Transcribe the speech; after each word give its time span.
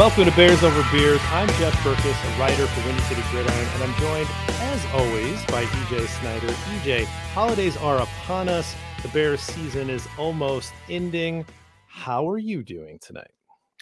Welcome 0.00 0.24
to 0.24 0.30
Bears 0.30 0.62
Over 0.62 0.82
Beers. 0.90 1.20
I'm 1.26 1.46
Jeff 1.58 1.74
Berckes, 1.84 2.06
a 2.06 2.40
writer 2.40 2.66
for 2.66 2.86
Windy 2.86 3.02
City 3.02 3.20
Gridiron, 3.30 3.68
and 3.74 3.82
I'm 3.82 3.94
joined, 4.00 4.26
as 4.48 4.86
always, 4.94 5.44
by 5.44 5.64
EJ 5.64 6.06
Snyder. 6.06 6.46
EJ, 6.46 7.04
holidays 7.34 7.76
are 7.76 7.98
upon 7.98 8.48
us. 8.48 8.74
The 9.02 9.08
Bears 9.08 9.42
season 9.42 9.90
is 9.90 10.08
almost 10.16 10.72
ending. 10.88 11.44
How 11.86 12.26
are 12.30 12.38
you 12.38 12.62
doing 12.62 12.98
tonight? 12.98 13.30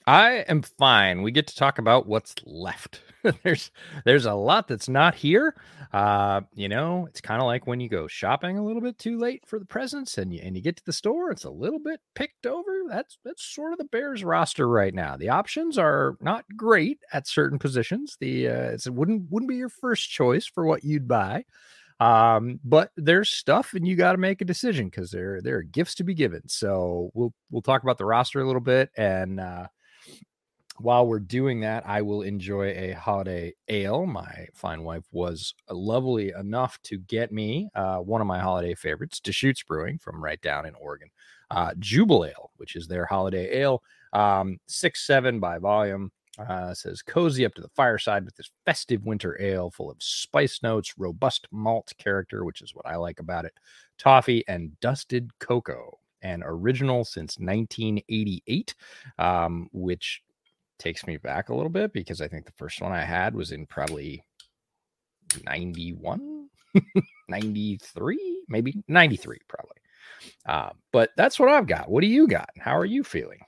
I 0.09 0.45
am 0.49 0.63
fine. 0.63 1.23
We 1.23 1.31
get 1.31 1.47
to 1.47 1.55
talk 1.55 1.79
about 1.79 2.09
what's 2.09 2.35
left. 2.45 3.01
there's 3.43 3.71
there's 4.05 4.27
a 4.27 4.35
lot 4.35 4.69
that's 4.69 4.89
not 4.89 5.15
here. 5.15 5.55
Uh, 5.93 6.43
you 6.55 6.69
know, 6.69 7.07
it's 7.09 7.21
kind 7.21 7.41
of 7.41 7.47
like 7.47 7.67
when 7.67 7.81
you 7.81 7.89
go 7.89 8.07
shopping 8.07 8.59
a 8.59 8.65
little 8.65 8.83
bit 8.83 8.99
too 8.99 9.19
late 9.19 9.45
for 9.47 9.59
the 9.59 9.65
presents 9.65 10.19
and 10.19 10.33
you 10.33 10.41
and 10.43 10.57
you 10.57 10.63
get 10.63 10.77
to 10.77 10.85
the 10.85 10.93
store, 10.93 11.31
it's 11.31 11.45
a 11.45 11.51
little 11.51 11.79
bit 11.81 12.01
picked 12.15 12.47
over. 12.47 12.83
That's 12.89 13.19
that's 13.25 13.45
sort 13.45 13.73
of 13.73 13.79
the 13.79 13.85
Bears 13.85 14.23
roster 14.23 14.69
right 14.69 14.95
now. 14.95 15.17
The 15.17 15.31
options 15.31 15.79
are 15.79 16.17
not 16.21 16.45
great 16.57 17.01
at 17.13 17.27
certain 17.27 17.59
positions. 17.59 18.17
The 18.21 18.49
uh 18.49 18.71
it 18.73 18.89
wouldn't 18.89 19.31
wouldn't 19.31 19.51
be 19.51 19.57
your 19.57 19.69
first 19.71 20.11
choice 20.11 20.47
for 20.47 20.65
what 20.67 20.85
you'd 20.85 21.09
buy. 21.09 21.45
Um, 22.01 22.61
but 22.63 22.93
there's 22.97 23.29
stuff 23.29 23.75
and 23.75 23.87
you 23.87 23.97
got 23.97 24.13
to 24.13 24.19
make 24.19 24.41
a 24.41 24.45
decision 24.45 24.87
because 24.89 25.11
there 25.11 25.41
there 25.43 25.57
are 25.57 25.63
gifts 25.63 25.97
to 25.97 26.05
be 26.05 26.15
given. 26.15 26.49
So 26.49 27.11
we'll 27.15 27.35
we'll 27.51 27.63
talk 27.63 27.83
about 27.83 27.99
the 27.99 28.05
roster 28.05 28.41
a 28.41 28.47
little 28.47 28.61
bit 28.61 28.91
and 28.97 29.41
uh 29.41 29.67
while 30.81 31.07
we're 31.07 31.19
doing 31.19 31.61
that, 31.61 31.87
I 31.87 32.03
will 32.03 32.23
enjoy 32.23 32.69
a 32.69 32.93
holiday 32.93 33.55
ale. 33.69 34.07
My 34.07 34.47
fine 34.55 34.85
wife 34.85 35.05
was 35.11 35.55
lovely 35.71 36.33
enough 36.39 36.79
to 36.85 36.99
get 36.99 37.33
me 37.33 37.69
uh, 37.75 37.99
one 37.99 38.21
of 38.21 38.27
my 38.27 38.39
holiday 38.39 38.75
favorites, 38.75 39.21
Deschutes 39.21 39.63
Brewing 39.63 39.99
from 39.99 40.23
right 40.23 40.41
down 40.41 40.67
in 40.67 40.75
Oregon, 40.77 41.09
uh, 41.51 41.73
Jubelale, 41.79 42.51
which 42.57 42.77
is 42.77 42.87
their 42.87 43.07
holiday 43.07 43.59
ale, 43.61 43.83
um, 44.13 44.59
six 44.67 45.07
seven 45.07 45.41
by 45.41 45.59
volume. 45.59 46.11
Uh, 46.39 46.73
says 46.73 47.03
cozy 47.03 47.45
up 47.45 47.53
to 47.53 47.61
the 47.61 47.71
fireside 47.75 48.25
with 48.25 48.37
this 48.37 48.53
festive 48.65 49.05
winter 49.05 49.37
ale 49.43 49.73
full 49.73 49.91
of 49.91 49.97
spice 50.01 50.63
notes, 50.63 50.95
robust 50.97 51.49
malt 51.51 51.93
character, 51.99 52.45
which 52.45 52.63
is 52.63 52.77
what 52.77 52.87
I 52.87 52.95
like 52.95 53.19
about 53.19 53.45
it, 53.45 53.55
toffee, 53.99 54.45
and 54.47 54.79
dusted 54.79 55.37
cocoa 55.41 55.99
an 56.23 56.43
original 56.45 57.05
since 57.05 57.39
1988, 57.39 58.75
um, 59.19 59.69
which 59.73 60.23
takes 60.79 61.07
me 61.07 61.17
back 61.17 61.49
a 61.49 61.55
little 61.55 61.71
bit 61.71 61.93
because 61.93 62.21
I 62.21 62.29
think 62.29 62.47
the 62.47 62.53
first 62.53 62.81
one 62.81 62.93
I 62.93 63.05
had 63.05 63.35
was 63.35 63.53
in 63.53 63.67
probably 63.67 64.23
91, 65.45 66.49
93, 67.29 68.43
maybe 68.49 68.83
93, 68.89 69.39
probably. 69.49 69.77
Uh, 70.47 70.71
but 70.93 71.11
that's 71.17 71.39
what 71.39 71.49
I've 71.49 71.67
got. 71.67 71.91
What 71.91 72.01
do 72.01 72.07
you 72.07 72.27
got? 72.27 72.51
How 72.59 72.77
are 72.77 72.85
you 72.85 73.05
feeling? 73.05 73.41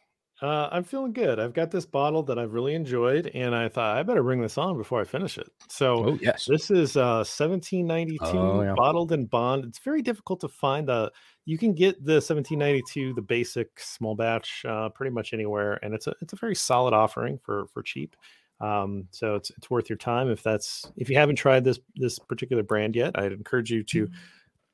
Uh, 0.42 0.68
I'm 0.72 0.84
feeling 0.84 1.12
good. 1.12 1.38
I've 1.38 1.52
got 1.52 1.70
this 1.70 1.84
bottle 1.84 2.22
that 2.22 2.38
I've 2.38 2.54
really 2.54 2.74
enjoyed, 2.74 3.30
and 3.34 3.54
I 3.54 3.68
thought 3.68 3.98
I 3.98 4.02
better 4.02 4.22
bring 4.22 4.40
this 4.40 4.56
on 4.56 4.78
before 4.78 5.00
I 5.00 5.04
finish 5.04 5.36
it. 5.36 5.50
So, 5.68 6.10
oh, 6.10 6.18
yes, 6.22 6.46
this 6.46 6.70
is 6.70 6.96
uh, 6.96 7.24
1792 7.28 8.24
oh, 8.24 8.62
yeah. 8.62 8.72
bottled 8.74 9.12
in 9.12 9.26
bond. 9.26 9.66
It's 9.66 9.80
very 9.80 10.00
difficult 10.00 10.40
to 10.40 10.48
find. 10.48 10.88
The 10.88 11.12
you 11.44 11.58
can 11.58 11.74
get 11.74 12.02
the 12.02 12.14
1792, 12.14 13.12
the 13.12 13.20
basic 13.20 13.78
small 13.78 14.14
batch, 14.14 14.64
uh, 14.66 14.88
pretty 14.88 15.10
much 15.10 15.34
anywhere, 15.34 15.78
and 15.82 15.92
it's 15.92 16.06
a 16.06 16.14
it's 16.22 16.32
a 16.32 16.36
very 16.36 16.54
solid 16.54 16.94
offering 16.94 17.38
for 17.44 17.66
for 17.66 17.82
cheap. 17.82 18.16
Um, 18.62 19.08
so 19.10 19.34
it's 19.34 19.50
it's 19.50 19.68
worth 19.68 19.90
your 19.90 19.98
time 19.98 20.30
if 20.30 20.42
that's 20.42 20.90
if 20.96 21.10
you 21.10 21.16
haven't 21.18 21.36
tried 21.36 21.64
this 21.64 21.80
this 21.96 22.18
particular 22.18 22.62
brand 22.62 22.96
yet. 22.96 23.18
I'd 23.18 23.32
encourage 23.32 23.70
you 23.70 23.82
to. 23.84 24.06
Mm-hmm. 24.06 24.14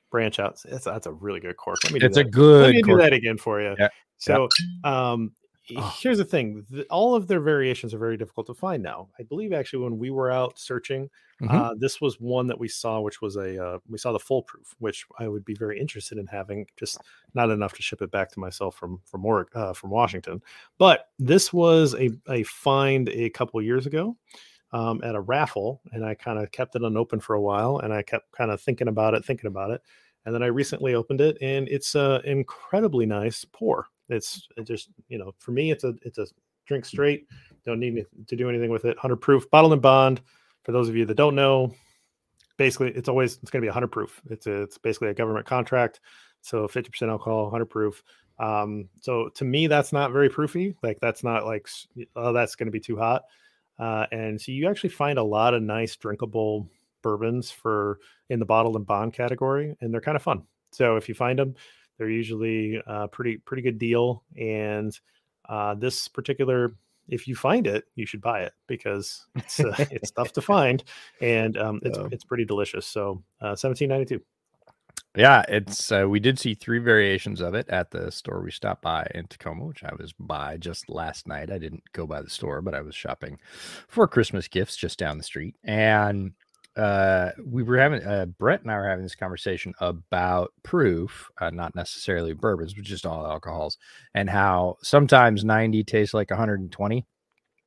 Branch 0.08 0.38
out. 0.38 0.62
That's, 0.64 0.84
that's 0.84 1.08
a 1.08 1.12
really 1.12 1.40
good 1.40 1.56
cork. 1.56 1.78
Let 1.82 1.92
me 1.92 1.98
do 1.98 2.06
it's 2.06 2.14
that. 2.14 2.28
a 2.28 2.30
good. 2.30 2.62
Let 2.62 2.74
me 2.76 2.82
do 2.82 2.96
that 2.96 3.12
again 3.12 3.36
for 3.36 3.60
you. 3.60 3.74
Yeah. 3.76 3.88
So, 4.18 4.48
um, 4.84 5.32
oh. 5.76 5.96
here's 6.00 6.18
the 6.18 6.24
thing 6.24 6.64
all 6.90 7.14
of 7.14 7.26
their 7.26 7.40
variations 7.40 7.92
are 7.92 7.98
very 7.98 8.16
difficult 8.16 8.46
to 8.46 8.54
find 8.54 8.82
now 8.82 9.08
i 9.18 9.22
believe 9.22 9.52
actually 9.52 9.82
when 9.82 9.98
we 9.98 10.10
were 10.10 10.30
out 10.30 10.58
searching 10.58 11.08
mm-hmm. 11.40 11.54
uh, 11.54 11.74
this 11.76 12.00
was 12.00 12.20
one 12.20 12.46
that 12.46 12.58
we 12.58 12.68
saw 12.68 13.00
which 13.00 13.20
was 13.20 13.36
a 13.36 13.62
uh, 13.62 13.78
we 13.88 13.98
saw 13.98 14.12
the 14.12 14.18
Full 14.18 14.42
Proof 14.42 14.74
which 14.78 15.06
i 15.18 15.26
would 15.26 15.44
be 15.44 15.54
very 15.54 15.80
interested 15.80 16.18
in 16.18 16.26
having 16.26 16.66
just 16.76 16.98
not 17.34 17.50
enough 17.50 17.72
to 17.74 17.82
ship 17.82 18.02
it 18.02 18.10
back 18.10 18.30
to 18.32 18.40
myself 18.40 18.76
from 18.76 19.00
from 19.04 19.24
Oregon, 19.24 19.52
uh, 19.60 19.72
from 19.72 19.90
washington 19.90 20.42
but 20.78 21.08
this 21.18 21.52
was 21.52 21.94
a, 21.94 22.10
a 22.28 22.42
find 22.44 23.08
a 23.08 23.30
couple 23.30 23.60
years 23.62 23.86
ago 23.86 24.16
um, 24.72 25.00
at 25.02 25.14
a 25.14 25.20
raffle 25.20 25.80
and 25.92 26.04
i 26.04 26.14
kind 26.14 26.38
of 26.38 26.50
kept 26.52 26.76
it 26.76 26.82
unopened 26.82 27.22
for 27.22 27.34
a 27.34 27.40
while 27.40 27.78
and 27.78 27.92
i 27.92 28.02
kept 28.02 28.30
kind 28.32 28.50
of 28.50 28.60
thinking 28.60 28.88
about 28.88 29.14
it 29.14 29.24
thinking 29.24 29.48
about 29.48 29.70
it 29.70 29.80
and 30.24 30.34
then 30.34 30.42
i 30.42 30.46
recently 30.46 30.94
opened 30.94 31.20
it 31.20 31.36
and 31.40 31.68
it's 31.68 31.94
a 31.94 32.20
incredibly 32.24 33.06
nice 33.06 33.44
pour 33.44 33.86
it's 34.08 34.48
it 34.56 34.64
just 34.64 34.90
you 35.08 35.18
know 35.18 35.34
for 35.38 35.50
me 35.52 35.70
it's 35.70 35.84
a 35.84 35.94
it's 36.02 36.18
a 36.18 36.26
drink 36.66 36.84
straight. 36.84 37.26
Don't 37.64 37.80
need 37.80 38.04
to 38.26 38.36
do 38.36 38.48
anything 38.48 38.70
with 38.70 38.84
it. 38.84 38.98
Hundred 38.98 39.16
proof, 39.16 39.50
bottled 39.50 39.72
in 39.72 39.80
bond. 39.80 40.20
For 40.64 40.72
those 40.72 40.88
of 40.88 40.96
you 40.96 41.04
that 41.06 41.16
don't 41.16 41.36
know, 41.36 41.74
basically 42.56 42.90
it's 42.90 43.08
always 43.08 43.38
it's 43.42 43.50
going 43.50 43.62
to 43.62 43.66
be 43.66 43.72
hundred 43.72 43.92
proof. 43.92 44.20
It's 44.30 44.46
a, 44.46 44.62
it's 44.62 44.78
basically 44.78 45.08
a 45.08 45.14
government 45.14 45.46
contract. 45.46 46.00
So 46.42 46.68
fifty 46.68 46.90
percent 46.90 47.10
alcohol, 47.10 47.50
hundred 47.50 47.66
proof. 47.66 48.02
Um, 48.38 48.88
so 49.00 49.28
to 49.34 49.44
me, 49.44 49.66
that's 49.66 49.92
not 49.92 50.12
very 50.12 50.28
proofy. 50.28 50.76
Like 50.82 50.98
that's 51.00 51.24
not 51.24 51.46
like 51.46 51.68
oh 52.14 52.32
that's 52.32 52.54
going 52.54 52.66
to 52.66 52.72
be 52.72 52.80
too 52.80 52.96
hot. 52.96 53.22
Uh, 53.78 54.06
and 54.10 54.40
so 54.40 54.52
you 54.52 54.68
actually 54.68 54.90
find 54.90 55.18
a 55.18 55.22
lot 55.22 55.54
of 55.54 55.62
nice 55.62 55.96
drinkable 55.96 56.68
bourbons 57.02 57.50
for 57.50 57.98
in 58.30 58.38
the 58.38 58.44
bottled 58.44 58.76
in 58.76 58.82
bond 58.84 59.12
category, 59.12 59.76
and 59.80 59.92
they're 59.92 60.00
kind 60.00 60.16
of 60.16 60.22
fun. 60.22 60.42
So 60.72 60.96
if 60.96 61.08
you 61.08 61.14
find 61.14 61.38
them, 61.38 61.54
they're 61.98 62.10
usually 62.10 62.76
a 62.76 62.90
uh, 62.90 63.06
pretty 63.08 63.38
pretty 63.38 63.62
good 63.62 63.78
deal. 63.78 64.22
And 64.36 64.98
uh, 65.48 65.74
this 65.74 66.08
particular, 66.08 66.74
if 67.08 67.28
you 67.28 67.34
find 67.34 67.66
it, 67.66 67.84
you 67.94 68.06
should 68.06 68.20
buy 68.20 68.42
it 68.42 68.52
because 68.66 69.26
it's 69.34 69.60
uh, 69.60 69.74
it's 69.90 70.10
tough 70.10 70.32
to 70.32 70.42
find, 70.42 70.82
and 71.20 71.56
um, 71.56 71.80
it's 71.82 71.98
it's 72.12 72.24
pretty 72.24 72.44
delicious. 72.44 72.86
So 72.86 73.22
uh, 73.40 73.56
seventeen 73.56 73.88
ninety 73.88 74.16
two. 74.16 74.22
Yeah, 75.16 75.44
it's 75.48 75.90
uh, 75.90 76.06
we 76.06 76.20
did 76.20 76.38
see 76.38 76.52
three 76.52 76.78
variations 76.78 77.40
of 77.40 77.54
it 77.54 77.70
at 77.70 77.90
the 77.90 78.12
store 78.12 78.42
we 78.42 78.50
stopped 78.50 78.82
by 78.82 79.10
in 79.14 79.26
Tacoma, 79.26 79.64
which 79.64 79.82
I 79.82 79.94
was 79.98 80.12
by 80.12 80.58
just 80.58 80.90
last 80.90 81.26
night. 81.26 81.50
I 81.50 81.56
didn't 81.56 81.84
go 81.92 82.06
by 82.06 82.20
the 82.20 82.28
store, 82.28 82.60
but 82.60 82.74
I 82.74 82.82
was 82.82 82.94
shopping 82.94 83.38
for 83.88 84.06
Christmas 84.06 84.46
gifts 84.46 84.76
just 84.76 84.98
down 84.98 85.16
the 85.16 85.24
street, 85.24 85.56
and 85.64 86.32
uh, 86.76 87.30
we 87.44 87.62
were 87.62 87.78
having 87.78 88.02
uh, 88.02 88.26
Brett 88.26 88.62
and 88.62 88.70
I 88.70 88.76
were 88.76 88.88
having 88.88 89.04
this 89.04 89.14
conversation 89.14 89.72
about 89.80 90.52
proof, 90.62 91.30
uh, 91.40 91.50
not 91.50 91.74
necessarily 91.74 92.34
bourbons, 92.34 92.74
but 92.74 92.84
just 92.84 93.06
all 93.06 93.26
alcohols, 93.26 93.78
and 94.14 94.28
how 94.28 94.76
sometimes 94.82 95.44
90 95.44 95.84
tastes 95.84 96.14
like 96.14 96.30
120, 96.30 97.06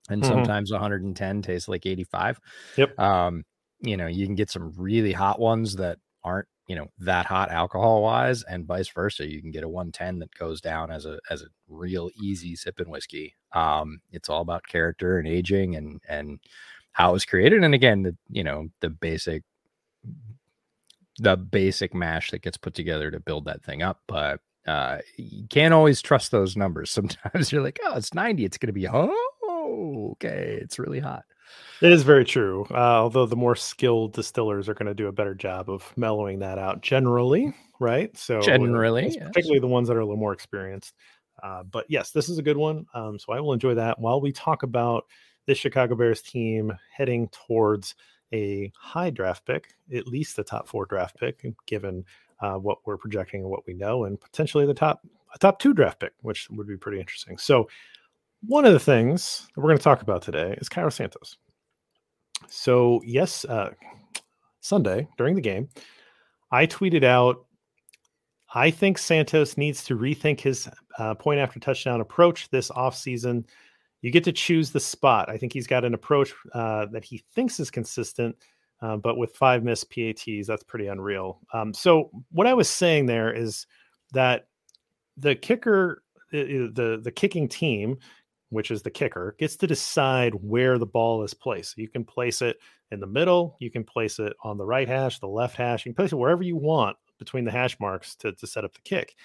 and 0.09 0.21
mm-hmm. 0.21 0.31
sometimes 0.31 0.71
110 0.71 1.41
tastes 1.41 1.67
like 1.67 1.85
85. 1.85 2.39
Yep. 2.77 2.99
Um, 2.99 3.43
you 3.81 3.97
know, 3.97 4.07
you 4.07 4.25
can 4.25 4.35
get 4.35 4.51
some 4.51 4.73
really 4.77 5.13
hot 5.13 5.39
ones 5.39 5.75
that 5.77 5.97
aren't 6.23 6.47
you 6.67 6.75
know 6.75 6.85
that 6.99 7.25
hot 7.25 7.49
alcohol 7.49 8.03
wise, 8.03 8.43
and 8.43 8.67
vice 8.67 8.89
versa. 8.89 9.27
You 9.27 9.41
can 9.41 9.49
get 9.49 9.63
a 9.63 9.67
110 9.67 10.19
that 10.19 10.35
goes 10.35 10.61
down 10.61 10.91
as 10.91 11.05
a 11.05 11.17
as 11.31 11.41
a 11.41 11.47
real 11.67 12.11
easy 12.21 12.55
sipping 12.55 12.91
whiskey. 12.91 13.33
Um, 13.53 14.01
it's 14.11 14.29
all 14.29 14.41
about 14.41 14.67
character 14.67 15.17
and 15.17 15.27
aging 15.27 15.75
and 15.75 15.99
and 16.07 16.39
how 16.91 17.09
it 17.09 17.13
was 17.13 17.25
created 17.25 17.63
and 17.63 17.73
again 17.73 18.03
the 18.03 18.15
you 18.29 18.43
know 18.43 18.67
the 18.81 18.89
basic 18.89 19.43
the 21.17 21.35
basic 21.35 21.93
mash 21.93 22.31
that 22.31 22.41
gets 22.41 22.57
put 22.57 22.73
together 22.73 23.11
to 23.11 23.19
build 23.19 23.45
that 23.45 23.63
thing 23.63 23.81
up 23.81 24.01
but 24.07 24.39
uh 24.67 24.97
you 25.17 25.47
can't 25.49 25.73
always 25.73 26.01
trust 26.01 26.31
those 26.31 26.57
numbers 26.57 26.89
sometimes 26.91 27.51
you're 27.51 27.63
like 27.63 27.79
oh 27.85 27.95
it's 27.95 28.13
90 28.13 28.45
it's 28.45 28.57
gonna 28.57 28.73
be 28.73 28.87
oh 28.87 30.11
okay 30.11 30.59
it's 30.61 30.79
really 30.79 30.99
hot 30.99 31.23
It 31.81 31.91
is 31.91 32.03
very 32.03 32.25
true. 32.25 32.67
Uh, 32.69 33.01
although 33.01 33.25
the 33.25 33.35
more 33.35 33.55
skilled 33.55 34.13
distillers 34.13 34.67
are 34.67 34.73
going 34.73 34.87
to 34.87 34.93
do 34.93 35.07
a 35.07 35.11
better 35.11 35.33
job 35.33 35.69
of 35.69 35.91
mellowing 35.97 36.39
that 36.39 36.57
out 36.57 36.81
generally, 36.81 37.55
right? 37.79 38.15
So 38.17 38.41
generally, 38.41 39.05
yes. 39.05 39.27
particularly 39.27 39.59
the 39.59 39.67
ones 39.67 39.87
that 39.87 39.97
are 39.97 40.01
a 40.01 40.05
little 40.05 40.17
more 40.17 40.33
experienced. 40.33 40.93
Uh, 41.41 41.63
but 41.63 41.85
yes, 41.87 42.11
this 42.11 42.27
is 42.27 42.37
a 42.37 42.41
good 42.41 42.57
one. 42.57 42.85
Um, 42.93 43.17
so 43.17 43.31
I 43.33 43.39
will 43.39 43.53
enjoy 43.53 43.75
that 43.75 43.99
while 43.99 44.19
we 44.19 44.31
talk 44.31 44.63
about 44.63 45.05
this 45.49 45.57
Chicago 45.57 45.95
Bears 45.95 46.21
team 46.21 46.71
heading 46.95 47.27
towards 47.29 47.95
a 48.31 48.71
high 48.77 49.09
draft 49.09 49.47
pick, 49.47 49.73
at 49.91 50.07
least 50.07 50.35
the 50.35 50.43
top 50.43 50.67
four 50.67 50.85
draft 50.85 51.17
pick, 51.19 51.43
given 51.65 52.05
uh, 52.39 52.53
what 52.53 52.77
we're 52.85 52.97
projecting 52.97 53.41
and 53.41 53.49
what 53.49 53.65
we 53.65 53.73
know, 53.73 54.05
and 54.05 54.21
potentially 54.21 54.67
the 54.67 54.75
top 54.75 55.01
a 55.33 55.39
top 55.39 55.57
two 55.57 55.73
draft 55.73 55.99
pick, 55.99 56.13
which 56.21 56.47
would 56.51 56.67
be 56.67 56.77
pretty 56.77 56.99
interesting. 56.99 57.35
So 57.39 57.67
one 58.45 58.63
of 58.63 58.73
the 58.73 58.79
things 58.79 59.47
that 59.55 59.61
we're 59.61 59.69
going 59.69 59.79
to 59.79 59.83
talk 59.83 60.03
about 60.03 60.21
today 60.21 60.55
is 60.61 60.69
Cairo 60.69 60.91
Santos. 60.91 61.37
So, 62.47 63.01
yes, 63.03 63.43
uh, 63.45 63.71
Sunday 64.61 65.07
during 65.17 65.33
the 65.33 65.41
game, 65.41 65.67
I 66.51 66.67
tweeted 66.67 67.03
out 67.03 67.43
I 68.53 68.69
think 68.69 68.99
Santos 68.99 69.57
needs 69.57 69.83
to 69.85 69.97
rethink 69.97 70.41
his 70.41 70.69
uh, 70.99 71.15
point 71.15 71.39
after 71.39 71.59
touchdown 71.59 72.01
approach 72.01 72.49
this 72.49 72.69
offseason. 72.69 73.45
You 74.01 74.11
get 74.11 74.23
to 74.25 74.31
choose 74.31 74.71
the 74.71 74.79
spot. 74.79 75.29
I 75.29 75.37
think 75.37 75.53
he's 75.53 75.67
got 75.67 75.85
an 75.85 75.93
approach 75.93 76.33
uh, 76.53 76.85
that 76.87 77.03
he 77.03 77.23
thinks 77.33 77.59
is 77.59 77.69
consistent, 77.69 78.35
uh, 78.81 78.97
but 78.97 79.17
with 79.17 79.35
five 79.35 79.63
missed 79.63 79.89
PATs, 79.91 80.47
that's 80.47 80.63
pretty 80.63 80.87
unreal. 80.87 81.39
Um, 81.53 81.73
so, 81.73 82.09
what 82.31 82.47
I 82.47 82.53
was 82.53 82.69
saying 82.69 83.05
there 83.05 83.33
is 83.33 83.67
that 84.13 84.47
the 85.17 85.35
kicker, 85.35 86.03
the 86.31 86.99
the 87.03 87.11
kicking 87.11 87.49
team 87.49 87.97
which 88.49 88.71
is 88.71 88.81
the 88.81 88.89
kicker, 88.89 89.35
gets 89.37 89.55
to 89.57 89.67
decide 89.67 90.33
where 90.33 90.77
the 90.77 90.85
ball 90.85 91.23
is 91.23 91.33
placed. 91.33 91.77
You 91.77 91.87
can 91.87 92.03
place 92.03 92.41
it 92.41 92.57
in 92.91 92.99
the 92.99 93.07
middle, 93.07 93.55
you 93.59 93.69
can 93.69 93.83
place 93.83 94.19
it 94.19 94.33
on 94.43 94.57
the 94.57 94.65
right 94.65 94.87
hash, 94.87 95.19
the 95.19 95.27
left 95.27 95.55
hash, 95.55 95.85
you 95.85 95.91
can 95.91 95.95
place 95.95 96.11
it 96.11 96.17
wherever 96.17 96.43
you 96.43 96.55
want 96.55 96.97
between 97.19 97.45
the 97.45 97.51
hash 97.51 97.79
marks 97.79 98.15
to, 98.15 98.31
to 98.33 98.47
set 98.47 98.65
up 98.65 98.73
the 98.73 98.81
kick. 98.81 99.15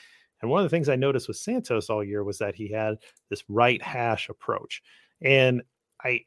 And 0.45 0.51
one 0.51 0.61
of 0.61 0.67
the 0.67 0.77
things 0.77 0.91
I 0.91 0.97
noticed 0.97 1.27
with 1.27 1.39
Santos 1.39 1.89
all 1.89 2.05
year 2.05 2.23
was 2.23 2.37
that 2.37 2.55
he 2.55 2.71
had 2.71 2.99
this 3.31 3.43
right 3.49 3.81
hash 3.81 4.29
approach. 4.29 4.83
And 5.23 5.63
I 6.05 6.21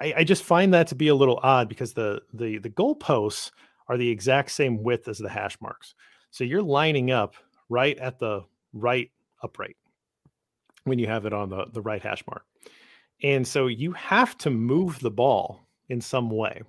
I, 0.00 0.14
I 0.16 0.24
just 0.24 0.42
find 0.42 0.72
that 0.72 0.86
to 0.86 0.94
be 0.94 1.08
a 1.08 1.14
little 1.14 1.38
odd 1.42 1.68
because 1.68 1.92
the 1.92 2.22
the 2.32 2.56
the 2.56 2.70
goalposts 2.70 3.50
are 3.88 3.98
the 3.98 4.08
exact 4.08 4.52
same 4.52 4.82
width 4.82 5.06
as 5.06 5.18
the 5.18 5.28
hash 5.28 5.60
marks. 5.60 5.94
So 6.30 6.44
you're 6.44 6.62
lining 6.62 7.10
up 7.10 7.34
right 7.68 7.98
at 7.98 8.18
the 8.18 8.40
right 8.72 9.10
upright 9.42 9.76
when 10.84 10.98
you 10.98 11.06
have 11.06 11.26
it 11.26 11.34
on 11.34 11.50
the, 11.50 11.66
the 11.74 11.82
right 11.82 12.02
hash 12.02 12.24
mark. 12.26 12.46
And 13.22 13.46
so 13.46 13.66
you 13.66 13.92
have 13.92 14.38
to 14.38 14.48
move 14.48 14.98
the 15.00 15.10
ball 15.10 15.60
in 15.90 16.00
some 16.00 16.30
way. 16.30 16.62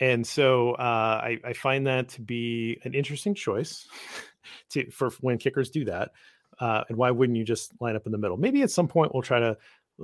And 0.00 0.26
so 0.26 0.72
uh, 0.72 1.20
I, 1.22 1.38
I, 1.44 1.52
find 1.52 1.86
that 1.86 2.08
to 2.10 2.22
be 2.22 2.80
an 2.84 2.94
interesting 2.94 3.34
choice 3.34 3.86
to, 4.70 4.90
for 4.90 5.10
when 5.20 5.38
kickers 5.38 5.70
do 5.70 5.84
that. 5.86 6.10
Uh, 6.58 6.84
and 6.88 6.96
why 6.96 7.10
wouldn't 7.10 7.38
you 7.38 7.44
just 7.44 7.72
line 7.80 7.96
up 7.96 8.06
in 8.06 8.12
the 8.12 8.18
middle? 8.18 8.36
Maybe 8.36 8.62
at 8.62 8.70
some 8.70 8.88
point 8.88 9.14
we'll 9.14 9.22
try 9.22 9.40
to 9.40 9.56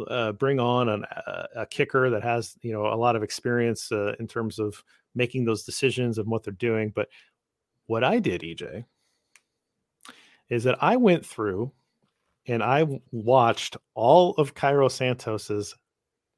uh, 0.09 0.33
bring 0.33 0.61
on 0.61 0.89
an, 0.89 1.05
a, 1.05 1.47
a, 1.57 1.67
kicker 1.67 2.11
that 2.11 2.23
has 2.23 2.57
you 2.61 2.73
know 2.73 2.87
a 2.87 2.95
lot 2.95 3.17
of 3.17 3.23
experience 3.23 3.91
uh, 3.93 4.15
in 4.21 4.27
terms 4.27 4.59
of 4.59 4.83
making 5.15 5.45
those 5.45 5.65
decisions 5.65 6.19
and 6.19 6.29
what 6.29 6.43
they're 6.43 6.53
doing. 6.53 6.93
But 6.95 7.09
what 7.87 8.05
I 8.05 8.19
did, 8.19 8.43
EJ, 8.43 8.85
is 10.49 10.65
that 10.65 10.83
I 10.83 10.97
went 10.97 11.25
through 11.25 11.73
and 12.47 12.63
I 12.63 12.87
watched 13.11 13.77
all 13.95 14.35
of 14.35 14.55
Cairo 14.55 14.89
Santos's 14.89 15.75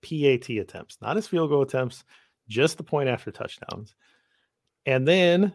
PAT 0.03 0.49
attempts, 0.51 0.99
not 1.03 1.17
his 1.17 1.27
field 1.27 1.51
goal 1.51 1.63
attempts, 1.63 2.05
just 2.49 2.77
the 2.77 2.85
point 2.85 3.09
after 3.09 3.31
touchdowns. 3.31 3.95
And 4.87 5.07
then 5.07 5.55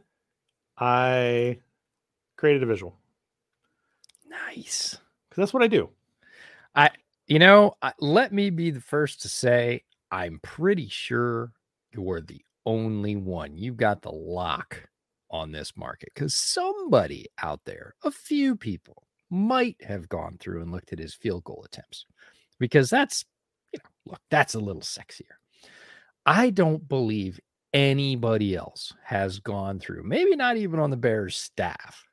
I 0.77 1.59
created 2.43 2.61
a 2.61 2.65
visual. 2.65 2.93
Nice. 4.27 4.97
Because 5.29 5.41
that's 5.43 5.53
what 5.53 5.63
I 5.63 5.67
do. 5.67 5.89
I, 6.75 6.89
you 7.25 7.39
know, 7.39 7.77
let 7.99 8.33
me 8.33 8.49
be 8.49 8.69
the 8.69 8.81
first 8.81 9.21
to 9.21 9.29
say 9.29 9.83
I'm 10.11 10.41
pretty 10.43 10.89
sure 10.89 11.53
you're 11.93 12.19
the 12.19 12.41
only 12.65 13.15
one. 13.15 13.55
You've 13.55 13.77
got 13.77 14.01
the 14.01 14.11
lock 14.11 14.89
on 15.31 15.53
this 15.53 15.77
market 15.77 16.09
because 16.13 16.35
somebody 16.35 17.27
out 17.41 17.61
there, 17.63 17.95
a 18.03 18.11
few 18.11 18.57
people, 18.57 19.03
might 19.29 19.77
have 19.81 20.09
gone 20.09 20.35
through 20.37 20.63
and 20.63 20.71
looked 20.73 20.91
at 20.91 20.99
his 20.99 21.13
field 21.13 21.45
goal 21.45 21.63
attempts 21.65 22.05
because 22.59 22.89
that's, 22.89 23.23
you 23.71 23.79
know, 23.81 24.11
look, 24.11 24.21
that's 24.29 24.55
a 24.55 24.59
little 24.59 24.81
sexier. 24.81 25.37
I 26.25 26.49
don't 26.49 26.89
believe 26.89 27.39
anybody 27.73 28.53
else 28.53 28.93
has 29.05 29.39
gone 29.39 29.79
through, 29.79 30.03
maybe 30.03 30.35
not 30.35 30.57
even 30.57 30.81
on 30.81 30.89
the 30.89 30.97
Bears 30.97 31.37
staff, 31.37 32.05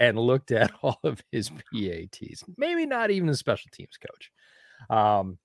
and 0.00 0.18
looked 0.18 0.50
at 0.50 0.72
all 0.82 0.98
of 1.04 1.22
his 1.30 1.50
PATs. 1.50 2.42
Maybe 2.56 2.86
not 2.86 3.12
even 3.12 3.28
the 3.28 3.36
special 3.36 3.70
teams 3.72 3.96
coach, 3.96 4.32
um, 4.90 5.38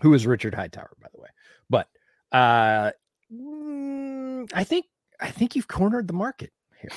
who 0.00 0.12
is 0.14 0.26
Richard 0.26 0.54
Hightower, 0.54 0.90
by 1.00 1.08
the 1.14 1.20
way. 1.20 1.28
But 1.70 1.88
uh, 2.32 2.90
mm, 3.32 4.50
I 4.52 4.64
think 4.64 4.86
I 5.20 5.30
think 5.30 5.54
you've 5.54 5.68
cornered 5.68 6.08
the 6.08 6.14
market 6.14 6.50
here. 6.80 6.90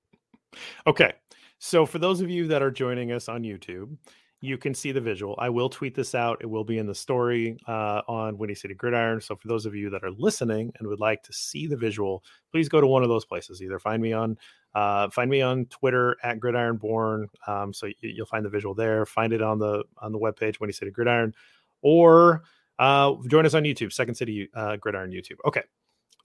okay, 0.88 1.12
so, 1.58 1.84
for 1.86 1.98
those 1.98 2.20
of 2.20 2.30
you 2.30 2.46
that 2.48 2.62
are 2.62 2.70
joining 2.70 3.10
us 3.12 3.28
on 3.28 3.42
YouTube, 3.42 3.96
you 4.40 4.56
can 4.56 4.74
see 4.74 4.92
the 4.92 5.00
visual. 5.00 5.34
I 5.38 5.48
will 5.48 5.68
tweet 5.68 5.94
this 5.94 6.14
out. 6.14 6.38
It 6.40 6.46
will 6.46 6.64
be 6.64 6.78
in 6.78 6.86
the 6.86 6.94
story 6.94 7.58
uh, 7.66 8.02
on 8.06 8.38
Windy 8.38 8.54
City 8.54 8.74
Gridiron. 8.74 9.20
So, 9.20 9.34
for 9.34 9.48
those 9.48 9.66
of 9.66 9.74
you 9.74 9.90
that 9.90 10.04
are 10.04 10.12
listening 10.12 10.72
and 10.78 10.86
would 10.88 11.00
like 11.00 11.22
to 11.24 11.32
see 11.32 11.66
the 11.66 11.76
visual, 11.76 12.22
please 12.50 12.68
go 12.68 12.80
to 12.80 12.86
one 12.86 13.02
of 13.02 13.08
those 13.08 13.24
places. 13.24 13.62
Either 13.62 13.78
find 13.78 14.00
me 14.02 14.12
on 14.12 14.38
uh, 14.74 15.08
find 15.10 15.30
me 15.30 15.42
on 15.42 15.66
Twitter 15.66 16.16
at 16.22 16.38
Gridironborn. 16.38 17.26
Um, 17.46 17.72
so 17.72 17.88
you'll 18.00 18.26
find 18.26 18.44
the 18.44 18.50
visual 18.50 18.74
there. 18.74 19.04
Find 19.06 19.32
it 19.32 19.42
on 19.42 19.58
the 19.58 19.84
on 19.98 20.12
the 20.12 20.18
webpage 20.18 20.60
Windy 20.60 20.72
City 20.72 20.90
Gridiron, 20.90 21.34
or 21.82 22.42
uh, 22.78 23.14
join 23.26 23.44
us 23.44 23.54
on 23.54 23.64
YouTube, 23.64 23.92
Second 23.92 24.14
City 24.14 24.48
uh, 24.54 24.76
Gridiron 24.76 25.10
YouTube. 25.10 25.38
Okay, 25.44 25.62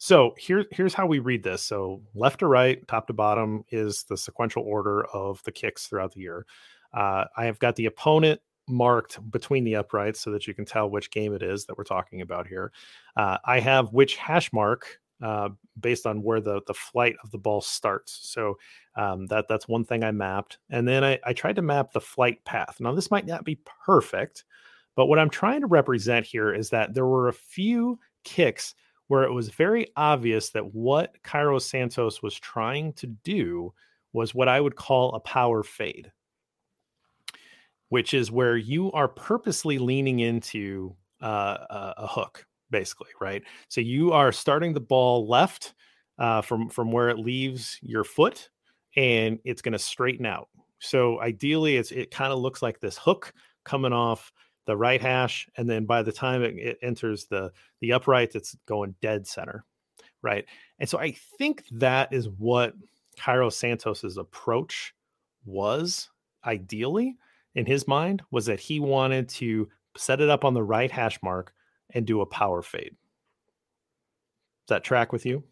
so 0.04 0.36
here, 0.38 0.66
here's 0.72 0.94
how 0.94 1.06
we 1.06 1.20
read 1.20 1.44
this. 1.44 1.62
So 1.62 2.02
left 2.14 2.40
to 2.40 2.48
right, 2.48 2.86
top 2.90 3.08
to 3.08 3.14
bottom 3.14 3.64
is 3.72 4.04
the 4.04 4.18
sequential 4.18 4.62
order 4.64 5.06
of 5.14 5.42
the 5.44 5.52
kicks 5.54 5.88
throughout 5.88 6.12
the 6.12 6.20
year. 6.20 6.46
Uh, 6.94 7.26
I 7.36 7.46
have 7.46 7.60
got 7.60 7.76
the 7.76 7.86
opponent 7.86 8.42
marked 8.68 9.20
between 9.30 9.64
the 9.64 9.76
uprights 9.76 10.22
so 10.22 10.32
that 10.32 10.48
you 10.48 10.54
can 10.54 10.66
tell 10.66 10.90
which 10.90 11.12
game 11.12 11.34
it 11.34 11.44
is 11.44 11.66
that 11.66 11.78
we're 11.78 11.84
talking 11.84 12.22
about 12.22 12.48
here. 12.48 12.72
Uh, 13.18 13.38
I 13.46 13.60
have 13.60 13.94
which 13.94 14.16
hash 14.16 14.54
mark 14.54 15.00
uh, 15.22 15.50
based 15.80 16.06
on 16.06 16.22
where 16.22 16.42
the 16.42 16.62
the 16.68 16.74
flight 16.74 17.16
of 17.24 17.32
the 17.32 17.38
ball 17.38 17.62
starts. 17.62 18.20
So 18.24 18.58
um, 18.96 19.28
that 19.28 19.46
that's 19.48 19.68
one 19.68 19.86
thing 19.86 20.04
I 20.04 20.12
mapped, 20.12 20.58
and 20.70 20.88
then 20.88 21.04
I, 21.04 21.20
I 21.26 21.34
tried 21.34 21.56
to 21.56 21.62
map 21.62 21.92
the 21.92 22.02
flight 22.02 22.44
path. 22.46 22.78
Now 22.80 22.94
this 22.94 23.12
might 23.12 23.26
not 23.26 23.46
be 23.46 23.60
perfect, 23.86 24.44
but 24.96 25.08
what 25.08 25.20
I'm 25.20 25.30
trying 25.30 25.62
to 25.62 25.68
represent 25.68 26.26
here 26.26 26.54
is 26.54 26.70
that 26.70 26.94
there 26.94 27.06
were 27.06 27.28
a 27.28 27.34
few 27.34 28.00
kicks 28.24 28.76
where 29.08 29.24
it 29.24 29.32
was 29.32 29.50
very 29.50 29.88
obvious 29.96 30.50
that 30.50 30.74
what 30.74 31.16
Cairo 31.24 31.60
Santos 31.60 32.22
was 32.22 32.36
trying 32.36 32.94
to 32.94 33.08
do 33.08 33.74
was 34.14 34.36
what 34.36 34.48
I 34.48 34.60
would 34.60 34.76
call 34.76 35.14
a 35.14 35.20
power 35.20 35.64
fade, 35.64 36.12
which 37.90 38.14
is 38.14 38.32
where 38.32 38.58
you 38.58 38.92
are 38.92 39.08
purposely 39.08 39.78
leaning 39.78 40.20
into 40.20 40.96
uh, 41.22 41.58
a, 41.70 41.94
a, 41.98 42.08
hook, 42.08 42.46
basically, 42.70 43.10
right? 43.22 43.44
So 43.70 43.82
you 43.82 44.12
are 44.12 44.32
starting 44.32 44.74
the 44.74 44.82
ball 44.82 45.28
left 45.28 45.74
uh, 46.18 46.42
from 46.42 46.70
from 46.70 46.92
where 46.92 47.10
it 47.10 47.20
leaves 47.20 47.80
your 47.82 48.04
foot, 48.04 48.50
and 48.96 49.40
it's 49.46 49.62
going 49.62 49.74
to 49.74 49.80
straighten 49.80 50.26
out. 50.26 50.50
So 50.80 51.22
ideally, 51.22 51.78
it's 51.78 51.92
it 51.92 52.12
kind 52.12 52.34
of 52.34 52.40
looks 52.40 52.62
like 52.62 52.80
this 52.80 52.98
hook 52.98 53.34
coming 53.64 53.94
off 53.94 54.32
the 54.66 54.78
right 54.78 55.02
hash, 55.02 55.48
and 55.58 55.70
then 55.70 55.86
by 55.86 56.04
the 56.04 56.12
time 56.12 56.44
it, 56.44 56.58
it 56.58 56.78
enters 56.82 57.26
the 57.26 57.52
the 57.80 57.94
upright, 57.94 58.36
it's 58.36 58.56
going 58.66 58.96
dead 59.02 59.28
center, 59.28 59.66
right? 60.22 60.46
And 60.80 60.90
so 60.90 61.00
I 61.00 61.16
think 61.38 61.64
that 61.72 62.12
is 62.12 62.30
what 62.30 62.74
Cairo 63.18 63.50
Santos's 63.50 64.18
approach 64.18 64.94
was 65.46 66.10
ideally 66.46 67.18
in 67.56 67.66
his 67.66 67.88
mind 67.88 68.22
was 68.32 68.46
that 68.48 68.60
he 68.60 68.80
wanted 68.80 69.30
to 69.30 69.70
set 69.98 70.22
it 70.22 70.30
up 70.30 70.44
on 70.44 70.54
the 70.54 70.64
right 70.64 70.92
hash 70.92 71.20
mark 71.22 71.54
and 71.94 72.06
do 72.06 72.22
a 72.22 72.26
power 72.26 72.62
fade. 72.62 72.96
Does 74.68 74.76
that 74.76 74.84
track 74.84 75.12
with 75.12 75.26
you? 75.26 75.44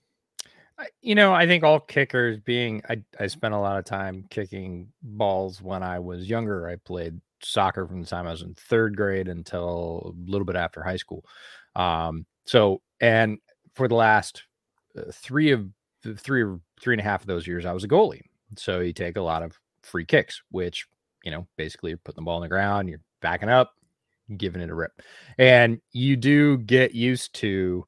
You 1.02 1.14
know, 1.14 1.32
I 1.32 1.46
think 1.46 1.64
all 1.64 1.80
kickers 1.80 2.40
being 2.40 2.82
I, 2.90 3.04
I 3.20 3.28
spent 3.28 3.54
a 3.54 3.60
lot 3.60 3.78
of 3.78 3.86
time 3.86 4.26
kicking 4.30 4.88
balls 5.04 5.62
when 5.62 5.84
I 5.84 6.00
was 6.00 6.28
younger. 6.28 6.68
I 6.68 6.78
played 6.78 7.20
soccer 7.44 7.86
from 7.86 8.02
the 8.02 8.08
time 8.08 8.26
I 8.26 8.32
was 8.32 8.42
in 8.42 8.56
third 8.56 8.96
grade 8.96 9.28
until 9.28 10.16
a 10.28 10.32
little 10.32 10.46
bit 10.46 10.56
after 10.56 10.82
high 10.82 10.98
school. 10.98 11.24
Um, 11.76 12.26
so, 12.46 12.82
and 13.00 13.38
for 13.76 13.88
the 13.88 13.96
last 13.96 14.44
uh, 14.98 15.12
three 15.12 15.52
of 15.52 15.68
three 16.18 16.42
or 16.42 16.60
three 16.80 16.96
and 16.96 17.02
a 17.02 17.04
half 17.04 17.22
of 17.22 17.28
those 17.28 17.46
years, 17.46 17.66
I 17.66 17.74
was 17.74 17.84
a 17.84 17.88
goalie. 17.88 18.24
So 18.58 18.80
you 18.80 18.94
take 18.94 19.18
a 19.18 19.22
lot 19.22 19.44
of 19.44 19.60
free 19.84 20.06
kicks, 20.06 20.42
which, 20.50 20.88
you 21.24 21.32
know, 21.32 21.48
basically 21.58 21.92
you're 21.92 21.98
putting 21.98 22.22
the 22.22 22.26
ball 22.26 22.38
on 22.38 22.42
the 22.42 22.48
ground, 22.48 22.90
you're 22.90 23.02
backing 23.22 23.50
up, 23.50 23.74
giving 24.38 24.62
it 24.62 24.70
a 24.70 24.76
rip. 24.76 25.02
And 25.38 25.82
you 25.92 26.16
do 26.16 26.58
get 26.58 26.94
used 26.94 27.36
to, 27.36 27.86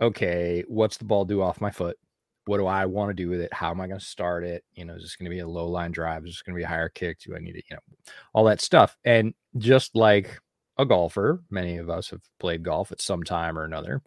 okay, 0.00 0.64
what's 0.68 0.96
the 0.96 1.04
ball 1.04 1.24
do 1.24 1.42
off 1.42 1.60
my 1.60 1.70
foot? 1.70 1.98
What 2.46 2.58
do 2.58 2.66
I 2.66 2.86
want 2.86 3.10
to 3.10 3.14
do 3.14 3.28
with 3.28 3.40
it? 3.40 3.52
How 3.52 3.70
am 3.70 3.80
I 3.80 3.86
going 3.86 4.00
to 4.00 4.04
start 4.04 4.44
it? 4.44 4.64
You 4.74 4.84
know, 4.84 4.94
is 4.94 5.02
this 5.02 5.16
going 5.16 5.30
to 5.30 5.34
be 5.34 5.40
a 5.40 5.48
low 5.48 5.68
line 5.68 5.92
drive? 5.92 6.24
Is 6.24 6.32
this 6.32 6.42
going 6.42 6.54
to 6.54 6.58
be 6.58 6.64
a 6.64 6.68
higher 6.68 6.88
kick? 6.88 7.20
Do 7.20 7.36
I 7.36 7.38
need 7.38 7.56
it? 7.56 7.64
You 7.70 7.76
know, 7.76 8.12
all 8.32 8.44
that 8.44 8.60
stuff. 8.60 8.96
And 9.04 9.34
just 9.58 9.94
like 9.94 10.40
a 10.78 10.86
golfer, 10.86 11.42
many 11.50 11.76
of 11.76 11.90
us 11.90 12.10
have 12.10 12.22
played 12.38 12.62
golf 12.62 12.92
at 12.92 13.02
some 13.02 13.22
time 13.22 13.58
or 13.58 13.64
another, 13.64 14.02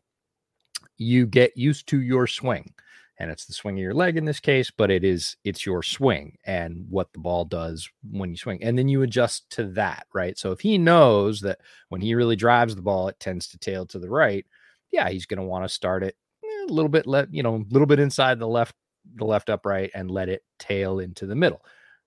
you 0.98 1.26
get 1.26 1.56
used 1.56 1.88
to 1.88 2.02
your 2.02 2.28
swing 2.28 2.74
and 3.20 3.30
it's 3.30 3.46
the 3.46 3.54
swing 3.54 3.76
of 3.76 3.82
your 3.82 3.94
leg 3.94 4.18
in 4.18 4.26
this 4.26 4.40
case 4.40 4.72
but 4.72 4.90
it 4.90 5.04
is 5.04 5.36
it's 5.44 5.66
your 5.66 5.84
swing 5.84 6.38
and 6.46 6.86
what 6.90 7.12
the 7.14 7.20
ball 7.20 7.46
does 7.46 7.90
when 8.12 8.32
you 8.32 8.38
swing 8.38 8.62
and 8.64 8.78
then 8.78 8.88
you 8.88 9.02
adjust 9.02 9.50
to 9.50 9.66
that 9.66 10.08
right 10.14 10.38
so 10.38 10.52
if 10.52 10.60
he 10.60 10.78
knows 10.78 11.42
that 11.42 11.60
when 11.90 12.02
he 12.02 12.16
really 12.16 12.36
drives 12.36 12.76
the 12.76 12.82
ball 12.82 13.08
it 13.08 13.20
tends 13.20 13.48
to 13.48 13.58
tail 13.58 13.86
to 13.86 14.00
the 14.00 14.10
right 14.10 14.46
yeah 14.92 15.10
he's 15.10 15.26
going 15.26 15.40
to 15.40 15.46
want 15.46 15.64
to 15.64 15.70
start 15.70 16.04
it 16.04 16.16
eh, 16.44 16.66
a 16.70 16.74
little 16.74 16.90
bit 16.90 17.08
let 17.08 17.34
you 17.34 17.44
know 17.44 17.56
a 17.56 17.66
little 17.70 17.88
bit 17.88 18.00
inside 18.00 18.40
the 18.40 18.48
left 18.48 18.76
the 19.16 19.26
left 19.26 19.50
upright 19.50 19.92
and 19.94 20.10
let 20.10 20.30
it 20.30 20.44
tail 20.60 21.00
into 21.00 21.26
the 21.26 21.36
middle 21.36 21.62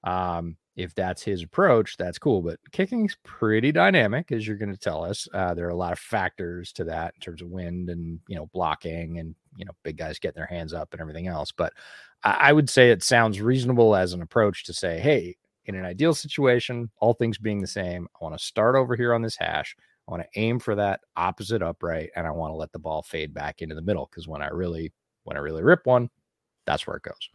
um 0.05 0.57
if 0.77 0.95
that's 0.95 1.23
his 1.23 1.43
approach, 1.43 1.97
that's 1.97 2.19
cool. 2.19 2.43
But 2.43 2.61
kicking's 2.71 3.17
pretty 3.25 3.73
dynamic, 3.73 4.31
as 4.31 4.47
you're 4.47 4.59
going 4.59 4.73
to 4.73 4.79
tell 4.79 5.03
us. 5.03 5.27
Uh, 5.33 5.55
there 5.55 5.67
are 5.67 5.71
a 5.71 5.77
lot 5.77 5.93
of 5.93 5.99
factors 5.99 6.71
to 6.75 6.85
that 6.85 7.15
in 7.15 7.21
terms 7.21 7.41
of 7.41 7.49
wind 7.49 7.89
and 7.89 8.21
you 8.29 8.37
know 8.37 8.47
blocking 8.53 9.19
and 9.19 9.35
you 9.57 9.65
know 9.65 9.73
big 9.83 9.97
guys 9.97 10.19
getting 10.19 10.39
their 10.39 10.47
hands 10.47 10.73
up 10.73 10.93
and 10.93 11.01
everything 11.01 11.27
else. 11.27 11.53
But 11.53 11.73
I, 12.23 12.49
I 12.49 12.53
would 12.53 12.71
say 12.71 12.91
it 12.91 13.03
sounds 13.03 13.41
reasonable 13.41 13.97
as 13.97 14.13
an 14.13 14.23
approach 14.23 14.65
to 14.65 14.73
say, 14.73 14.99
hey, 14.99 15.37
in 15.67 15.75
an 15.75 15.85
ideal 15.85 16.15
situation, 16.15 16.91
all 16.99 17.15
things 17.15 17.39
being 17.39 17.61
the 17.61 17.67
same, 17.67 18.07
I 18.15 18.25
want 18.25 18.39
to 18.39 18.45
start 18.45 18.77
over 18.77 18.97
here 18.97 19.15
on 19.15 19.23
this 19.23 19.37
hash. 19.37 19.77
I 20.07 20.11
want 20.13 20.23
to 20.23 20.41
aim 20.41 20.61
for 20.61 20.77
that 20.77 21.01
opposite 21.17 21.63
upright, 21.63 22.11
and 22.15 22.27
I 22.27 22.31
want 22.31 22.53
to 22.53 22.57
let 22.57 22.73
the 22.73 22.79
ball 22.79 23.03
fade 23.03 23.35
back 23.35 23.63
into 23.63 23.75
the 23.75 23.83
middle 23.83 24.09
because 24.11 24.29
when 24.29 24.43
I 24.43 24.49
really 24.49 24.93
when 25.25 25.37
I 25.37 25.41
really 25.41 25.63
rip 25.63 25.85
one, 25.85 26.09
that's 26.67 26.87
where 26.87 26.97
it 26.97 27.03
goes. 27.03 27.31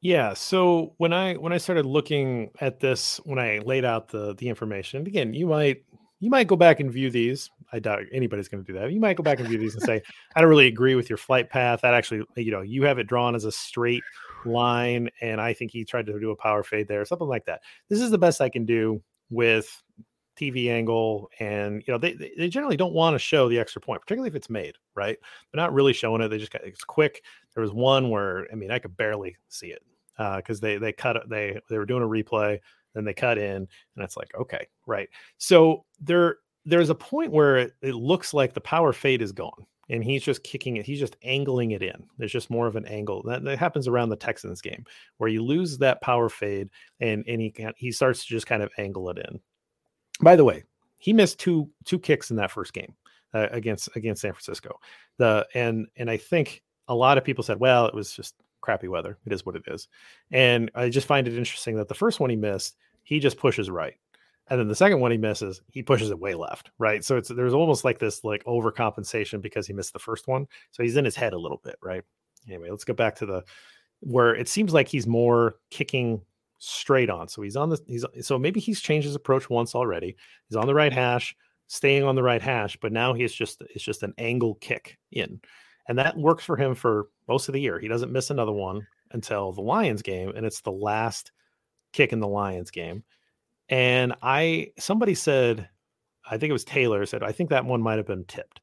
Yeah. 0.00 0.34
So 0.34 0.94
when 0.98 1.12
I 1.12 1.34
when 1.34 1.52
I 1.52 1.58
started 1.58 1.86
looking 1.86 2.50
at 2.60 2.80
this, 2.80 3.18
when 3.24 3.38
I 3.38 3.60
laid 3.60 3.84
out 3.84 4.08
the 4.08 4.34
the 4.34 4.48
information, 4.48 5.06
again, 5.06 5.32
you 5.32 5.46
might 5.46 5.84
you 6.24 6.30
might 6.30 6.46
go 6.46 6.56
back 6.56 6.80
and 6.80 6.90
view 6.90 7.10
these. 7.10 7.50
I 7.70 7.80
doubt 7.80 8.04
anybody's 8.10 8.48
going 8.48 8.64
to 8.64 8.72
do 8.72 8.78
that. 8.78 8.90
You 8.90 8.98
might 8.98 9.16
go 9.16 9.22
back 9.22 9.40
and 9.40 9.48
view 9.48 9.58
these 9.58 9.74
and 9.74 9.82
say, 9.82 10.00
I 10.34 10.40
don't 10.40 10.48
really 10.48 10.68
agree 10.68 10.94
with 10.94 11.10
your 11.10 11.18
flight 11.18 11.50
path. 11.50 11.82
That 11.82 11.92
actually, 11.92 12.24
you 12.36 12.50
know, 12.50 12.62
you 12.62 12.84
have 12.84 12.98
it 12.98 13.06
drawn 13.06 13.34
as 13.34 13.44
a 13.44 13.52
straight 13.52 14.02
line, 14.46 15.10
and 15.20 15.38
I 15.38 15.52
think 15.52 15.70
he 15.70 15.84
tried 15.84 16.06
to 16.06 16.18
do 16.18 16.30
a 16.30 16.36
power 16.36 16.62
fade 16.62 16.88
there, 16.88 17.04
something 17.04 17.28
like 17.28 17.44
that. 17.44 17.60
This 17.90 18.00
is 18.00 18.10
the 18.10 18.16
best 18.16 18.40
I 18.40 18.48
can 18.48 18.64
do 18.64 19.02
with 19.28 19.82
TV 20.40 20.70
angle, 20.70 21.28
and 21.40 21.82
you 21.86 21.92
know, 21.92 21.98
they 21.98 22.14
they 22.14 22.48
generally 22.48 22.78
don't 22.78 22.94
want 22.94 23.14
to 23.14 23.18
show 23.18 23.46
the 23.50 23.58
extra 23.58 23.82
point, 23.82 24.00
particularly 24.00 24.28
if 24.30 24.34
it's 24.34 24.48
made 24.48 24.76
right, 24.94 25.18
They're 25.52 25.62
not 25.62 25.74
really 25.74 25.92
showing 25.92 26.22
it. 26.22 26.28
They 26.28 26.38
just 26.38 26.52
got 26.52 26.64
it's 26.64 26.84
quick. 26.84 27.22
There 27.54 27.62
was 27.62 27.72
one 27.72 28.08
where 28.08 28.48
I 28.50 28.54
mean, 28.54 28.70
I 28.70 28.78
could 28.78 28.96
barely 28.96 29.36
see 29.48 29.68
it 29.68 29.82
because 30.16 30.58
uh, 30.58 30.66
they 30.66 30.78
they 30.78 30.92
cut 30.92 31.16
it. 31.16 31.28
they 31.28 31.60
they 31.68 31.76
were 31.76 31.86
doing 31.86 32.02
a 32.02 32.06
replay, 32.06 32.60
then 32.94 33.04
they 33.04 33.14
cut 33.14 33.38
in, 33.38 33.56
and 33.56 33.68
it's 33.98 34.16
like 34.16 34.32
okay, 34.34 34.66
right. 34.86 35.08
So 35.38 35.84
there 36.00 36.38
there's 36.64 36.90
a 36.90 36.94
point 36.94 37.32
where 37.32 37.56
it, 37.58 37.74
it 37.82 37.94
looks 37.94 38.32
like 38.32 38.54
the 38.54 38.60
power 38.60 38.92
fade 38.92 39.22
is 39.22 39.32
gone, 39.32 39.66
and 39.90 40.02
he's 40.02 40.22
just 40.22 40.42
kicking 40.42 40.76
it. 40.76 40.86
He's 40.86 41.00
just 41.00 41.16
angling 41.22 41.72
it 41.72 41.82
in. 41.82 42.04
There's 42.18 42.32
just 42.32 42.50
more 42.50 42.66
of 42.66 42.76
an 42.76 42.86
angle 42.86 43.22
that, 43.24 43.44
that 43.44 43.58
happens 43.58 43.86
around 43.86 44.08
the 44.08 44.16
Texans 44.16 44.60
game 44.60 44.84
where 45.18 45.28
you 45.28 45.42
lose 45.42 45.78
that 45.78 46.00
power 46.00 46.28
fade, 46.28 46.70
and 47.00 47.24
and 47.28 47.40
he 47.40 47.50
can, 47.50 47.72
he 47.76 47.92
starts 47.92 48.24
to 48.24 48.28
just 48.28 48.46
kind 48.46 48.62
of 48.62 48.70
angle 48.78 49.10
it 49.10 49.18
in. 49.18 49.40
By 50.20 50.36
the 50.36 50.44
way, 50.44 50.64
he 50.98 51.12
missed 51.12 51.38
two 51.38 51.70
two 51.84 51.98
kicks 51.98 52.30
in 52.30 52.36
that 52.36 52.50
first 52.50 52.72
game 52.72 52.94
uh, 53.34 53.48
against 53.50 53.88
against 53.96 54.22
San 54.22 54.32
Francisco. 54.32 54.78
The 55.18 55.46
and 55.54 55.86
and 55.96 56.10
I 56.10 56.16
think 56.16 56.62
a 56.88 56.94
lot 56.94 57.18
of 57.18 57.24
people 57.24 57.44
said, 57.44 57.60
well, 57.60 57.86
it 57.86 57.94
was 57.94 58.12
just 58.12 58.34
crappy 58.64 58.88
weather. 58.88 59.18
It 59.26 59.32
is 59.32 59.44
what 59.44 59.56
it 59.56 59.64
is. 59.66 59.88
And 60.32 60.70
I 60.74 60.88
just 60.88 61.06
find 61.06 61.28
it 61.28 61.36
interesting 61.36 61.76
that 61.76 61.88
the 61.88 61.94
first 61.94 62.18
one 62.18 62.30
he 62.30 62.36
missed, 62.36 62.76
he 63.02 63.20
just 63.20 63.36
pushes 63.36 63.70
right. 63.70 63.94
And 64.48 64.58
then 64.58 64.68
the 64.68 64.74
second 64.74 65.00
one 65.00 65.10
he 65.10 65.16
misses, 65.16 65.62
he 65.70 65.82
pushes 65.82 66.10
it 66.10 66.18
way 66.18 66.34
left, 66.34 66.70
right? 66.78 67.04
So 67.04 67.16
it's 67.16 67.28
there's 67.28 67.54
almost 67.54 67.84
like 67.84 67.98
this 67.98 68.24
like 68.24 68.44
overcompensation 68.44 69.40
because 69.40 69.66
he 69.66 69.72
missed 69.72 69.92
the 69.92 69.98
first 69.98 70.28
one. 70.28 70.46
So 70.70 70.82
he's 70.82 70.96
in 70.96 71.04
his 71.04 71.16
head 71.16 71.32
a 71.32 71.38
little 71.38 71.60
bit, 71.62 71.76
right? 71.82 72.02
Anyway, 72.46 72.70
let's 72.70 72.84
go 72.84 72.92
back 72.92 73.16
to 73.16 73.26
the 73.26 73.44
where 74.00 74.34
it 74.34 74.48
seems 74.48 74.74
like 74.74 74.88
he's 74.88 75.06
more 75.06 75.56
kicking 75.70 76.20
straight 76.58 77.08
on. 77.08 77.28
So 77.28 77.42
he's 77.42 77.56
on 77.56 77.70
the 77.70 77.80
he's 77.86 78.04
so 78.20 78.38
maybe 78.38 78.60
he's 78.60 78.80
changed 78.80 79.06
his 79.06 79.14
approach 79.14 79.48
once 79.48 79.74
already. 79.74 80.16
He's 80.48 80.56
on 80.56 80.66
the 80.66 80.74
right 80.74 80.92
hash, 80.92 81.34
staying 81.68 82.04
on 82.04 82.14
the 82.14 82.22
right 82.22 82.42
hash, 82.42 82.76
but 82.82 82.92
now 82.92 83.14
he's 83.14 83.32
just 83.32 83.62
it's 83.74 83.84
just 83.84 84.02
an 84.02 84.12
angle 84.18 84.56
kick 84.56 84.98
in. 85.10 85.40
And 85.88 85.98
that 85.98 86.16
works 86.16 86.44
for 86.44 86.56
him 86.56 86.74
for 86.74 87.08
most 87.28 87.48
of 87.48 87.52
the 87.52 87.60
year. 87.60 87.78
He 87.78 87.88
doesn't 87.88 88.12
miss 88.12 88.30
another 88.30 88.52
one 88.52 88.86
until 89.10 89.52
the 89.52 89.60
Lions 89.60 90.02
game, 90.02 90.32
and 90.34 90.46
it's 90.46 90.60
the 90.60 90.72
last 90.72 91.32
kick 91.92 92.12
in 92.12 92.20
the 92.20 92.28
Lions 92.28 92.70
game. 92.70 93.04
And 93.68 94.14
I 94.22 94.72
somebody 94.78 95.14
said, 95.14 95.68
I 96.28 96.38
think 96.38 96.50
it 96.50 96.54
was 96.54 96.64
Taylor 96.64 97.04
said, 97.06 97.22
I 97.22 97.32
think 97.32 97.50
that 97.50 97.64
one 97.64 97.82
might 97.82 97.98
have 97.98 98.06
been 98.06 98.24
tipped. 98.24 98.60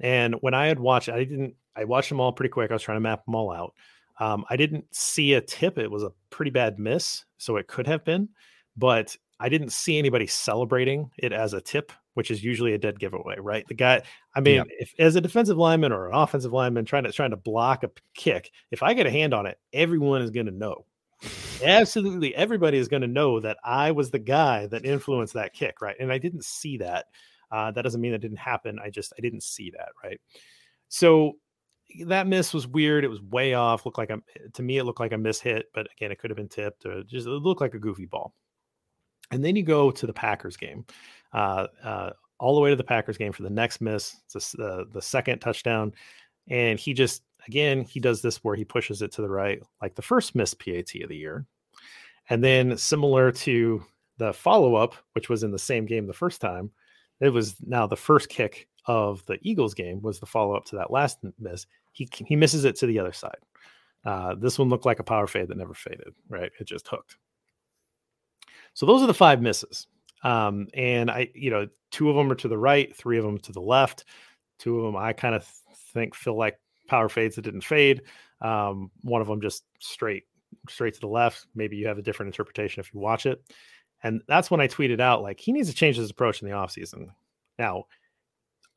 And 0.00 0.34
when 0.40 0.54
I 0.54 0.66
had 0.66 0.78
watched, 0.78 1.08
I 1.08 1.24
didn't. 1.24 1.54
I 1.74 1.84
watched 1.84 2.08
them 2.08 2.20
all 2.20 2.32
pretty 2.32 2.50
quick. 2.50 2.70
I 2.70 2.74
was 2.74 2.82
trying 2.82 2.96
to 2.96 3.00
map 3.02 3.24
them 3.26 3.34
all 3.34 3.52
out. 3.52 3.74
Um, 4.18 4.44
I 4.48 4.56
didn't 4.56 4.86
see 4.94 5.34
a 5.34 5.42
tip. 5.42 5.76
It 5.76 5.90
was 5.90 6.02
a 6.02 6.12
pretty 6.30 6.50
bad 6.50 6.78
miss, 6.78 7.24
so 7.36 7.56
it 7.56 7.66
could 7.66 7.86
have 7.86 8.02
been, 8.04 8.30
but 8.76 9.14
I 9.38 9.50
didn't 9.50 9.72
see 9.72 9.98
anybody 9.98 10.26
celebrating 10.26 11.10
it 11.18 11.32
as 11.32 11.52
a 11.52 11.60
tip 11.60 11.92
which 12.16 12.30
is 12.30 12.42
usually 12.42 12.72
a 12.72 12.78
dead 12.78 12.98
giveaway, 12.98 13.36
right? 13.38 13.68
The 13.68 13.74
guy, 13.74 14.00
I 14.34 14.40
mean, 14.40 14.54
yep. 14.54 14.68
if 14.70 14.94
as 14.98 15.16
a 15.16 15.20
defensive 15.20 15.58
lineman 15.58 15.92
or 15.92 16.08
an 16.08 16.14
offensive 16.14 16.50
lineman 16.50 16.86
trying 16.86 17.04
to 17.04 17.12
trying 17.12 17.30
to 17.32 17.36
block 17.36 17.84
a 17.84 17.90
kick, 18.14 18.50
if 18.70 18.82
I 18.82 18.94
get 18.94 19.06
a 19.06 19.10
hand 19.10 19.34
on 19.34 19.44
it, 19.44 19.58
everyone 19.74 20.22
is 20.22 20.30
going 20.30 20.46
to 20.46 20.52
know. 20.52 20.86
Absolutely, 21.62 22.34
everybody 22.34 22.78
is 22.78 22.88
going 22.88 23.02
to 23.02 23.06
know 23.06 23.38
that 23.40 23.58
I 23.62 23.90
was 23.90 24.10
the 24.10 24.18
guy 24.18 24.66
that 24.68 24.86
influenced 24.86 25.34
that 25.34 25.52
kick, 25.52 25.82
right? 25.82 25.94
And 26.00 26.10
I 26.10 26.16
didn't 26.16 26.46
see 26.46 26.78
that. 26.78 27.04
Uh, 27.50 27.70
that 27.72 27.82
doesn't 27.82 28.00
mean 28.00 28.14
it 28.14 28.22
didn't 28.22 28.38
happen. 28.38 28.78
I 28.82 28.88
just 28.88 29.12
I 29.18 29.20
didn't 29.20 29.42
see 29.42 29.70
that, 29.72 29.90
right? 30.02 30.18
So 30.88 31.34
that 32.06 32.26
miss 32.26 32.54
was 32.54 32.66
weird. 32.66 33.04
It 33.04 33.08
was 33.08 33.20
way 33.20 33.52
off. 33.52 33.84
Looked 33.84 33.98
like 33.98 34.08
a 34.08 34.20
to 34.54 34.62
me, 34.62 34.78
it 34.78 34.84
looked 34.84 35.00
like 35.00 35.12
a 35.12 35.18
miss 35.18 35.38
hit, 35.38 35.66
but 35.74 35.86
again, 35.92 36.12
it 36.12 36.18
could 36.18 36.30
have 36.30 36.38
been 36.38 36.48
tipped 36.48 36.86
or 36.86 37.02
just 37.02 37.26
it 37.26 37.30
looked 37.30 37.60
like 37.60 37.74
a 37.74 37.78
goofy 37.78 38.06
ball. 38.06 38.32
And 39.30 39.44
then 39.44 39.56
you 39.56 39.64
go 39.64 39.90
to 39.90 40.06
the 40.06 40.12
Packers 40.12 40.56
game, 40.56 40.84
uh, 41.32 41.66
uh, 41.82 42.10
all 42.38 42.54
the 42.54 42.60
way 42.60 42.70
to 42.70 42.76
the 42.76 42.84
Packers 42.84 43.18
game 43.18 43.32
for 43.32 43.42
the 43.42 43.50
next 43.50 43.80
miss. 43.80 44.16
It's 44.34 44.54
uh, 44.58 44.84
the 44.92 45.02
second 45.02 45.40
touchdown. 45.40 45.92
And 46.48 46.78
he 46.78 46.92
just, 46.92 47.22
again, 47.46 47.82
he 47.82 48.00
does 48.00 48.22
this 48.22 48.44
where 48.44 48.54
he 48.54 48.64
pushes 48.64 49.02
it 49.02 49.12
to 49.12 49.22
the 49.22 49.28
right, 49.28 49.62
like 49.82 49.94
the 49.94 50.02
first 50.02 50.34
miss 50.34 50.54
PAT 50.54 50.94
of 51.02 51.08
the 51.08 51.16
year. 51.16 51.46
And 52.28 52.42
then, 52.42 52.76
similar 52.76 53.30
to 53.32 53.84
the 54.18 54.32
follow 54.32 54.74
up, 54.74 54.94
which 55.12 55.28
was 55.28 55.42
in 55.42 55.50
the 55.50 55.58
same 55.58 55.86
game 55.86 56.06
the 56.06 56.12
first 56.12 56.40
time, 56.40 56.70
it 57.20 57.30
was 57.30 57.56
now 57.64 57.86
the 57.86 57.96
first 57.96 58.28
kick 58.28 58.68
of 58.86 59.24
the 59.26 59.38
Eagles 59.42 59.74
game 59.74 60.00
was 60.02 60.20
the 60.20 60.26
follow 60.26 60.54
up 60.54 60.64
to 60.66 60.76
that 60.76 60.90
last 60.90 61.18
miss. 61.38 61.66
He 61.92 62.08
he 62.12 62.36
misses 62.36 62.64
it 62.64 62.76
to 62.76 62.86
the 62.86 62.98
other 62.98 63.12
side. 63.12 63.38
Uh, 64.04 64.34
this 64.34 64.58
one 64.58 64.68
looked 64.68 64.86
like 64.86 65.00
a 65.00 65.04
power 65.04 65.26
fade 65.26 65.48
that 65.48 65.56
never 65.56 65.74
faded. 65.74 66.14
Right, 66.28 66.52
it 66.60 66.64
just 66.64 66.86
hooked. 66.88 67.16
So 68.74 68.86
those 68.86 69.02
are 69.02 69.06
the 69.06 69.14
five 69.14 69.40
misses. 69.40 69.86
Um, 70.22 70.68
and 70.74 71.10
I, 71.10 71.30
you 71.34 71.50
know, 71.50 71.68
two 71.90 72.10
of 72.10 72.16
them 72.16 72.30
are 72.30 72.36
to 72.36 72.48
the 72.48 72.58
right, 72.58 72.94
three 72.94 73.18
of 73.18 73.24
them 73.24 73.38
to 73.38 73.52
the 73.52 73.60
left. 73.60 74.04
Two 74.58 74.78
of 74.78 74.84
them 74.84 74.96
I 74.96 75.12
kind 75.12 75.34
of 75.34 75.46
think 75.92 76.14
feel 76.14 76.36
like 76.36 76.58
power 76.88 77.08
fades 77.08 77.36
that 77.36 77.42
didn't 77.42 77.64
fade. 77.64 78.02
Um, 78.40 78.90
one 79.02 79.20
of 79.20 79.28
them 79.28 79.40
just 79.40 79.64
straight, 79.80 80.24
straight 80.68 80.94
to 80.94 81.00
the 81.00 81.08
left. 81.08 81.46
Maybe 81.54 81.76
you 81.76 81.86
have 81.88 81.98
a 81.98 82.02
different 82.02 82.28
interpretation 82.28 82.80
if 82.80 82.92
you 82.92 83.00
watch 83.00 83.26
it. 83.26 83.42
And 84.02 84.20
that's 84.28 84.50
when 84.50 84.60
I 84.60 84.68
tweeted 84.68 85.00
out 85.00 85.22
like 85.22 85.40
he 85.40 85.52
needs 85.52 85.68
to 85.68 85.74
change 85.74 85.96
his 85.96 86.10
approach 86.10 86.42
in 86.42 86.48
the 86.48 86.54
offseason. 86.54 87.08
Now, 87.58 87.84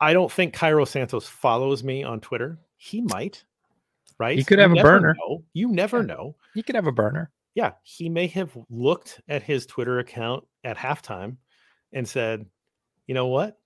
I 0.00 0.12
don't 0.12 0.32
think 0.32 0.54
Cairo 0.54 0.84
Santos 0.84 1.26
follows 1.26 1.84
me 1.84 2.02
on 2.02 2.20
Twitter. 2.20 2.58
He 2.76 3.02
might, 3.02 3.44
right? 4.18 4.38
He 4.38 4.44
could 4.44 4.58
have 4.58 4.74
you 4.74 4.80
a 4.80 4.82
burner. 4.82 5.14
Know. 5.18 5.44
You 5.52 5.68
never 5.68 5.98
yeah. 5.98 6.06
know. 6.06 6.36
He 6.54 6.62
could 6.62 6.74
have 6.74 6.86
a 6.86 6.92
burner 6.92 7.30
yeah, 7.54 7.72
he 7.82 8.08
may 8.08 8.26
have 8.28 8.56
looked 8.68 9.20
at 9.28 9.42
his 9.42 9.66
Twitter 9.66 9.98
account 9.98 10.44
at 10.64 10.76
halftime 10.76 11.36
and 11.92 12.08
said, 12.08 12.46
you 13.06 13.14
know 13.14 13.26
what? 13.26 13.58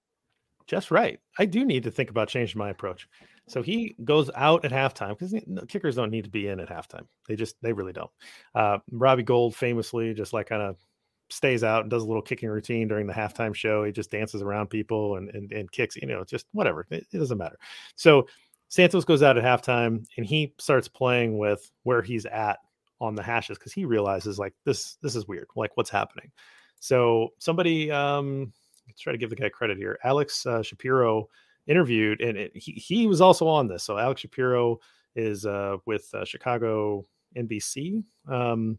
Just 0.66 0.90
right. 0.90 1.20
I 1.38 1.44
do 1.44 1.64
need 1.64 1.82
to 1.84 1.90
think 1.90 2.10
about 2.10 2.28
changing 2.28 2.58
my 2.58 2.70
approach. 2.70 3.08
So 3.48 3.60
he 3.60 3.94
goes 4.02 4.30
out 4.34 4.64
at 4.64 4.70
halftime 4.70 5.18
because 5.18 5.34
kickers 5.68 5.96
don't 5.96 6.10
need 6.10 6.24
to 6.24 6.30
be 6.30 6.48
in 6.48 6.60
at 6.60 6.70
halftime. 6.70 7.06
They 7.28 7.36
just, 7.36 7.56
they 7.60 7.74
really 7.74 7.92
don't. 7.92 8.10
Uh, 8.54 8.78
Robbie 8.90 9.22
Gould 9.22 9.54
famously 9.54 10.14
just 10.14 10.32
like 10.32 10.48
kind 10.48 10.62
of 10.62 10.78
stays 11.28 11.62
out 11.62 11.82
and 11.82 11.90
does 11.90 12.02
a 12.02 12.06
little 12.06 12.22
kicking 12.22 12.48
routine 12.48 12.88
during 12.88 13.06
the 13.06 13.12
halftime 13.12 13.54
show. 13.54 13.84
He 13.84 13.92
just 13.92 14.10
dances 14.10 14.40
around 14.40 14.70
people 14.70 15.16
and, 15.16 15.28
and, 15.30 15.52
and 15.52 15.70
kicks, 15.70 15.96
you 15.96 16.06
know, 16.06 16.24
just 16.24 16.46
whatever. 16.52 16.86
It, 16.90 17.06
it 17.12 17.18
doesn't 17.18 17.36
matter. 17.36 17.58
So 17.96 18.26
Santos 18.68 19.04
goes 19.04 19.22
out 19.22 19.36
at 19.36 19.44
halftime 19.44 20.06
and 20.16 20.24
he 20.24 20.54
starts 20.58 20.88
playing 20.88 21.36
with 21.36 21.70
where 21.82 22.00
he's 22.00 22.24
at 22.24 22.58
on 23.00 23.14
the 23.14 23.22
hashes 23.22 23.58
because 23.58 23.72
he 23.72 23.84
realizes 23.84 24.38
like 24.38 24.54
this 24.64 24.96
this 25.02 25.14
is 25.14 25.28
weird 25.28 25.46
like 25.56 25.70
what's 25.74 25.90
happening 25.90 26.30
so 26.84 27.30
somebody 27.38 27.90
um 27.90 28.52
let's 28.86 29.00
try 29.00 29.10
to 29.10 29.16
give 29.16 29.30
the 29.30 29.36
guy 29.36 29.48
credit 29.48 29.78
here. 29.78 29.98
Alex 30.04 30.44
uh, 30.44 30.62
Shapiro 30.62 31.30
interviewed, 31.66 32.20
and 32.20 32.36
it, 32.36 32.54
he 32.54 32.72
he 32.72 33.06
was 33.06 33.22
also 33.22 33.48
on 33.48 33.68
this. 33.68 33.82
So 33.82 33.96
Alex 33.96 34.20
Shapiro 34.20 34.80
is 35.16 35.46
uh, 35.46 35.78
with 35.86 36.12
uh, 36.12 36.26
Chicago 36.26 37.06
NBC, 37.38 38.04
um, 38.28 38.78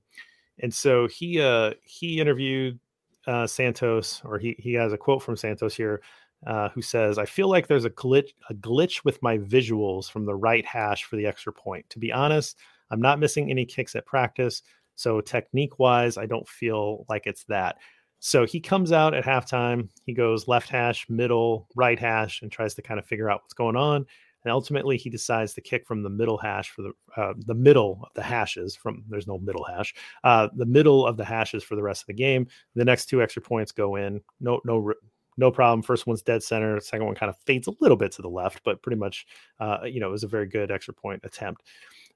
and 0.60 0.72
so 0.72 1.08
he 1.08 1.42
uh, 1.42 1.72
he 1.84 2.20
interviewed 2.22 2.78
uh, 3.26 3.48
Santos, 3.48 4.22
or 4.24 4.38
he 4.38 4.56
he 4.60 4.74
has 4.74 4.94
a 4.94 5.00
quote 5.00 5.24
from 5.24 5.36
Santos 5.36 5.76
here. 5.76 6.02
Uh, 6.46 6.70
who 6.70 6.82
says, 6.82 7.18
I 7.18 7.26
feel 7.26 7.50
like 7.50 7.66
there's 7.66 7.86
a 7.86 7.90
glitch, 7.90 8.34
a 8.52 8.54
glitch 8.54 9.04
with 9.04 9.20
my 9.24 9.40
visuals 9.40 10.12
from 10.12 10.26
the 10.26 10.36
right 10.36 10.64
hash 10.64 11.06
for 11.06 11.16
the 11.16 11.26
extra 11.26 11.52
point. 11.52 11.90
To 11.90 11.98
be 11.98 12.12
honest, 12.12 12.60
I'm 12.92 13.02
not 13.02 13.18
missing 13.18 13.50
any 13.50 13.66
kicks 13.66 13.96
at 13.96 14.06
practice. 14.06 14.62
So 14.96 15.22
technique 15.22 15.80
wise, 15.80 16.18
I 16.18 16.28
don't 16.28 16.48
feel 16.48 17.06
like 17.10 17.26
it's 17.26 17.44
that. 17.46 17.78
So 18.26 18.44
he 18.44 18.60
comes 18.60 18.92
out 18.92 19.14
at 19.14 19.24
halftime. 19.24 19.88
He 20.04 20.12
goes 20.12 20.48
left 20.48 20.68
hash, 20.68 21.08
middle, 21.12 21.68
right 21.76 22.00
hash, 22.00 22.42
and 22.42 22.52
tries 22.52 22.74
to 22.74 22.82
kind 22.82 23.00
of 23.00 23.06
figure 23.06 23.30
out 23.30 23.44
what's 23.44 23.54
going 23.54 23.76
on. 23.76 23.98
And 24.44 24.52
ultimately, 24.52 24.98
he 24.98 25.12
decides 25.12 25.54
to 25.54 25.62
kick 25.62 25.86
from 25.86 26.02
the 26.02 26.10
middle 26.10 26.40
hash 26.40 26.72
for 26.72 26.82
the 26.82 26.94
uh, 27.16 27.34
the 27.46 27.54
middle 27.54 28.02
of 28.04 28.16
the 28.16 28.24
hashes. 28.24 28.76
From 28.76 29.04
there's 29.08 29.28
no 29.28 29.38
middle 29.38 29.64
hash, 29.64 29.94
uh, 30.24 30.48
the 30.56 30.66
middle 30.66 31.06
of 31.06 31.18
the 31.18 31.24
hashes 31.24 31.64
for 31.64 31.76
the 31.76 31.84
rest 31.84 32.02
of 32.02 32.08
the 32.08 32.16
game. 32.16 32.48
The 32.74 32.84
next 32.84 33.06
two 33.06 33.22
extra 33.22 33.44
points 33.44 33.72
go 33.72 33.96
in. 33.96 34.20
No 34.40 34.60
no 34.66 34.92
no 35.38 35.52
problem. 35.52 35.84
First 35.84 36.08
one's 36.08 36.24
dead 36.24 36.42
center. 36.42 36.80
Second 36.80 37.06
one 37.06 37.14
kind 37.14 37.30
of 37.30 37.38
fades 37.46 37.68
a 37.68 37.74
little 37.80 37.98
bit 37.98 38.12
to 38.14 38.24
the 38.24 38.28
left, 38.28 38.62
but 38.64 38.82
pretty 38.82 38.98
much, 38.98 39.28
uh, 39.60 39.82
you 39.84 40.00
know, 40.00 40.08
it 40.08 40.12
was 40.12 40.24
a 40.24 40.28
very 40.28 40.48
good 40.48 40.72
extra 40.72 40.96
point 40.96 41.22
attempt. 41.24 41.62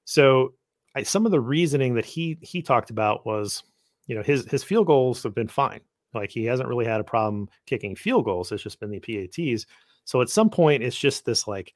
So 0.06 0.54
I, 0.96 1.04
some 1.04 1.24
of 1.24 1.30
the 1.30 1.38
reasoning 1.38 1.94
that 1.94 2.04
he 2.04 2.36
he 2.42 2.62
talked 2.62 2.90
about 2.90 3.24
was, 3.24 3.62
you 4.08 4.16
know, 4.16 4.24
his 4.24 4.44
his 4.46 4.64
field 4.64 4.88
goals 4.88 5.22
have 5.22 5.36
been 5.36 5.46
fine. 5.46 5.82
Like 6.14 6.30
he 6.30 6.44
hasn't 6.44 6.68
really 6.68 6.86
had 6.86 7.00
a 7.00 7.04
problem 7.04 7.48
kicking 7.66 7.96
field 7.96 8.24
goals. 8.24 8.52
It's 8.52 8.62
just 8.62 8.80
been 8.80 8.90
the 8.90 9.00
PATs. 9.00 9.66
So 10.04 10.20
at 10.20 10.30
some 10.30 10.50
point, 10.50 10.82
it's 10.82 10.98
just 10.98 11.24
this 11.24 11.46
like, 11.46 11.72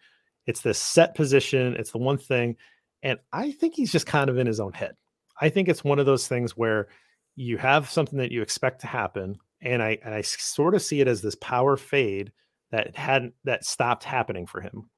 it's 0.46 0.60
this 0.60 0.78
set 0.78 1.14
position. 1.14 1.74
It's 1.76 1.92
the 1.92 1.98
one 1.98 2.18
thing, 2.18 2.56
and 3.02 3.18
I 3.32 3.52
think 3.52 3.74
he's 3.74 3.92
just 3.92 4.06
kind 4.06 4.28
of 4.28 4.38
in 4.38 4.46
his 4.46 4.60
own 4.60 4.72
head. 4.72 4.94
I 5.40 5.48
think 5.48 5.68
it's 5.68 5.84
one 5.84 5.98
of 5.98 6.06
those 6.06 6.28
things 6.28 6.56
where 6.56 6.88
you 7.36 7.56
have 7.58 7.90
something 7.90 8.18
that 8.18 8.32
you 8.32 8.42
expect 8.42 8.80
to 8.82 8.86
happen, 8.86 9.36
and 9.60 9.82
I 9.82 9.98
and 10.04 10.14
I 10.14 10.20
sort 10.20 10.74
of 10.74 10.82
see 10.82 11.00
it 11.00 11.08
as 11.08 11.22
this 11.22 11.34
power 11.36 11.76
fade 11.76 12.32
that 12.70 12.96
hadn't 12.96 13.34
that 13.44 13.64
stopped 13.64 14.04
happening 14.04 14.46
for 14.46 14.60
him. 14.60 14.90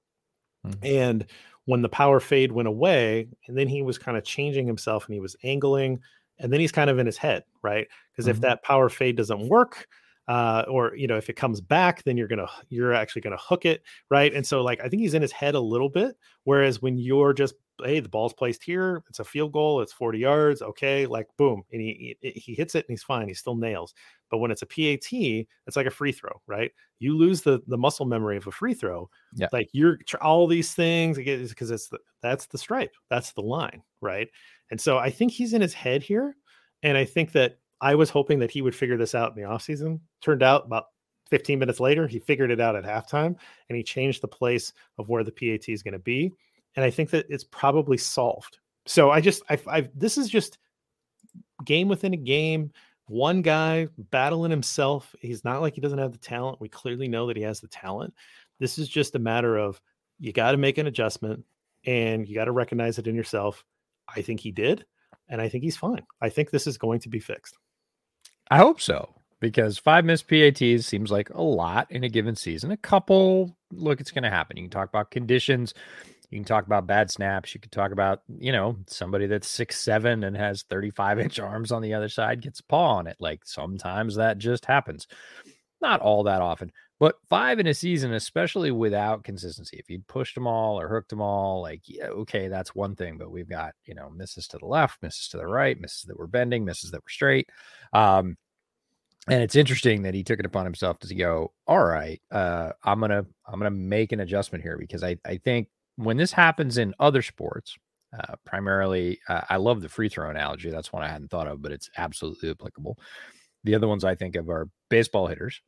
Mm-hmm. 0.66 0.86
And 0.86 1.26
when 1.66 1.82
the 1.82 1.88
power 1.88 2.20
fade 2.20 2.52
went 2.52 2.68
away, 2.68 3.28
and 3.46 3.56
then 3.56 3.68
he 3.68 3.82
was 3.82 3.98
kind 3.98 4.16
of 4.16 4.24
changing 4.24 4.66
himself 4.66 5.06
and 5.06 5.14
he 5.14 5.20
was 5.20 5.36
angling, 5.44 6.00
and 6.38 6.52
then 6.52 6.60
he's 6.60 6.72
kind 6.72 6.90
of 6.90 6.98
in 6.98 7.06
his 7.06 7.16
head, 7.16 7.44
right? 7.62 7.86
Because 8.12 8.26
mm-hmm. 8.26 8.36
if 8.36 8.40
that 8.40 8.62
power 8.62 8.88
fade 8.88 9.16
doesn't 9.16 9.48
work, 9.48 9.86
uh, 10.28 10.64
or 10.68 10.94
you 10.96 11.06
know, 11.06 11.16
if 11.16 11.30
it 11.30 11.36
comes 11.36 11.60
back, 11.60 12.02
then 12.02 12.16
you're 12.16 12.28
gonna 12.28 12.48
you're 12.68 12.92
actually 12.92 13.22
gonna 13.22 13.36
hook 13.38 13.64
it, 13.64 13.82
right? 14.10 14.34
And 14.34 14.44
so 14.44 14.62
like 14.62 14.80
I 14.80 14.88
think 14.88 15.02
he's 15.02 15.14
in 15.14 15.22
his 15.22 15.32
head 15.32 15.54
a 15.54 15.60
little 15.60 15.88
bit. 15.88 16.16
Whereas 16.44 16.82
when 16.82 16.98
you're 16.98 17.32
just 17.32 17.54
hey, 17.84 18.00
the 18.00 18.08
ball's 18.08 18.32
placed 18.32 18.64
here, 18.64 19.04
it's 19.08 19.18
a 19.18 19.24
field 19.24 19.52
goal, 19.52 19.82
it's 19.82 19.92
40 19.92 20.18
yards, 20.18 20.62
okay, 20.62 21.06
like 21.06 21.26
boom, 21.36 21.62
and 21.72 21.80
he 21.80 22.16
he 22.22 22.54
hits 22.54 22.74
it 22.74 22.86
and 22.88 22.92
he's 22.92 23.04
fine, 23.04 23.28
he 23.28 23.34
still 23.34 23.54
nails. 23.54 23.94
But 24.28 24.38
when 24.38 24.50
it's 24.50 24.62
a 24.62 24.66
PAT, 24.66 25.12
it's 25.12 25.76
like 25.76 25.86
a 25.86 25.90
free 25.90 26.10
throw, 26.10 26.40
right? 26.48 26.72
You 26.98 27.16
lose 27.16 27.42
the 27.42 27.60
the 27.68 27.78
muscle 27.78 28.06
memory 28.06 28.36
of 28.36 28.48
a 28.48 28.52
free 28.52 28.74
throw. 28.74 29.08
Yeah. 29.34 29.48
Like 29.52 29.68
you're 29.72 29.98
all 30.20 30.48
these 30.48 30.74
things 30.74 31.18
because 31.18 31.70
it's 31.70 31.88
the, 31.88 31.98
that's 32.20 32.46
the 32.46 32.58
stripe, 32.58 32.94
that's 33.10 33.32
the 33.32 33.42
line, 33.42 33.82
right? 34.00 34.28
And 34.70 34.80
so 34.80 34.98
I 34.98 35.10
think 35.10 35.32
he's 35.32 35.52
in 35.52 35.60
his 35.60 35.74
head 35.74 36.02
here. 36.02 36.36
And 36.82 36.96
I 36.96 37.04
think 37.04 37.32
that 37.32 37.58
I 37.80 37.94
was 37.94 38.10
hoping 38.10 38.38
that 38.40 38.50
he 38.50 38.62
would 38.62 38.74
figure 38.74 38.96
this 38.96 39.14
out 39.14 39.36
in 39.36 39.42
the 39.42 39.48
offseason. 39.48 40.00
Turned 40.22 40.42
out 40.42 40.66
about 40.66 40.86
15 41.30 41.58
minutes 41.58 41.80
later, 41.80 42.06
he 42.06 42.18
figured 42.18 42.50
it 42.50 42.60
out 42.60 42.76
at 42.76 42.84
halftime 42.84 43.36
and 43.68 43.76
he 43.76 43.82
changed 43.82 44.22
the 44.22 44.28
place 44.28 44.72
of 44.98 45.08
where 45.08 45.24
the 45.24 45.32
PAT 45.32 45.68
is 45.68 45.82
going 45.82 45.92
to 45.92 45.98
be. 45.98 46.32
And 46.76 46.84
I 46.84 46.90
think 46.90 47.10
that 47.10 47.26
it's 47.28 47.44
probably 47.44 47.96
solved. 47.96 48.58
So 48.86 49.10
I 49.10 49.20
just, 49.20 49.42
I, 49.50 49.58
I, 49.66 49.88
this 49.94 50.18
is 50.18 50.28
just 50.28 50.58
game 51.64 51.88
within 51.88 52.14
a 52.14 52.18
game. 52.18 52.70
One 53.08 53.42
guy 53.42 53.88
battling 54.10 54.50
himself. 54.50 55.14
He's 55.20 55.44
not 55.44 55.60
like 55.60 55.74
he 55.74 55.80
doesn't 55.80 55.98
have 55.98 56.12
the 56.12 56.18
talent. 56.18 56.60
We 56.60 56.68
clearly 56.68 57.08
know 57.08 57.26
that 57.26 57.36
he 57.36 57.42
has 57.42 57.60
the 57.60 57.68
talent. 57.68 58.14
This 58.58 58.78
is 58.78 58.88
just 58.88 59.14
a 59.14 59.18
matter 59.20 59.56
of 59.56 59.80
you 60.18 60.32
got 60.32 60.52
to 60.52 60.56
make 60.56 60.78
an 60.78 60.86
adjustment 60.86 61.44
and 61.84 62.28
you 62.28 62.34
got 62.34 62.46
to 62.46 62.52
recognize 62.52 62.98
it 62.98 63.06
in 63.06 63.14
yourself. 63.14 63.64
I 64.14 64.22
think 64.22 64.40
he 64.40 64.52
did. 64.52 64.84
And 65.28 65.40
I 65.40 65.48
think 65.48 65.64
he's 65.64 65.76
fine. 65.76 66.06
I 66.20 66.28
think 66.28 66.50
this 66.50 66.66
is 66.66 66.78
going 66.78 67.00
to 67.00 67.08
be 67.08 67.18
fixed. 67.18 67.56
I 68.50 68.58
hope 68.58 68.80
so 68.80 69.12
because 69.40 69.78
five 69.78 70.04
missed 70.04 70.28
PATs 70.28 70.86
seems 70.86 71.10
like 71.10 71.30
a 71.30 71.42
lot 71.42 71.90
in 71.90 72.04
a 72.04 72.08
given 72.08 72.36
season. 72.36 72.70
A 72.70 72.76
couple, 72.76 73.56
look, 73.72 74.00
it's 74.00 74.12
going 74.12 74.22
to 74.22 74.30
happen. 74.30 74.56
You 74.56 74.64
can 74.64 74.70
talk 74.70 74.88
about 74.88 75.10
conditions. 75.10 75.74
You 76.30 76.38
can 76.38 76.44
talk 76.44 76.66
about 76.66 76.86
bad 76.86 77.10
snaps. 77.10 77.54
You 77.54 77.60
can 77.60 77.70
talk 77.70 77.92
about, 77.92 78.22
you 78.38 78.52
know, 78.52 78.76
somebody 78.86 79.26
that's 79.26 79.48
six 79.48 79.78
seven 79.78 80.24
and 80.24 80.36
has 80.36 80.64
35 80.64 81.18
inch 81.20 81.38
arms 81.38 81.72
on 81.72 81.82
the 81.82 81.94
other 81.94 82.08
side 82.08 82.42
gets 82.42 82.60
a 82.60 82.64
paw 82.64 82.96
on 82.96 83.06
it. 83.06 83.16
Like 83.20 83.40
sometimes 83.44 84.16
that 84.16 84.38
just 84.38 84.64
happens. 84.64 85.06
Not 85.80 86.00
all 86.00 86.24
that 86.24 86.40
often, 86.40 86.72
but 86.98 87.16
five 87.28 87.58
in 87.58 87.66
a 87.66 87.74
season, 87.74 88.14
especially 88.14 88.70
without 88.70 89.24
consistency. 89.24 89.76
If 89.78 89.90
you'd 89.90 90.06
pushed 90.06 90.34
them 90.34 90.46
all 90.46 90.80
or 90.80 90.88
hooked 90.88 91.10
them 91.10 91.20
all, 91.20 91.60
like, 91.60 91.82
yeah, 91.84 92.06
okay, 92.06 92.48
that's 92.48 92.74
one 92.74 92.96
thing. 92.96 93.18
But 93.18 93.30
we've 93.30 93.48
got, 93.48 93.74
you 93.84 93.94
know, 93.94 94.08
misses 94.08 94.48
to 94.48 94.58
the 94.58 94.66
left, 94.66 95.02
misses 95.02 95.28
to 95.28 95.36
the 95.36 95.46
right, 95.46 95.78
misses 95.78 96.04
that 96.04 96.18
were 96.18 96.26
bending, 96.26 96.64
misses 96.64 96.90
that 96.92 97.04
were 97.04 97.10
straight. 97.10 97.50
Um, 97.92 98.36
and 99.28 99.42
it's 99.42 99.56
interesting 99.56 100.02
that 100.02 100.14
he 100.14 100.22
took 100.22 100.38
it 100.38 100.46
upon 100.46 100.64
himself 100.64 100.98
to 101.00 101.14
go, 101.14 101.52
all 101.66 101.84
right, 101.84 102.20
uh, 102.30 102.72
I'm 102.84 103.00
gonna 103.00 103.26
I'm 103.46 103.58
gonna 103.58 103.70
make 103.70 104.12
an 104.12 104.20
adjustment 104.20 104.62
here 104.62 104.78
because 104.78 105.02
I 105.02 105.16
I 105.24 105.38
think 105.38 105.68
when 105.96 106.16
this 106.16 106.32
happens 106.32 106.78
in 106.78 106.94
other 107.00 107.22
sports, 107.22 107.76
uh, 108.18 108.36
primarily, 108.44 109.20
uh, 109.28 109.42
I 109.50 109.56
love 109.56 109.82
the 109.82 109.88
free 109.88 110.08
throw 110.08 110.30
analogy. 110.30 110.70
That's 110.70 110.92
one 110.92 111.02
I 111.02 111.08
hadn't 111.08 111.30
thought 111.30 111.48
of, 111.48 111.60
but 111.60 111.72
it's 111.72 111.90
absolutely 111.96 112.50
applicable. 112.50 112.98
The 113.64 113.74
other 113.74 113.88
ones 113.88 114.04
I 114.04 114.14
think 114.14 114.36
of 114.36 114.48
are 114.48 114.68
baseball 114.88 115.26
hitters 115.26 115.60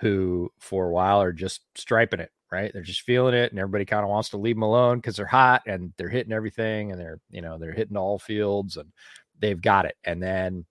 who, 0.00 0.50
for 0.58 0.86
a 0.86 0.92
while, 0.92 1.20
are 1.22 1.32
just 1.32 1.62
striping 1.74 2.20
it, 2.20 2.30
right? 2.50 2.72
They're 2.72 2.82
just 2.82 3.02
feeling 3.02 3.34
it, 3.34 3.52
and 3.52 3.58
everybody 3.58 3.84
kind 3.84 4.02
of 4.02 4.10
wants 4.10 4.30
to 4.30 4.38
leave 4.38 4.56
them 4.56 4.62
alone 4.62 4.98
because 4.98 5.16
they're 5.16 5.26
hot 5.26 5.62
and 5.66 5.92
they're 5.96 6.08
hitting 6.08 6.32
everything, 6.32 6.92
and 6.92 7.00
they're, 7.00 7.20
you 7.30 7.42
know, 7.42 7.58
they're 7.58 7.72
hitting 7.72 7.96
all 7.96 8.18
fields 8.18 8.76
and 8.76 8.90
they've 9.38 9.60
got 9.60 9.84
it. 9.84 9.96
And 10.04 10.22
then 10.22 10.64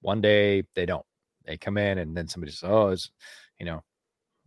one 0.00 0.20
day 0.20 0.64
they 0.74 0.86
don't. 0.86 1.06
They 1.44 1.56
come 1.56 1.76
in, 1.76 1.98
and 1.98 2.16
then 2.16 2.28
somebody 2.28 2.52
says, 2.52 2.68
"Oh, 2.70 2.88
is 2.88 3.10
you 3.58 3.66
know, 3.66 3.82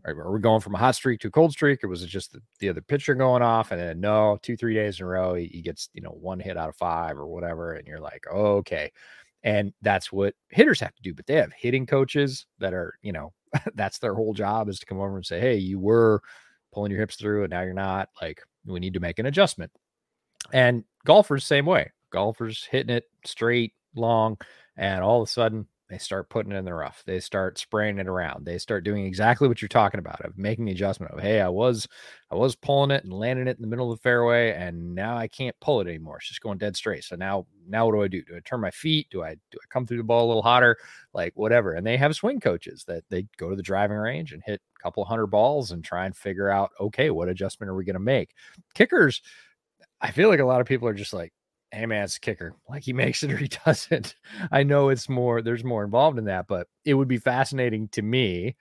are, 0.05 0.31
we 0.31 0.39
going 0.39 0.61
from 0.61 0.75
a 0.75 0.77
hot 0.77 0.95
streak 0.95 1.19
to 1.21 1.27
a 1.27 1.31
cold 1.31 1.51
streak, 1.51 1.83
or 1.83 1.87
was 1.87 2.03
it 2.03 2.07
just 2.07 2.31
the, 2.31 2.41
the 2.59 2.69
other 2.69 2.81
pitcher 2.81 3.15
going 3.15 3.41
off? 3.41 3.71
And 3.71 3.79
then 3.79 3.99
no, 3.99 4.37
two, 4.41 4.55
three 4.55 4.73
days 4.73 4.99
in 4.99 5.05
a 5.05 5.09
row, 5.09 5.33
he, 5.33 5.45
he 5.47 5.61
gets, 5.61 5.89
you 5.93 6.01
know, 6.01 6.11
one 6.11 6.39
hit 6.39 6.57
out 6.57 6.69
of 6.69 6.75
five 6.75 7.17
or 7.17 7.27
whatever. 7.27 7.73
And 7.73 7.87
you're 7.87 7.99
like, 7.99 8.23
oh, 8.31 8.57
okay. 8.57 8.91
And 9.43 9.73
that's 9.81 10.11
what 10.11 10.35
hitters 10.49 10.79
have 10.79 10.95
to 10.95 11.01
do. 11.01 11.13
But 11.13 11.25
they 11.25 11.35
have 11.35 11.53
hitting 11.53 11.85
coaches 11.85 12.45
that 12.59 12.73
are, 12.73 12.93
you 13.01 13.13
know, 13.13 13.33
that's 13.75 13.99
their 13.99 14.13
whole 14.13 14.33
job 14.33 14.69
is 14.69 14.79
to 14.79 14.85
come 14.85 14.99
over 14.99 15.15
and 15.15 15.25
say, 15.25 15.39
hey, 15.39 15.55
you 15.55 15.79
were 15.79 16.21
pulling 16.73 16.91
your 16.91 16.99
hips 16.99 17.15
through 17.15 17.43
and 17.43 17.51
now 17.51 17.61
you're 17.61 17.73
not. 17.73 18.09
Like, 18.21 18.41
we 18.65 18.79
need 18.79 18.93
to 18.93 18.99
make 18.99 19.19
an 19.19 19.25
adjustment. 19.25 19.71
And 20.53 20.83
golfers, 21.05 21.45
same 21.45 21.65
way. 21.65 21.91
Golfers 22.11 22.67
hitting 22.69 22.95
it 22.95 23.05
straight, 23.25 23.73
long, 23.95 24.37
and 24.77 25.03
all 25.03 25.21
of 25.21 25.27
a 25.27 25.31
sudden 25.31 25.67
they 25.89 25.99
start 25.99 26.29
putting 26.29 26.51
it 26.51 26.57
in 26.57 26.65
the 26.65 26.73
rough. 26.73 27.03
They 27.05 27.19
start 27.19 27.59
spraying 27.59 27.99
it 27.99 28.07
around. 28.07 28.45
They 28.45 28.57
start 28.57 28.83
doing 28.83 29.05
exactly 29.05 29.47
what 29.47 29.61
you're 29.61 29.69
talking 29.69 29.99
about 29.99 30.25
of 30.25 30.37
making 30.37 30.65
the 30.65 30.71
adjustment 30.71 31.13
of, 31.13 31.19
hey, 31.19 31.39
I 31.39 31.49
was 31.49 31.87
I 32.31 32.35
was 32.35 32.55
pulling 32.55 32.89
it 32.89 33.03
and 33.03 33.13
landing 33.13 33.47
it 33.47 33.57
in 33.57 33.61
the 33.61 33.67
middle 33.67 33.91
of 33.91 33.99
the 33.99 34.01
fairway, 34.01 34.53
and 34.53 34.95
now 34.95 35.15
I 35.15 35.27
can't 35.27 35.55
pull 35.61 35.81
it 35.81 35.87
anymore. 35.87 36.17
It's 36.17 36.29
just 36.29 36.41
going 36.41 36.57
dead 36.57 36.75
straight. 36.75 37.03
So 37.03 37.15
now 37.15 37.45
now 37.67 37.85
what 37.85 37.93
do 37.93 38.01
I 38.01 38.07
do? 38.07 38.23
Do 38.23 38.35
I 38.35 38.39
turn 38.39 38.61
my 38.61 38.71
feet? 38.71 39.07
Do 39.11 39.23
I 39.23 39.35
do 39.51 39.57
I 39.61 39.65
come 39.69 39.85
through 39.85 39.97
the 39.97 40.03
ball 40.03 40.25
a 40.25 40.27
little 40.27 40.41
hotter? 40.41 40.75
Like 41.13 41.33
whatever. 41.35 41.73
And 41.73 41.85
they 41.85 41.97
have 41.97 42.15
swing 42.15 42.39
coaches 42.39 42.83
that 42.87 43.03
they 43.09 43.27
go 43.37 43.51
to 43.51 43.55
the 43.55 43.61
driving 43.61 43.97
range 43.97 44.33
and 44.33 44.41
hit 44.43 44.61
a 44.79 44.83
couple 44.83 45.05
hundred 45.05 45.27
balls 45.27 45.71
and 45.71 45.83
try 45.83 46.05
and 46.07 46.15
figure 46.15 46.49
out, 46.49 46.71
okay, 46.79 47.11
what 47.11 47.29
adjustment 47.29 47.69
are 47.69 47.75
we 47.75 47.85
going 47.85 47.93
to 47.93 47.99
make? 47.99 48.31
Kickers, 48.73 49.21
I 50.01 50.09
feel 50.11 50.29
like 50.29 50.39
a 50.39 50.45
lot 50.45 50.61
of 50.61 50.67
people 50.67 50.87
are 50.87 50.93
just 50.93 51.13
like, 51.13 51.31
hey 51.75 51.85
man, 51.85 52.03
it's 52.03 52.17
kicker. 52.17 52.55
Like 52.69 52.83
he 52.83 52.93
makes 52.93 53.21
it 53.21 53.31
or 53.31 53.37
he 53.37 53.49
doesn't. 53.65 54.15
I 54.51 54.63
know 54.63 54.89
it's 54.89 55.09
more, 55.09 55.41
there's 55.41 55.63
more 55.63 55.83
involved 55.83 56.17
in 56.17 56.25
that, 56.25 56.47
but 56.47 56.67
it 56.85 56.93
would 56.93 57.07
be 57.07 57.17
fascinating 57.17 57.89
to 57.89 58.01
me 58.01 58.55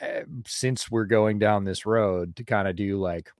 uh, 0.00 0.22
since 0.46 0.90
we're 0.90 1.06
going 1.06 1.38
down 1.38 1.64
this 1.64 1.86
road 1.86 2.36
to 2.36 2.44
kind 2.44 2.68
of 2.68 2.76
do 2.76 2.98
like, 2.98 3.30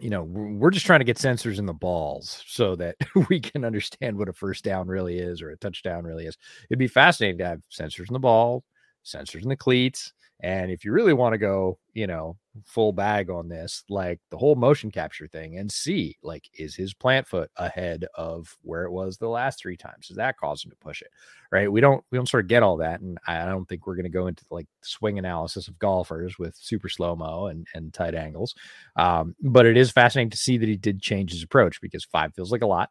you 0.00 0.10
know, 0.10 0.22
we're 0.22 0.70
just 0.70 0.86
trying 0.86 1.00
to 1.00 1.04
get 1.04 1.18
sensors 1.18 1.58
in 1.58 1.66
the 1.66 1.72
balls 1.72 2.42
so 2.46 2.76
that 2.76 2.96
we 3.28 3.40
can 3.40 3.64
understand 3.64 4.16
what 4.16 4.28
a 4.28 4.32
first 4.32 4.64
down 4.64 4.86
really 4.88 5.18
is 5.18 5.42
or 5.42 5.50
a 5.50 5.56
touchdown 5.56 6.04
really 6.04 6.26
is. 6.26 6.36
It'd 6.68 6.78
be 6.78 6.88
fascinating 6.88 7.38
to 7.38 7.46
have 7.46 7.60
sensors 7.70 8.08
in 8.08 8.14
the 8.14 8.18
ball, 8.18 8.64
sensors 9.04 9.42
in 9.42 9.48
the 9.48 9.56
cleats. 9.56 10.12
And 10.42 10.70
if 10.70 10.84
you 10.84 10.92
really 10.92 11.12
want 11.12 11.34
to 11.34 11.38
go, 11.38 11.78
you 11.92 12.06
know, 12.06 12.36
full 12.64 12.92
bag 12.92 13.28
on 13.28 13.48
this, 13.48 13.84
like 13.90 14.20
the 14.30 14.38
whole 14.38 14.54
motion 14.54 14.90
capture 14.90 15.26
thing 15.28 15.58
and 15.58 15.70
see, 15.70 16.16
like, 16.22 16.48
is 16.54 16.74
his 16.74 16.94
plant 16.94 17.26
foot 17.26 17.50
ahead 17.56 18.06
of 18.14 18.56
where 18.62 18.84
it 18.84 18.90
was 18.90 19.18
the 19.18 19.28
last 19.28 19.58
three 19.58 19.76
times? 19.76 20.08
Does 20.08 20.16
that 20.16 20.38
cause 20.38 20.64
him 20.64 20.70
to 20.70 20.76
push 20.78 21.02
it? 21.02 21.10
Right. 21.52 21.70
We 21.70 21.82
don't, 21.82 22.02
we 22.10 22.16
don't 22.16 22.28
sort 22.28 22.44
of 22.44 22.48
get 22.48 22.62
all 22.62 22.78
that. 22.78 23.00
And 23.00 23.18
I 23.26 23.44
don't 23.44 23.68
think 23.68 23.86
we're 23.86 23.96
going 23.96 24.04
to 24.04 24.08
go 24.08 24.28
into 24.28 24.44
like 24.50 24.66
swing 24.82 25.18
analysis 25.18 25.68
of 25.68 25.78
golfers 25.78 26.38
with 26.38 26.56
super 26.56 26.88
slow 26.88 27.14
mo 27.14 27.46
and, 27.46 27.66
and 27.74 27.92
tight 27.92 28.14
angles. 28.14 28.54
Um, 28.96 29.34
but 29.42 29.66
it 29.66 29.76
is 29.76 29.90
fascinating 29.90 30.30
to 30.30 30.38
see 30.38 30.56
that 30.56 30.68
he 30.68 30.76
did 30.76 31.02
change 31.02 31.32
his 31.32 31.42
approach 31.42 31.82
because 31.82 32.04
five 32.04 32.34
feels 32.34 32.50
like 32.50 32.62
a 32.62 32.66
lot 32.66 32.88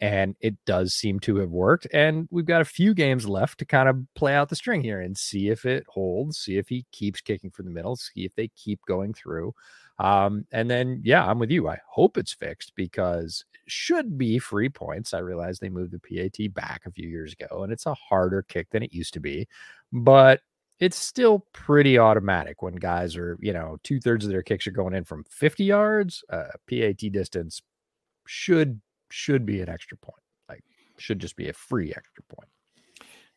and 0.00 0.34
it 0.40 0.56
does 0.64 0.94
seem 0.94 1.20
to 1.20 1.36
have 1.36 1.50
worked. 1.50 1.86
And 1.92 2.26
we've 2.30 2.46
got 2.46 2.62
a 2.62 2.66
few 2.66 2.94
games 2.94 3.28
left 3.28 3.58
to 3.58 3.66
kind 3.66 3.88
of 3.88 3.98
play 4.14 4.34
out 4.34 4.48
the 4.48 4.56
string 4.56 4.82
here 4.82 5.00
and 5.00 5.16
see 5.16 5.48
if 5.50 5.66
it 5.66 5.84
holds, 5.88 6.38
see 6.38 6.56
if 6.56 6.68
he 6.68 6.86
keeps 6.90 7.20
kicking 7.20 7.50
for 7.50 7.62
the 7.62 7.70
middle, 7.70 7.96
see 7.96 8.24
if 8.24 8.34
they 8.34 8.48
keep 8.48 8.80
going 8.86 9.12
through. 9.12 9.54
Um, 9.98 10.46
and 10.50 10.70
then, 10.70 11.02
yeah, 11.04 11.26
I'm 11.26 11.38
with 11.38 11.50
you. 11.50 11.68
I 11.68 11.78
hope 11.86 12.16
it's 12.16 12.32
fixed 12.32 12.72
because 12.74 13.44
it 13.52 13.70
should 13.70 14.16
be 14.16 14.38
free 14.38 14.70
points. 14.70 15.12
I 15.12 15.18
realize 15.18 15.58
they 15.58 15.68
moved 15.68 15.92
the 15.92 15.98
PAT 15.98 16.54
back 16.54 16.82
a 16.86 16.90
few 16.90 17.06
years 17.06 17.34
ago 17.34 17.62
and 17.62 17.70
it's 17.70 17.84
a 17.84 17.94
harder 17.94 18.40
kick 18.40 18.70
than 18.70 18.82
it 18.82 18.94
used 18.94 19.12
to 19.14 19.20
be, 19.20 19.46
but 19.92 20.40
it's 20.78 20.96
still 20.96 21.46
pretty 21.52 21.98
automatic 21.98 22.62
when 22.62 22.74
guys 22.76 23.14
are, 23.14 23.36
you 23.42 23.52
know, 23.52 23.76
two 23.84 24.00
thirds 24.00 24.24
of 24.24 24.30
their 24.30 24.42
kicks 24.42 24.66
are 24.66 24.70
going 24.70 24.94
in 24.94 25.04
from 25.04 25.24
50 25.30 25.64
yards. 25.64 26.24
Uh, 26.30 26.44
PAT 26.66 27.12
distance 27.12 27.60
should 28.26 28.80
should 29.10 29.46
be 29.46 29.60
an 29.60 29.68
extra 29.68 29.96
point. 29.96 30.22
Like 30.48 30.62
should 30.98 31.18
just 31.18 31.36
be 31.36 31.48
a 31.48 31.52
free 31.52 31.92
extra 31.94 32.22
point. 32.34 32.48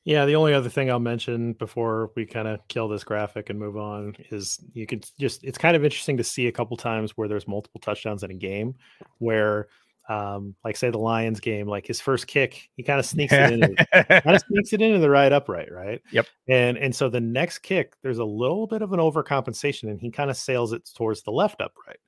Yeah, 0.05 0.25
the 0.25 0.35
only 0.35 0.53
other 0.53 0.69
thing 0.69 0.91
I'll 0.91 0.99
mention 0.99 1.53
before 1.53 2.11
we 2.15 2.25
kind 2.25 2.47
of 2.47 2.59
kill 2.67 2.89
this 2.89 3.05
graphic 3.05 3.49
and 3.49 3.57
move 3.57 3.77
on 3.77 4.15
is 4.31 4.59
you 4.73 4.85
could 4.85 5.05
just 5.17 5.43
it's 5.43 5.57
kind 5.57 5.77
of 5.77 5.85
interesting 5.85 6.17
to 6.17 6.23
see 6.23 6.47
a 6.47 6.51
couple 6.51 6.75
times 6.75 7.11
where 7.11 7.27
there's 7.27 7.47
multiple 7.47 7.79
touchdowns 7.79 8.23
in 8.23 8.31
a 8.31 8.35
game 8.35 8.75
where 9.19 9.67
um 10.09 10.53
like 10.65 10.75
say 10.75 10.89
the 10.89 10.97
Lions 10.97 11.39
game 11.39 11.67
like 11.67 11.87
his 11.87 12.01
first 12.01 12.27
kick 12.27 12.69
he 12.75 12.83
kind 12.83 12.99
of 12.99 13.05
sneaks 13.05 13.31
it 13.31 13.53
in 13.53 13.75
kind 13.93 14.35
of 14.35 14.43
sneaks 14.49 14.73
it 14.73 14.81
into 14.81 14.99
the 14.99 15.09
right 15.09 15.31
upright 15.31 15.71
right 15.71 16.01
yep 16.11 16.25
and 16.49 16.77
and 16.77 16.93
so 16.93 17.07
the 17.07 17.21
next 17.21 17.59
kick 17.59 17.93
there's 18.01 18.17
a 18.17 18.25
little 18.25 18.67
bit 18.67 18.81
of 18.81 18.91
an 18.91 18.99
overcompensation 18.99 19.83
and 19.89 20.01
he 20.01 20.11
kind 20.11 20.29
of 20.29 20.35
sails 20.35 20.73
it 20.73 20.89
towards 20.93 21.23
the 21.23 21.31
left 21.31 21.61
upright 21.61 21.99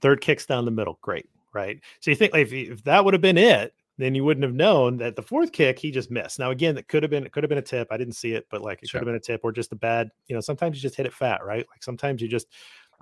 third 0.00 0.20
kicks 0.20 0.46
down 0.46 0.64
the 0.64 0.70
middle 0.72 0.98
great 1.00 1.28
right? 1.52 1.80
So 2.00 2.10
you 2.10 2.16
think 2.16 2.32
like, 2.32 2.46
if, 2.46 2.52
if 2.52 2.84
that 2.84 3.04
would 3.04 3.14
have 3.14 3.20
been 3.20 3.38
it, 3.38 3.74
then 3.98 4.14
you 4.14 4.24
wouldn't 4.24 4.44
have 4.44 4.54
known 4.54 4.96
that 4.98 5.16
the 5.16 5.22
fourth 5.22 5.52
kick 5.52 5.78
he 5.78 5.90
just 5.90 6.10
missed. 6.10 6.38
Now 6.38 6.50
again, 6.50 6.76
that 6.76 6.88
could 6.88 7.02
have 7.02 7.10
been 7.10 7.26
it 7.26 7.32
could 7.32 7.42
have 7.42 7.48
been 7.48 7.58
a 7.58 7.62
tip. 7.62 7.88
I 7.90 7.96
didn't 7.96 8.14
see 8.14 8.32
it, 8.32 8.46
but 8.48 8.62
like 8.62 8.82
it 8.82 8.88
sure. 8.88 9.00
could 9.00 9.06
have 9.06 9.12
been 9.12 9.16
a 9.16 9.20
tip 9.20 9.40
or 9.42 9.52
just 9.52 9.72
a 9.72 9.76
bad. 9.76 10.10
You 10.28 10.34
know, 10.34 10.40
sometimes 10.40 10.76
you 10.76 10.82
just 10.82 10.94
hit 10.94 11.06
it 11.06 11.12
fat, 11.12 11.44
right? 11.44 11.66
Like 11.70 11.82
sometimes 11.82 12.22
you 12.22 12.28
just 12.28 12.46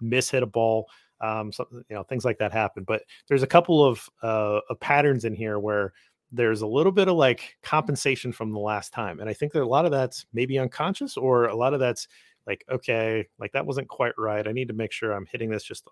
miss 0.00 0.30
hit 0.30 0.42
a 0.42 0.46
ball. 0.46 0.88
Um, 1.20 1.52
so, 1.52 1.66
you 1.70 1.84
know, 1.90 2.02
things 2.02 2.24
like 2.24 2.38
that 2.38 2.52
happen. 2.52 2.84
But 2.84 3.02
there's 3.28 3.42
a 3.42 3.46
couple 3.46 3.84
of 3.84 4.08
uh 4.22 4.60
of 4.70 4.80
patterns 4.80 5.24
in 5.24 5.34
here 5.34 5.58
where 5.58 5.92
there's 6.32 6.62
a 6.62 6.66
little 6.66 6.92
bit 6.92 7.08
of 7.08 7.16
like 7.16 7.56
compensation 7.62 8.32
from 8.32 8.52
the 8.52 8.58
last 8.58 8.92
time, 8.92 9.20
and 9.20 9.28
I 9.28 9.32
think 9.32 9.52
that 9.52 9.62
a 9.62 9.66
lot 9.66 9.84
of 9.84 9.92
that's 9.92 10.26
maybe 10.32 10.58
unconscious 10.58 11.16
or 11.16 11.44
a 11.44 11.54
lot 11.54 11.74
of 11.74 11.80
that's 11.80 12.08
like 12.46 12.64
okay, 12.70 13.28
like 13.38 13.52
that 13.52 13.66
wasn't 13.66 13.88
quite 13.88 14.12
right. 14.18 14.46
I 14.46 14.52
need 14.52 14.68
to 14.68 14.74
make 14.74 14.92
sure 14.92 15.12
I'm 15.12 15.26
hitting 15.26 15.50
this 15.50 15.62
just 15.62 15.88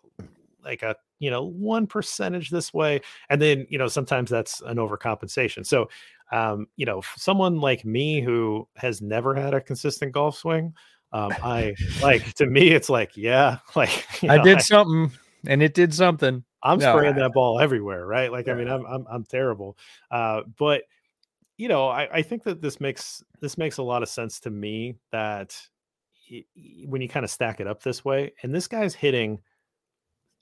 like 0.64 0.82
a 0.82 0.96
you 1.18 1.30
know 1.30 1.44
one 1.44 1.86
percentage 1.86 2.50
this 2.50 2.72
way 2.72 3.00
and 3.30 3.40
then 3.40 3.66
you 3.68 3.78
know 3.78 3.88
sometimes 3.88 4.30
that's 4.30 4.60
an 4.62 4.76
overcompensation. 4.76 5.66
So 5.66 5.88
um 6.32 6.66
you 6.76 6.86
know 6.86 7.02
someone 7.16 7.60
like 7.60 7.84
me 7.84 8.20
who 8.20 8.66
has 8.76 9.02
never 9.02 9.34
had 9.34 9.54
a 9.54 9.60
consistent 9.60 10.12
golf 10.12 10.36
swing 10.36 10.72
um 11.12 11.30
i 11.42 11.74
like 12.02 12.32
to 12.34 12.46
me 12.46 12.68
it's 12.70 12.88
like 12.88 13.16
yeah 13.16 13.58
like 13.76 14.06
i 14.28 14.38
did 14.38 14.58
I, 14.58 14.60
something 14.60 15.12
and 15.46 15.62
it 15.62 15.74
did 15.74 15.92
something. 15.92 16.42
I'm 16.62 16.78
no, 16.78 16.96
spraying 16.96 17.16
I, 17.16 17.18
that 17.18 17.32
ball 17.34 17.60
everywhere 17.60 18.06
right? 18.06 18.32
Like 18.32 18.46
yeah. 18.46 18.54
i 18.54 18.56
mean 18.56 18.68
I'm, 18.68 18.84
I'm 18.86 19.06
i'm 19.10 19.24
terrible. 19.24 19.76
Uh 20.10 20.42
but 20.58 20.82
you 21.56 21.68
know 21.68 21.88
I, 21.88 22.08
I 22.18 22.22
think 22.22 22.42
that 22.44 22.60
this 22.60 22.80
makes 22.80 23.22
this 23.40 23.58
makes 23.58 23.78
a 23.78 23.82
lot 23.82 24.02
of 24.02 24.08
sense 24.08 24.40
to 24.40 24.50
me 24.50 24.96
that 25.12 25.56
when 26.86 27.02
you 27.02 27.08
kind 27.08 27.24
of 27.24 27.30
stack 27.30 27.60
it 27.60 27.66
up 27.66 27.82
this 27.82 28.02
way 28.04 28.32
and 28.42 28.54
this 28.54 28.66
guy's 28.66 28.94
hitting 28.94 29.40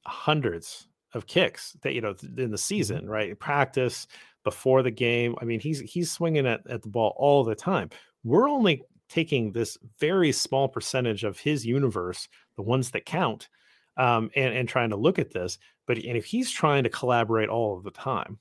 hundreds 0.05 0.89
of 1.15 1.27
kicks 1.27 1.77
that 1.83 1.95
you 1.95 2.01
know 2.01 2.15
in 2.23 2.35
the 2.37 2.43
mm-hmm. 2.43 2.57
season, 2.57 3.09
right? 3.09 3.39
Practice 3.39 4.07
before 4.45 4.83
the 4.83 4.91
game. 4.91 5.35
I 5.41 5.45
mean, 5.45 5.61
he's 5.61 5.81
he's 5.81 6.11
swinging 6.11 6.47
at, 6.47 6.69
at 6.69 6.83
the 6.83 6.89
ball 6.89 7.15
all 7.17 7.45
the 7.45 7.55
time. 7.55 7.91
We're 8.25 8.49
only 8.49 8.83
taking 9.09 9.53
this 9.53 9.77
very 9.99 10.33
small 10.33 10.69
percentage 10.69 11.25
of 11.25 11.39
his 11.39 11.67
universe, 11.67 12.29
the 12.57 12.63
ones 12.63 12.91
that 12.91 13.05
count, 13.05 13.49
um, 13.97 14.31
and 14.35 14.55
and 14.55 14.69
trying 14.69 14.91
to 14.91 14.97
look 14.97 15.19
at 15.19 15.33
this. 15.33 15.59
But 15.87 15.99
and 15.99 16.17
if 16.17 16.25
he's 16.25 16.51
trying 16.51 16.85
to 16.85 16.91
collaborate 16.91 17.49
all 17.49 17.77
of 17.77 17.85
the 17.85 17.91
time, 17.91 18.39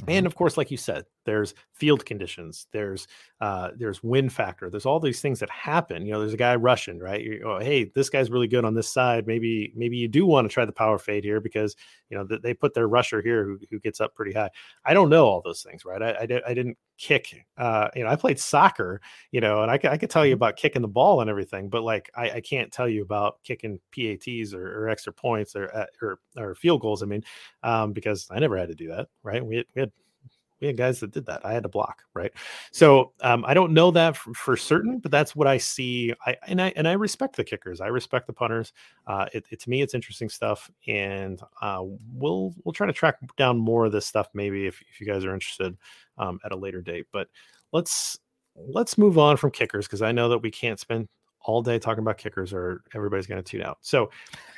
mm-hmm. 0.00 0.10
and 0.10 0.26
of 0.26 0.34
course, 0.34 0.56
like 0.56 0.70
you 0.70 0.76
said, 0.76 1.04
there's 1.28 1.52
field 1.74 2.06
conditions, 2.06 2.68
there's 2.72 3.06
uh, 3.42 3.70
there's 3.76 4.02
wind 4.02 4.32
factor, 4.32 4.70
there's 4.70 4.86
all 4.86 4.98
these 4.98 5.20
things 5.20 5.38
that 5.40 5.50
happen. 5.50 6.06
You 6.06 6.12
know, 6.12 6.20
there's 6.20 6.32
a 6.32 6.38
guy 6.38 6.56
rushing, 6.56 6.98
right? 6.98 7.22
You, 7.22 7.42
oh, 7.44 7.58
hey, 7.58 7.84
this 7.94 8.08
guy's 8.08 8.30
really 8.30 8.48
good 8.48 8.64
on 8.64 8.74
this 8.74 8.88
side. 8.90 9.26
Maybe 9.26 9.70
maybe 9.76 9.98
you 9.98 10.08
do 10.08 10.24
want 10.24 10.48
to 10.48 10.52
try 10.52 10.64
the 10.64 10.72
power 10.72 10.98
fade 10.98 11.24
here 11.24 11.38
because 11.38 11.76
you 12.08 12.16
know 12.16 12.26
they 12.42 12.54
put 12.54 12.72
their 12.72 12.88
rusher 12.88 13.20
here 13.20 13.44
who, 13.44 13.58
who 13.70 13.78
gets 13.78 14.00
up 14.00 14.14
pretty 14.14 14.32
high. 14.32 14.48
I 14.86 14.94
don't 14.94 15.10
know 15.10 15.26
all 15.26 15.42
those 15.42 15.62
things, 15.62 15.84
right? 15.84 16.02
I 16.02 16.10
I, 16.12 16.40
I 16.46 16.54
didn't 16.54 16.78
kick. 16.96 17.44
Uh, 17.58 17.88
you 17.94 18.04
know, 18.04 18.10
I 18.10 18.16
played 18.16 18.40
soccer, 18.40 19.02
you 19.30 19.42
know, 19.42 19.62
and 19.62 19.70
I, 19.70 19.78
I 19.84 19.98
could 19.98 20.10
tell 20.10 20.24
you 20.24 20.34
mm-hmm. 20.34 20.42
about 20.42 20.56
kicking 20.56 20.82
the 20.82 20.88
ball 20.88 21.20
and 21.20 21.28
everything, 21.28 21.68
but 21.68 21.82
like 21.82 22.10
I, 22.16 22.30
I 22.30 22.40
can't 22.40 22.72
tell 22.72 22.88
you 22.88 23.02
about 23.02 23.42
kicking 23.44 23.78
PATs 23.94 24.54
or, 24.54 24.84
or 24.84 24.88
extra 24.88 25.12
points 25.12 25.54
or, 25.54 25.74
uh, 25.76 25.86
or 26.00 26.20
or 26.38 26.54
field 26.54 26.80
goals. 26.80 27.02
I 27.02 27.06
mean, 27.06 27.22
um, 27.62 27.92
because 27.92 28.28
I 28.30 28.38
never 28.38 28.56
had 28.56 28.70
to 28.70 28.74
do 28.74 28.88
that, 28.88 29.08
right? 29.22 29.44
We 29.44 29.56
had, 29.58 29.66
we 29.74 29.80
had 29.80 29.92
we 30.60 30.66
had 30.66 30.76
guys 30.76 31.00
that 31.00 31.12
did 31.12 31.26
that. 31.26 31.44
I 31.44 31.52
had 31.52 31.62
to 31.62 31.68
block, 31.68 32.02
right? 32.14 32.32
So 32.72 33.12
um, 33.20 33.44
I 33.46 33.54
don't 33.54 33.72
know 33.72 33.90
that 33.92 34.16
for, 34.16 34.34
for, 34.34 34.56
certain, 34.56 34.98
but 34.98 35.10
that's 35.10 35.36
what 35.36 35.46
I 35.46 35.58
see. 35.58 36.14
I 36.26 36.36
and 36.46 36.60
I 36.60 36.72
and 36.76 36.88
I 36.88 36.92
respect 36.92 37.36
the 37.36 37.44
kickers. 37.44 37.80
I 37.80 37.88
respect 37.88 38.26
the 38.26 38.32
punters. 38.32 38.72
Uh, 39.06 39.26
it, 39.32 39.46
it, 39.50 39.60
to 39.60 39.70
me, 39.70 39.82
it's 39.82 39.94
interesting 39.94 40.28
stuff, 40.28 40.70
and 40.86 41.40
uh, 41.62 41.82
we'll 42.12 42.54
we'll 42.64 42.72
try 42.72 42.86
to 42.86 42.92
track 42.92 43.16
down 43.36 43.58
more 43.58 43.86
of 43.86 43.92
this 43.92 44.06
stuff 44.06 44.28
maybe 44.34 44.66
if, 44.66 44.80
if 44.90 45.00
you 45.00 45.06
guys 45.06 45.24
are 45.24 45.34
interested 45.34 45.76
um, 46.18 46.38
at 46.44 46.52
a 46.52 46.56
later 46.56 46.80
date. 46.80 47.06
But 47.12 47.28
let's 47.72 48.18
let's 48.54 48.98
move 48.98 49.18
on 49.18 49.36
from 49.36 49.50
kickers 49.50 49.86
because 49.86 50.02
I 50.02 50.12
know 50.12 50.28
that 50.30 50.38
we 50.38 50.50
can't 50.50 50.80
spend 50.80 51.08
all 51.42 51.62
day 51.62 51.78
talking 51.78 52.02
about 52.02 52.18
kickers 52.18 52.52
or 52.52 52.82
everybody's 52.94 53.26
going 53.26 53.42
to 53.42 53.48
tune 53.48 53.62
out. 53.62 53.78
So 53.80 54.10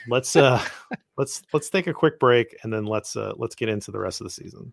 let's 0.08 0.34
uh 0.36 0.62
let's 1.18 1.42
let's 1.52 1.70
take 1.70 1.86
a 1.86 1.92
quick 1.92 2.18
break 2.18 2.56
and 2.62 2.72
then 2.72 2.84
let's 2.84 3.16
uh 3.16 3.32
let's 3.36 3.54
get 3.54 3.68
into 3.68 3.90
the 3.90 3.98
rest 3.98 4.20
of 4.20 4.24
the 4.24 4.30
season. 4.30 4.72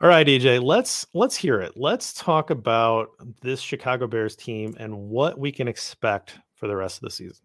All 0.00 0.08
right, 0.08 0.24
EJ, 0.24 0.62
let's 0.62 1.08
let's 1.12 1.34
hear 1.34 1.60
it. 1.60 1.72
Let's 1.74 2.12
talk 2.12 2.50
about 2.50 3.08
this 3.42 3.60
Chicago 3.60 4.06
Bears 4.06 4.36
team 4.36 4.76
and 4.78 4.96
what 4.96 5.40
we 5.40 5.50
can 5.50 5.66
expect 5.66 6.38
for 6.54 6.68
the 6.68 6.76
rest 6.76 6.98
of 6.98 7.00
the 7.02 7.10
season. 7.10 7.44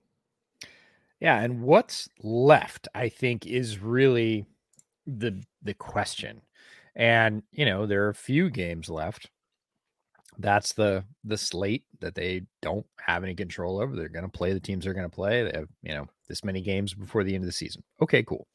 Yeah, 1.20 1.42
and 1.42 1.64
what's 1.64 2.08
left, 2.22 2.88
I 2.94 3.10
think, 3.10 3.48
is 3.48 3.80
really 3.80 4.46
the 5.08 5.42
the 5.64 5.74
question. 5.74 6.44
And 6.96 7.42
you 7.52 7.66
know, 7.66 7.88
there 7.88 8.06
are 8.06 8.10
a 8.10 8.16
few 8.16 8.52
games 8.52 8.88
left. 8.88 9.32
That's 10.38 10.74
the 10.74 11.06
the 11.24 11.38
slate 11.38 11.86
that 12.02 12.14
they 12.14 12.44
don't 12.62 12.86
have 13.00 13.24
any 13.24 13.34
control 13.34 13.82
over. 13.82 13.96
They're 13.96 14.10
going 14.10 14.26
to 14.26 14.30
play 14.30 14.54
the 14.54 14.60
teams 14.60 14.86
they're 14.86 14.94
going 14.94 15.10
to 15.10 15.16
play. 15.16 15.42
They 15.42 15.58
have 15.58 15.70
you 15.82 15.96
know 15.96 16.06
this 16.28 16.44
many 16.44 16.62
games 16.62 16.94
before 16.94 17.24
the 17.24 17.34
end 17.34 17.46
of 17.46 17.48
the 17.48 17.52
season. 17.52 17.82
Okay, 18.00 18.22
cool 18.22 18.46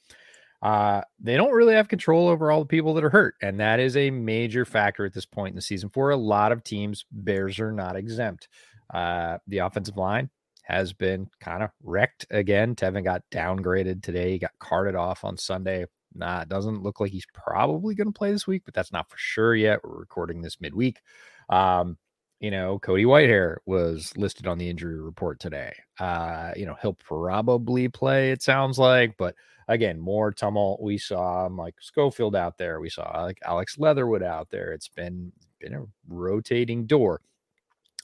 uh, 0.62 1.02
they 1.20 1.36
don't 1.36 1.52
really 1.52 1.74
have 1.74 1.88
control 1.88 2.28
over 2.28 2.50
all 2.50 2.60
the 2.60 2.66
people 2.66 2.94
that 2.94 3.04
are 3.04 3.10
hurt. 3.10 3.34
And 3.40 3.60
that 3.60 3.80
is 3.80 3.96
a 3.96 4.10
major 4.10 4.64
factor 4.64 5.04
at 5.04 5.12
this 5.12 5.26
point 5.26 5.52
in 5.52 5.56
the 5.56 5.62
season 5.62 5.88
for 5.90 6.10
a 6.10 6.16
lot 6.16 6.52
of 6.52 6.64
teams. 6.64 7.04
Bears 7.12 7.60
are 7.60 7.72
not 7.72 7.96
exempt. 7.96 8.48
Uh, 8.92 9.38
the 9.46 9.58
offensive 9.58 9.96
line 9.96 10.30
has 10.64 10.92
been 10.92 11.28
kind 11.40 11.62
of 11.62 11.70
wrecked 11.82 12.26
again. 12.30 12.74
Teven 12.74 13.04
got 13.04 13.22
downgraded 13.30 14.02
today. 14.02 14.32
He 14.32 14.38
got 14.38 14.50
carted 14.58 14.94
off 14.94 15.24
on 15.24 15.36
Sunday. 15.36 15.86
Nah, 16.14 16.42
it 16.42 16.48
doesn't 16.48 16.82
look 16.82 17.00
like 17.00 17.12
he's 17.12 17.26
probably 17.32 17.94
going 17.94 18.08
to 18.08 18.18
play 18.18 18.32
this 18.32 18.46
week, 18.46 18.62
but 18.64 18.74
that's 18.74 18.92
not 18.92 19.08
for 19.08 19.16
sure 19.16 19.54
yet. 19.54 19.80
We're 19.84 19.98
recording 19.98 20.42
this 20.42 20.60
midweek. 20.60 21.00
Um, 21.48 21.96
you 22.40 22.50
know, 22.50 22.78
Cody 22.78 23.04
Whitehair 23.04 23.56
was 23.66 24.12
listed 24.16 24.46
on 24.46 24.58
the 24.58 24.68
injury 24.68 25.00
report 25.00 25.40
today. 25.40 25.74
Uh, 25.98 26.52
you 26.56 26.66
know, 26.66 26.76
he'll 26.80 26.94
probably 26.94 27.88
play, 27.88 28.30
it 28.30 28.42
sounds 28.42 28.78
like, 28.78 29.16
but 29.18 29.34
again, 29.68 29.98
more 29.98 30.32
tumult. 30.32 30.80
We 30.80 30.98
saw 30.98 31.48
Mike 31.48 31.76
Schofield 31.80 32.34
out 32.34 32.56
there. 32.56 32.80
We 32.80 32.90
saw 32.90 33.22
like 33.22 33.38
Alex 33.44 33.78
Leatherwood 33.78 34.22
out 34.22 34.48
there. 34.50 34.72
It's 34.72 34.88
been 34.88 35.32
been 35.60 35.74
a 35.74 35.84
rotating 36.08 36.86
door. 36.86 37.20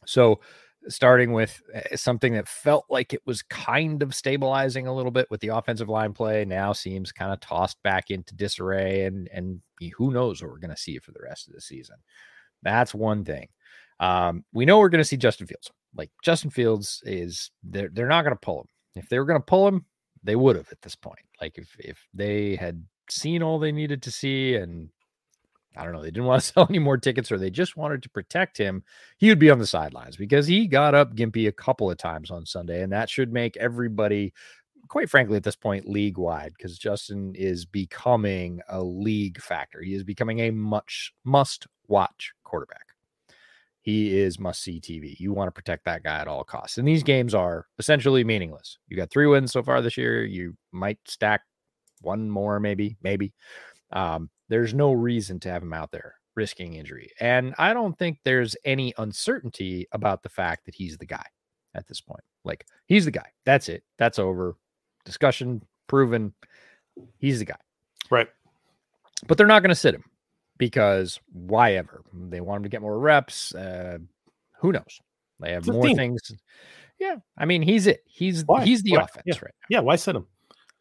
So 0.06 0.40
starting 0.88 1.32
with 1.32 1.62
eh, 1.72 1.96
something 1.96 2.34
that 2.34 2.48
felt 2.48 2.84
like 2.90 3.14
it 3.14 3.22
was 3.24 3.42
kind 3.42 4.02
of 4.02 4.14
stabilizing 4.14 4.86
a 4.86 4.94
little 4.94 5.10
bit 5.10 5.30
with 5.30 5.40
the 5.40 5.48
offensive 5.48 5.88
line 5.88 6.12
play 6.12 6.44
now 6.44 6.72
seems 6.72 7.10
kind 7.10 7.32
of 7.32 7.40
tossed 7.40 7.82
back 7.82 8.10
into 8.10 8.34
disarray 8.34 9.04
and 9.04 9.28
and 9.32 9.60
who 9.96 10.10
knows 10.10 10.42
what 10.42 10.50
we're 10.50 10.58
going 10.58 10.70
to 10.70 10.76
see 10.76 10.98
for 10.98 11.12
the 11.12 11.22
rest 11.22 11.48
of 11.48 11.54
the 11.54 11.60
season. 11.60 11.96
That's 12.62 12.94
one 12.94 13.24
thing. 13.24 13.48
Um, 14.04 14.44
we 14.52 14.66
know 14.66 14.78
we're 14.78 14.90
going 14.90 15.00
to 15.00 15.04
see 15.04 15.16
Justin 15.16 15.46
Fields. 15.46 15.70
Like 15.96 16.10
Justin 16.22 16.50
Fields 16.50 17.02
is 17.06 17.50
they're 17.62 17.88
they're 17.90 18.08
not 18.08 18.22
going 18.22 18.34
to 18.34 18.40
pull 18.40 18.60
him. 18.60 18.68
If 18.96 19.08
they 19.08 19.18
were 19.18 19.24
going 19.24 19.40
to 19.40 19.44
pull 19.44 19.66
him, 19.66 19.86
they 20.22 20.36
would 20.36 20.56
have 20.56 20.68
at 20.70 20.82
this 20.82 20.94
point. 20.94 21.20
Like 21.40 21.56
if 21.56 21.74
if 21.78 21.98
they 22.12 22.56
had 22.56 22.84
seen 23.08 23.42
all 23.42 23.58
they 23.58 23.72
needed 23.72 24.02
to 24.02 24.10
see 24.10 24.56
and 24.56 24.90
I 25.74 25.84
don't 25.84 25.94
know, 25.94 26.02
they 26.02 26.10
didn't 26.10 26.26
want 26.26 26.42
to 26.42 26.46
sell 26.52 26.66
any 26.68 26.80
more 26.80 26.98
tickets 26.98 27.32
or 27.32 27.38
they 27.38 27.50
just 27.50 27.78
wanted 27.78 28.02
to 28.02 28.10
protect 28.10 28.58
him, 28.58 28.82
he 29.16 29.30
would 29.30 29.38
be 29.38 29.50
on 29.50 29.58
the 29.58 29.66
sidelines 29.66 30.16
because 30.16 30.46
he 30.46 30.66
got 30.66 30.94
up 30.94 31.14
gimpy 31.14 31.48
a 31.48 31.52
couple 31.52 31.90
of 31.90 31.96
times 31.96 32.30
on 32.30 32.44
Sunday. 32.44 32.82
And 32.82 32.92
that 32.92 33.08
should 33.08 33.32
make 33.32 33.56
everybody, 33.56 34.34
quite 34.88 35.08
frankly, 35.08 35.36
at 35.36 35.44
this 35.44 35.56
point, 35.56 35.88
league 35.88 36.18
wide 36.18 36.52
because 36.56 36.76
Justin 36.76 37.34
is 37.34 37.64
becoming 37.64 38.60
a 38.68 38.82
league 38.82 39.40
factor. 39.40 39.80
He 39.80 39.94
is 39.94 40.04
becoming 40.04 40.40
a 40.40 40.50
much 40.50 41.12
must 41.24 41.66
watch 41.88 42.32
quarterback. 42.44 42.83
He 43.84 44.18
is 44.18 44.40
must 44.40 44.62
see 44.62 44.80
TV. 44.80 45.14
You 45.20 45.34
want 45.34 45.48
to 45.48 45.52
protect 45.52 45.84
that 45.84 46.02
guy 46.02 46.18
at 46.18 46.26
all 46.26 46.42
costs. 46.42 46.78
And 46.78 46.88
these 46.88 47.02
games 47.02 47.34
are 47.34 47.66
essentially 47.78 48.24
meaningless. 48.24 48.78
You 48.88 48.96
got 48.96 49.10
three 49.10 49.26
wins 49.26 49.52
so 49.52 49.62
far 49.62 49.82
this 49.82 49.98
year. 49.98 50.24
You 50.24 50.56
might 50.72 50.98
stack 51.06 51.42
one 52.00 52.30
more, 52.30 52.58
maybe, 52.58 52.96
maybe. 53.02 53.34
Um, 53.92 54.30
there's 54.48 54.72
no 54.72 54.92
reason 54.92 55.38
to 55.40 55.50
have 55.50 55.62
him 55.62 55.74
out 55.74 55.90
there 55.90 56.14
risking 56.34 56.76
injury. 56.76 57.10
And 57.20 57.54
I 57.58 57.74
don't 57.74 57.96
think 57.98 58.20
there's 58.24 58.56
any 58.64 58.94
uncertainty 58.96 59.86
about 59.92 60.22
the 60.22 60.30
fact 60.30 60.64
that 60.64 60.74
he's 60.74 60.96
the 60.96 61.06
guy 61.06 61.26
at 61.74 61.86
this 61.86 62.00
point. 62.00 62.24
Like 62.42 62.66
he's 62.86 63.04
the 63.04 63.10
guy. 63.10 63.28
That's 63.44 63.68
it. 63.68 63.84
That's 63.98 64.18
over. 64.18 64.56
Discussion 65.04 65.62
proven. 65.88 66.32
He's 67.18 67.38
the 67.38 67.44
guy. 67.44 67.58
Right. 68.10 68.28
But 69.26 69.36
they're 69.36 69.46
not 69.46 69.60
going 69.60 69.68
to 69.68 69.74
sit 69.74 69.94
him 69.94 70.04
because 70.58 71.20
why 71.32 71.74
ever? 71.74 72.02
They 72.12 72.40
want 72.40 72.58
him 72.58 72.62
to 72.64 72.68
get 72.68 72.82
more 72.82 72.98
reps. 72.98 73.54
Uh, 73.54 73.98
who 74.60 74.72
knows? 74.72 75.00
They 75.40 75.52
have 75.52 75.66
more 75.66 75.94
things. 75.94 76.32
Yeah. 76.98 77.16
I 77.36 77.44
mean, 77.44 77.62
he's 77.62 77.86
it. 77.86 78.02
He's 78.06 78.44
why? 78.44 78.64
he's 78.64 78.82
the 78.82 78.92
why? 78.92 79.02
offense 79.02 79.24
yeah. 79.26 79.34
right 79.34 79.54
now. 79.62 79.66
Yeah. 79.68 79.80
Why 79.80 79.96
sit 79.96 80.16
him? 80.16 80.26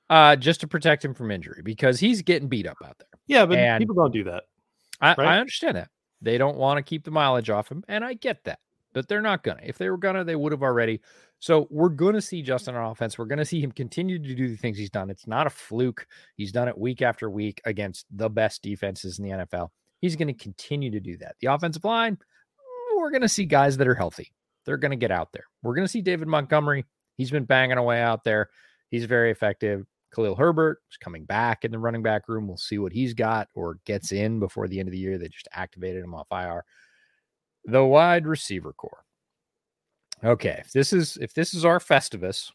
Uh, 0.09 0.35
just 0.35 0.61
to 0.61 0.67
protect 0.67 1.03
him 1.03 1.13
from 1.13 1.31
injury 1.31 1.61
because 1.63 1.99
he's 1.99 2.21
getting 2.21 2.47
beat 2.47 2.67
up 2.67 2.77
out 2.85 2.97
there. 2.99 3.07
Yeah, 3.25 3.45
but 3.45 3.57
and 3.57 3.81
people 3.81 3.95
don't 3.95 4.13
do 4.13 4.25
that. 4.25 4.43
I, 5.01 5.15
right? 5.17 5.19
I 5.19 5.39
understand 5.39 5.77
that. 5.77 5.89
They 6.21 6.37
don't 6.37 6.57
want 6.57 6.77
to 6.77 6.83
keep 6.83 7.03
the 7.03 7.11
mileage 7.11 7.49
off 7.49 7.69
him, 7.69 7.83
and 7.87 8.05
I 8.05 8.13
get 8.13 8.43
that. 8.43 8.59
But 8.93 9.07
they're 9.07 9.21
not 9.21 9.43
gonna. 9.43 9.61
If 9.63 9.77
they 9.77 9.89
were 9.89 9.97
gonna, 9.97 10.23
they 10.23 10.35
would 10.35 10.51
have 10.51 10.61
already. 10.61 11.01
So 11.43 11.67
we're 11.69 11.89
gonna 11.89 12.21
see 12.21 12.41
Justin 12.41 12.73
on 12.75 12.89
offense. 12.89 13.17
We're 13.17 13.25
gonna 13.25 13.43
see 13.43 13.59
him 13.59 13.73
continue 13.73 14.17
to 14.17 14.33
do 14.33 14.47
the 14.47 14.55
things 14.55 14.77
he's 14.77 14.89
done. 14.89 15.09
It's 15.09 15.27
not 15.27 15.45
a 15.45 15.49
fluke. 15.49 16.07
He's 16.37 16.53
done 16.53 16.69
it 16.69 16.77
week 16.77 17.01
after 17.01 17.29
week 17.29 17.59
against 17.65 18.05
the 18.09 18.29
best 18.29 18.61
defenses 18.61 19.19
in 19.19 19.25
the 19.25 19.31
NFL. 19.31 19.67
He's 19.99 20.15
gonna 20.15 20.33
continue 20.33 20.89
to 20.91 21.01
do 21.01 21.17
that. 21.17 21.35
The 21.41 21.47
offensive 21.47 21.83
line, 21.83 22.15
mm, 22.15 22.97
we're 22.97 23.11
gonna 23.11 23.27
see 23.27 23.43
guys 23.43 23.75
that 23.75 23.89
are 23.89 23.93
healthy. 23.93 24.31
They're 24.65 24.77
gonna 24.77 24.95
get 24.95 25.11
out 25.11 25.33
there. 25.33 25.43
We're 25.63 25.75
gonna 25.75 25.89
see 25.89 26.01
David 26.01 26.29
Montgomery. 26.29 26.85
He's 27.17 27.29
been 27.29 27.43
banging 27.43 27.77
away 27.77 28.01
out 28.01 28.23
there. 28.23 28.49
He's 28.89 29.03
very 29.03 29.29
effective. 29.29 29.85
Khalil 30.15 30.37
Herbert 30.37 30.79
is 30.89 30.95
coming 30.95 31.25
back 31.25 31.65
in 31.65 31.71
the 31.71 31.79
running 31.79 32.03
back 32.03 32.29
room. 32.29 32.47
We'll 32.47 32.55
see 32.55 32.77
what 32.77 32.93
he's 32.93 33.13
got 33.13 33.49
or 33.53 33.79
gets 33.83 34.13
in 34.13 34.39
before 34.39 34.69
the 34.69 34.79
end 34.79 34.87
of 34.87 34.93
the 34.93 34.97
year. 34.97 35.17
They 35.17 35.27
just 35.27 35.49
activated 35.51 36.05
him 36.05 36.15
off 36.15 36.27
IR. 36.31 36.63
The 37.65 37.83
wide 37.83 38.27
receiver 38.27 38.71
corps. 38.71 39.02
Okay, 40.23 40.57
if 40.59 40.71
this 40.71 40.93
is 40.93 41.17
if 41.17 41.33
this 41.33 41.53
is 41.53 41.65
our 41.65 41.79
Festivus, 41.79 42.51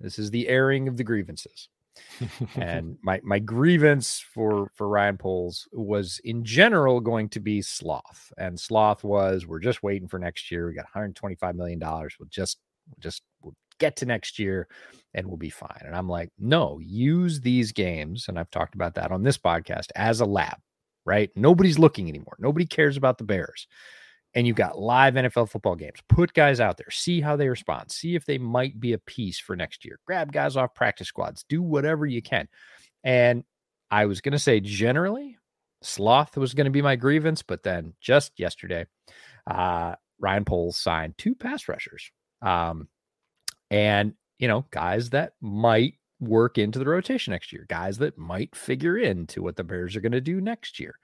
this 0.00 0.18
is 0.18 0.30
the 0.30 0.48
airing 0.48 0.88
of 0.88 0.96
the 0.96 1.04
grievances. 1.04 1.68
and 2.56 2.96
my 3.02 3.20
my 3.22 3.38
grievance 3.38 4.24
for 4.32 4.70
for 4.74 4.88
Ryan 4.88 5.18
Poles 5.18 5.68
was 5.72 6.20
in 6.24 6.44
general 6.44 7.00
going 7.00 7.28
to 7.30 7.40
be 7.40 7.60
sloth. 7.60 8.32
And 8.38 8.58
sloth 8.58 9.04
was 9.04 9.46
we're 9.46 9.58
just 9.58 9.82
waiting 9.82 10.08
for 10.08 10.18
next 10.18 10.50
year. 10.50 10.66
We 10.66 10.74
got 10.74 10.84
125 10.84 11.54
million 11.56 11.78
dollars. 11.78 12.16
We'll 12.18 12.28
just 12.30 12.58
we'll 12.88 13.00
just 13.00 13.22
we'll 13.42 13.54
get 13.78 13.96
to 13.96 14.06
next 14.06 14.38
year 14.38 14.68
and 15.14 15.26
we'll 15.26 15.36
be 15.36 15.50
fine. 15.50 15.82
And 15.84 15.96
I'm 15.96 16.08
like, 16.08 16.30
no, 16.38 16.78
use 16.82 17.40
these 17.40 17.72
games. 17.72 18.26
And 18.28 18.38
I've 18.38 18.50
talked 18.50 18.74
about 18.74 18.94
that 18.94 19.10
on 19.10 19.22
this 19.22 19.38
podcast 19.38 19.86
as 19.96 20.20
a 20.20 20.26
lab, 20.26 20.58
right? 21.04 21.30
Nobody's 21.34 21.78
looking 21.78 22.08
anymore. 22.08 22.36
Nobody 22.38 22.66
cares 22.66 22.96
about 22.96 23.18
the 23.18 23.24
Bears. 23.24 23.66
And 24.34 24.46
you've 24.46 24.56
got 24.56 24.78
live 24.78 25.14
NFL 25.14 25.50
football 25.50 25.74
games. 25.74 25.98
Put 26.08 26.34
guys 26.34 26.60
out 26.60 26.76
there, 26.76 26.90
see 26.90 27.20
how 27.20 27.34
they 27.34 27.48
respond, 27.48 27.90
see 27.90 28.14
if 28.14 28.24
they 28.24 28.38
might 28.38 28.78
be 28.78 28.92
a 28.92 28.98
piece 28.98 29.40
for 29.40 29.56
next 29.56 29.84
year. 29.84 29.98
Grab 30.06 30.32
guys 30.32 30.56
off 30.56 30.74
practice 30.74 31.08
squads, 31.08 31.44
do 31.48 31.60
whatever 31.62 32.06
you 32.06 32.22
can. 32.22 32.48
And 33.02 33.42
I 33.90 34.06
was 34.06 34.20
going 34.20 34.32
to 34.32 34.38
say, 34.38 34.60
generally, 34.60 35.36
sloth 35.82 36.36
was 36.36 36.54
going 36.54 36.66
to 36.66 36.70
be 36.70 36.82
my 36.82 36.94
grievance. 36.94 37.42
But 37.42 37.64
then 37.64 37.94
just 38.00 38.38
yesterday, 38.38 38.86
uh, 39.50 39.96
Ryan 40.20 40.44
Poles 40.44 40.76
signed 40.76 41.14
two 41.18 41.34
pass 41.34 41.68
rushers. 41.68 42.12
Um, 42.40 42.88
and 43.70 44.14
you 44.38 44.48
know, 44.48 44.64
guys 44.70 45.10
that 45.10 45.34
might 45.40 45.94
work 46.20 46.58
into 46.58 46.78
the 46.78 46.86
rotation 46.86 47.32
next 47.32 47.52
year, 47.52 47.66
guys 47.68 47.98
that 47.98 48.18
might 48.18 48.54
figure 48.54 48.98
into 48.98 49.42
what 49.42 49.56
the 49.56 49.64
Bears 49.64 49.96
are 49.96 50.00
going 50.00 50.12
to 50.12 50.20
do 50.20 50.40
next 50.40 50.78
year. 50.78 50.94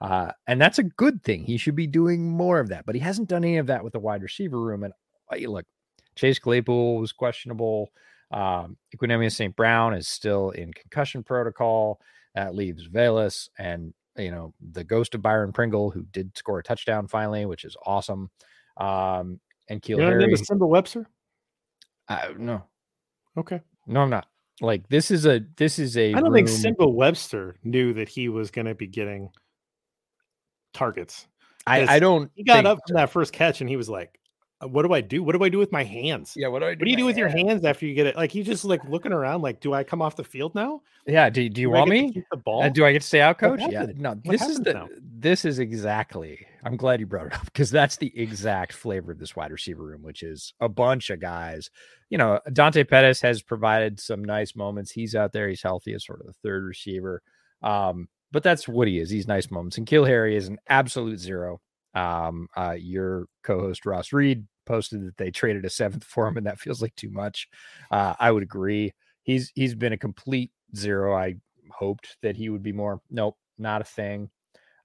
Uh, 0.00 0.32
and 0.46 0.60
that's 0.60 0.78
a 0.78 0.84
good 0.84 1.22
thing. 1.22 1.44
He 1.44 1.56
should 1.56 1.76
be 1.76 1.86
doing 1.86 2.28
more 2.28 2.58
of 2.58 2.68
that, 2.68 2.84
but 2.84 2.94
he 2.94 3.00
hasn't 3.00 3.28
done 3.28 3.44
any 3.44 3.58
of 3.58 3.68
that 3.68 3.84
with 3.84 3.92
the 3.92 4.00
wide 4.00 4.22
receiver 4.22 4.60
room. 4.60 4.82
And 4.82 4.92
look, 5.46 5.66
Chase 6.16 6.38
Claypool 6.38 6.98
was 6.98 7.12
questionable. 7.12 7.90
Um, 8.30 8.76
St. 9.28 9.54
Brown 9.54 9.94
is 9.94 10.08
still 10.08 10.50
in 10.50 10.72
concussion 10.72 11.22
protocol. 11.22 12.00
That 12.34 12.54
leaves 12.54 12.88
Velus 12.88 13.48
and, 13.58 13.94
you 14.16 14.32
know, 14.32 14.54
the 14.72 14.82
ghost 14.82 15.14
of 15.14 15.22
Byron 15.22 15.52
Pringle, 15.52 15.90
who 15.90 16.02
did 16.10 16.36
score 16.36 16.58
a 16.58 16.62
touchdown 16.64 17.06
finally, 17.06 17.46
which 17.46 17.64
is 17.64 17.76
awesome. 17.86 18.30
Um, 18.76 19.40
and 19.68 19.80
N'Keal 19.80 20.00
Harry. 20.00 20.32
Nsimba 20.32 20.66
Webster? 20.68 21.06
Uh, 22.08 22.28
no. 22.36 22.64
Okay. 23.36 23.60
No, 23.86 24.00
I'm 24.00 24.10
not. 24.10 24.26
Like 24.60 24.88
this 24.88 25.10
is 25.10 25.26
a 25.26 25.40
this 25.56 25.78
is 25.78 25.96
a. 25.96 26.10
I 26.10 26.20
don't 26.20 26.32
room... 26.32 26.46
think 26.46 26.48
Nsimba 26.48 26.92
Webster 26.92 27.56
knew 27.64 27.92
that 27.94 28.08
he 28.08 28.28
was 28.28 28.50
going 28.50 28.66
to 28.66 28.74
be 28.74 28.86
getting 28.86 29.30
targets. 30.72 31.26
I, 31.66 31.96
I 31.96 31.98
don't. 31.98 32.30
He 32.34 32.44
got 32.44 32.66
up 32.66 32.78
from 32.86 32.96
that 32.96 33.10
first 33.10 33.32
catch 33.32 33.60
and 33.60 33.70
he 33.70 33.76
was 33.76 33.88
like, 33.88 34.18
uh, 34.60 34.68
what 34.68 34.82
do 34.82 34.92
I 34.92 35.00
do? 35.00 35.22
What 35.22 35.32
do 35.32 35.42
I 35.42 35.48
do 35.48 35.58
with 35.58 35.72
my 35.72 35.82
hands? 35.82 36.34
Yeah, 36.36 36.48
what 36.48 36.60
do 36.60 36.66
I 36.66 36.74
do? 36.74 36.80
What 36.80 36.84
do 36.84 36.90
you 36.90 36.96
do 36.96 37.04
with 37.04 37.16
your 37.16 37.28
hands 37.28 37.64
after 37.64 37.86
you 37.86 37.94
get 37.94 38.06
it? 38.06 38.16
Like 38.16 38.30
he's 38.30 38.46
just 38.46 38.64
like 38.64 38.84
looking 38.84 39.12
around, 39.12 39.42
like, 39.42 39.60
do 39.60 39.72
I 39.72 39.82
come 39.82 40.02
off 40.02 40.14
the 40.14 40.24
field 40.24 40.54
now? 40.54 40.82
Yeah. 41.06 41.30
Do, 41.30 41.48
do 41.48 41.62
you 41.62 41.68
do 41.68 41.70
want 41.70 41.90
me? 41.90 42.22
the 42.30 42.36
ball? 42.36 42.62
Uh, 42.62 42.68
do 42.68 42.84
I 42.84 42.92
get 42.92 43.02
to 43.02 43.08
stay 43.08 43.20
out, 43.20 43.38
coach? 43.38 43.60
Yeah. 43.68 43.86
No, 43.96 44.10
what 44.10 44.22
this 44.24 44.42
is 44.42 44.58
the 44.58 44.74
now? 44.74 44.88
this 45.00 45.44
is 45.44 45.58
exactly. 45.58 46.46
I'm 46.64 46.76
glad 46.76 46.98
you 47.00 47.06
brought 47.06 47.26
it 47.26 47.34
up 47.34 47.44
because 47.44 47.70
that's 47.70 47.96
the 47.96 48.12
exact 48.18 48.72
flavor 48.72 49.12
of 49.12 49.18
this 49.18 49.36
wide 49.36 49.52
receiver 49.52 49.84
room, 49.84 50.02
which 50.02 50.22
is 50.22 50.54
a 50.60 50.68
bunch 50.68 51.10
of 51.10 51.20
guys. 51.20 51.70
You 52.08 52.18
know, 52.18 52.40
Dante 52.52 52.84
Pettis 52.84 53.20
has 53.20 53.42
provided 53.42 54.00
some 54.00 54.24
nice 54.24 54.56
moments. 54.56 54.90
He's 54.90 55.14
out 55.14 55.32
there, 55.32 55.48
he's 55.48 55.62
healthy 55.62 55.92
as 55.92 56.04
sort 56.04 56.20
of 56.20 56.26
the 56.26 56.32
third 56.42 56.64
receiver. 56.64 57.22
Um, 57.62 58.08
but 58.32 58.42
that's 58.42 58.66
what 58.66 58.88
he 58.88 58.98
is. 58.98 59.10
He's 59.10 59.28
nice 59.28 59.50
moments. 59.50 59.78
And 59.78 59.86
N'Keal 59.86 60.06
Harry 60.06 60.36
is 60.36 60.48
an 60.48 60.58
absolute 60.68 61.20
zero. 61.20 61.60
Um, 61.94 62.48
uh, 62.56 62.74
your 62.76 63.26
co-host 63.44 63.86
Ross 63.86 64.12
Reed 64.12 64.46
posted 64.66 65.06
that 65.06 65.16
they 65.16 65.30
traded 65.30 65.64
a 65.64 65.70
seventh 65.70 66.04
for 66.04 66.26
him, 66.26 66.36
and 66.36 66.46
that 66.46 66.58
feels 66.58 66.82
like 66.82 66.96
too 66.96 67.10
much. 67.10 67.46
Uh, 67.90 68.14
I 68.18 68.32
would 68.32 68.42
agree. 68.42 68.92
He's 69.22 69.52
he's 69.54 69.74
been 69.74 69.92
a 69.92 69.98
complete 69.98 70.50
zero. 70.74 71.14
I 71.16 71.36
hoped 71.70 72.16
that 72.22 72.36
he 72.36 72.48
would 72.48 72.62
be 72.62 72.72
more. 72.72 73.00
Nope, 73.10 73.36
not 73.58 73.82
a 73.82 73.84
thing. 73.84 74.30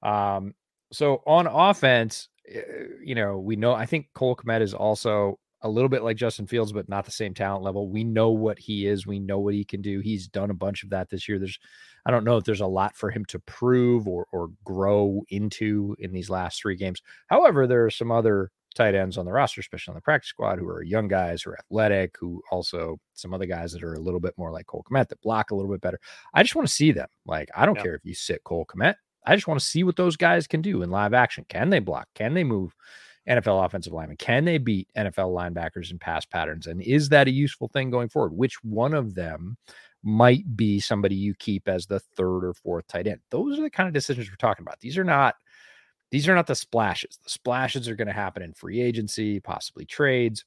Um, 0.04 0.54
so 0.92 1.22
on 1.26 1.48
offense, 1.48 2.30
eh, 2.48 2.62
you 3.04 3.16
know, 3.16 3.40
we 3.40 3.56
know 3.56 3.74
I 3.74 3.86
think 3.86 4.08
Cole 4.14 4.36
Kmet 4.36 4.62
is 4.62 4.74
also 4.74 5.40
a 5.62 5.70
little 5.70 5.90
bit 5.90 6.04
like 6.04 6.18
Justin 6.18 6.48
Fields, 6.48 6.72
but 6.72 6.88
not 6.88 7.06
the 7.06 7.12
same 7.12 7.34
talent 7.34 7.64
level. 7.64 7.90
We 7.90 8.04
know 8.04 8.30
what 8.30 8.58
he 8.58 8.88
is. 8.88 9.06
We 9.06 9.20
know 9.20 9.40
what 9.40 9.54
he 9.54 9.66
can 9.66 9.82
do. 9.82 10.00
He's 10.00 10.28
done 10.28 10.52
a 10.52 10.56
bunch 10.56 10.84
of 10.84 10.90
that 10.92 11.10
this 11.10 11.28
year. 11.28 11.38
There's, 11.38 11.60
I 12.06 12.12
don't 12.12 12.24
know 12.24 12.38
if 12.38 12.46
there's 12.46 12.62
a 12.62 12.68
lot 12.68 12.96
for 12.96 13.10
him 13.12 13.26
to 13.26 13.40
prove 13.40 14.08
or 14.08 14.26
or 14.32 14.50
grow 14.64 15.24
into 15.30 15.96
in 16.00 16.14
these 16.14 16.30
last 16.30 16.62
three 16.62 16.76
games. 16.76 17.02
However, 17.28 17.68
there 17.68 17.86
are 17.86 17.92
some 17.92 18.12
other 18.12 18.52
tight 18.76 18.96
ends 18.96 19.18
on 19.18 19.26
the 19.26 19.32
roster, 19.32 19.62
especially 19.62 19.92
on 19.92 19.96
the 19.96 20.02
practice 20.02 20.30
squad, 20.30 20.60
who 20.60 20.68
are 20.68 20.84
young 20.84 21.08
guys 21.08 21.42
who 21.42 21.52
are 21.52 21.60
athletic, 21.60 22.16
who 22.20 22.42
also 22.52 22.98
some 23.14 23.34
other 23.34 23.46
guys 23.46 23.74
that 23.74 23.84
are 23.84 23.96
a 23.96 24.00
little 24.00 24.20
bit 24.20 24.34
more 24.38 24.52
like 24.52 24.68
Cole 24.68 24.86
Kmet 24.90 25.10
that 25.10 25.22
block 25.22 25.52
a 25.52 25.56
little 25.56 25.72
bit 25.72 25.82
better. 25.82 26.00
I 26.34 26.44
just 26.44 26.56
want 26.56 26.68
to 26.68 26.74
see 26.74 26.92
them. 26.92 27.08
Like, 27.26 27.50
I 27.56 27.66
don't 27.66 27.76
yeah. 27.76 27.84
care 27.84 27.96
if 27.96 28.06
you 28.06 28.14
sit 28.14 28.44
Cole 28.44 28.66
Kmet. 28.66 28.96
I 29.30 29.36
just 29.36 29.48
want 29.48 29.60
to 29.60 29.66
see 29.66 29.84
what 29.84 29.96
those 29.96 30.18
guys 30.18 30.48
can 30.48 30.62
do 30.62 30.82
in 30.82 30.90
live 30.90 31.14
action. 31.14 31.46
Can 31.50 31.70
they 31.70 31.80
block? 31.80 32.08
Can 32.16 32.34
they 32.34 32.44
move 32.44 32.76
NFL 33.28 33.64
offensive 33.64 33.94
linemen? 33.94 34.18
Can 34.18 34.46
they 34.46 34.58
beat 34.58 34.88
NFL 34.98 35.34
linebackers 35.34 35.92
in 35.92 36.00
pass 36.00 36.26
patterns? 36.26 36.66
And 36.66 36.82
is 36.82 37.10
that 37.10 37.28
a 37.28 37.32
useful 37.32 37.68
thing 37.68 37.92
going 37.92 38.10
forward? 38.10 38.34
Which 38.34 38.56
one 38.64 38.96
of 38.96 39.14
them 39.14 39.58
might 40.02 40.56
be 40.56 40.80
somebody 40.80 41.16
you 41.16 41.36
keep 41.36 41.68
as 41.68 41.86
the 41.86 42.00
third 42.00 42.44
or 42.44 42.56
fourth 42.56 42.88
tight 42.88 43.06
end? 43.06 43.20
Those 43.30 43.60
are 43.60 43.62
the 43.62 43.70
kind 43.70 43.88
of 43.88 43.94
decisions 43.94 44.30
we're 44.30 44.36
talking 44.36 44.64
about. 44.64 44.80
These 44.80 44.98
are 44.98 45.04
not 45.04 45.36
these 46.12 46.28
are 46.28 46.34
not 46.34 46.48
the 46.48 46.56
splashes. 46.56 47.20
The 47.24 47.30
splashes 47.30 47.88
are 47.88 47.96
going 47.96 48.08
to 48.08 48.14
happen 48.14 48.42
in 48.42 48.54
free 48.54 48.82
agency, 48.82 49.40
possibly 49.40 49.86
trades. 49.86 50.44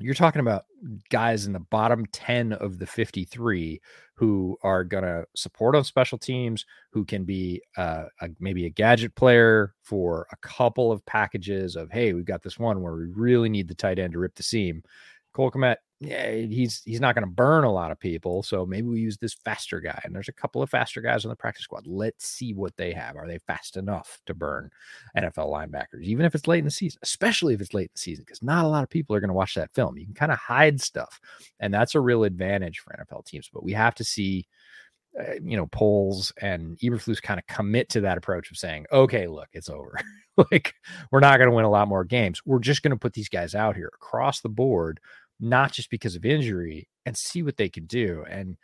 You're 0.00 0.14
talking 0.14 0.40
about 0.40 0.66
guys 1.10 1.46
in 1.46 1.52
the 1.52 1.60
bottom 1.60 2.06
10 2.12 2.52
of 2.52 2.78
the 2.78 2.86
53 2.86 3.80
who 4.14 4.56
are 4.62 4.84
going 4.84 5.02
to 5.02 5.26
support 5.34 5.74
on 5.74 5.82
special 5.82 6.18
teams, 6.18 6.64
who 6.92 7.04
can 7.04 7.24
be 7.24 7.60
uh, 7.76 8.04
a, 8.20 8.28
maybe 8.38 8.66
a 8.66 8.70
gadget 8.70 9.14
player 9.16 9.74
for 9.82 10.28
a 10.30 10.36
couple 10.36 10.92
of 10.92 11.04
packages 11.04 11.74
of, 11.74 11.90
hey, 11.90 12.12
we've 12.12 12.24
got 12.24 12.42
this 12.42 12.58
one 12.58 12.80
where 12.80 12.94
we 12.94 13.06
really 13.06 13.48
need 13.48 13.66
the 13.66 13.74
tight 13.74 13.98
end 13.98 14.12
to 14.12 14.20
rip 14.20 14.36
the 14.36 14.42
seam. 14.42 14.82
Cole 15.32 15.50
Kmet, 15.50 15.76
yeah, 16.00 16.30
he's 16.30 16.80
he's 16.84 17.00
not 17.00 17.16
going 17.16 17.26
to 17.26 17.30
burn 17.30 17.64
a 17.64 17.72
lot 17.72 17.90
of 17.90 17.98
people. 17.98 18.44
So 18.44 18.64
maybe 18.64 18.86
we 18.86 19.00
use 19.00 19.16
this 19.16 19.34
faster 19.34 19.80
guy. 19.80 20.00
And 20.04 20.14
there's 20.14 20.28
a 20.28 20.32
couple 20.32 20.62
of 20.62 20.70
faster 20.70 21.00
guys 21.00 21.24
on 21.24 21.28
the 21.28 21.36
practice 21.36 21.64
squad. 21.64 21.88
Let's 21.88 22.28
see 22.28 22.54
what 22.54 22.76
they 22.76 22.92
have. 22.92 23.16
Are 23.16 23.26
they 23.26 23.38
fast 23.38 23.76
enough 23.76 24.20
to 24.26 24.34
burn 24.34 24.70
NFL 25.16 25.48
linebackers, 25.48 26.02
even 26.02 26.24
if 26.24 26.36
it's 26.36 26.46
late 26.46 26.60
in 26.60 26.66
the 26.66 26.70
season, 26.70 27.00
especially 27.02 27.54
if 27.54 27.60
it's 27.60 27.74
late 27.74 27.86
in 27.86 27.94
the 27.94 28.00
season, 28.00 28.24
because 28.24 28.42
not 28.42 28.64
a 28.64 28.68
lot 28.68 28.84
of 28.84 28.90
people 28.90 29.16
are 29.16 29.20
going 29.20 29.28
to 29.28 29.34
watch 29.34 29.56
that 29.56 29.74
film. 29.74 29.98
You 29.98 30.04
can 30.04 30.14
kind 30.14 30.30
of 30.30 30.38
hide 30.38 30.80
stuff, 30.80 31.20
and 31.58 31.74
that's 31.74 31.96
a 31.96 32.00
real 32.00 32.22
advantage 32.22 32.78
for 32.78 32.92
NFL 32.92 33.26
teams. 33.26 33.50
But 33.52 33.64
we 33.64 33.72
have 33.72 33.94
to 33.96 34.04
see. 34.04 34.46
Uh, 35.18 35.32
you 35.42 35.56
know, 35.56 35.66
Poles 35.66 36.32
and 36.40 36.78
Eberflus 36.78 37.20
kind 37.20 37.40
of 37.40 37.46
commit 37.46 37.88
to 37.88 38.02
that 38.02 38.18
approach 38.18 38.52
of 38.52 38.58
saying, 38.58 38.84
okay, 38.92 39.26
look, 39.26 39.48
it's 39.52 39.70
over. 39.70 39.98
like, 40.52 40.74
we're 41.10 41.18
not 41.18 41.38
going 41.38 41.48
to 41.48 41.56
win 41.56 41.64
a 41.64 41.70
lot 41.70 41.88
more 41.88 42.04
games. 42.04 42.40
We're 42.44 42.60
just 42.60 42.82
going 42.82 42.92
to 42.92 42.98
put 42.98 43.14
these 43.14 43.30
guys 43.30 43.54
out 43.54 43.74
here 43.74 43.90
across 43.92 44.42
the 44.42 44.50
board 44.50 45.00
not 45.40 45.72
just 45.72 45.90
because 45.90 46.16
of 46.16 46.24
injury 46.24 46.88
and 47.06 47.16
see 47.16 47.42
what 47.42 47.56
they 47.56 47.68
can 47.68 47.86
do. 47.86 48.24
And 48.28 48.56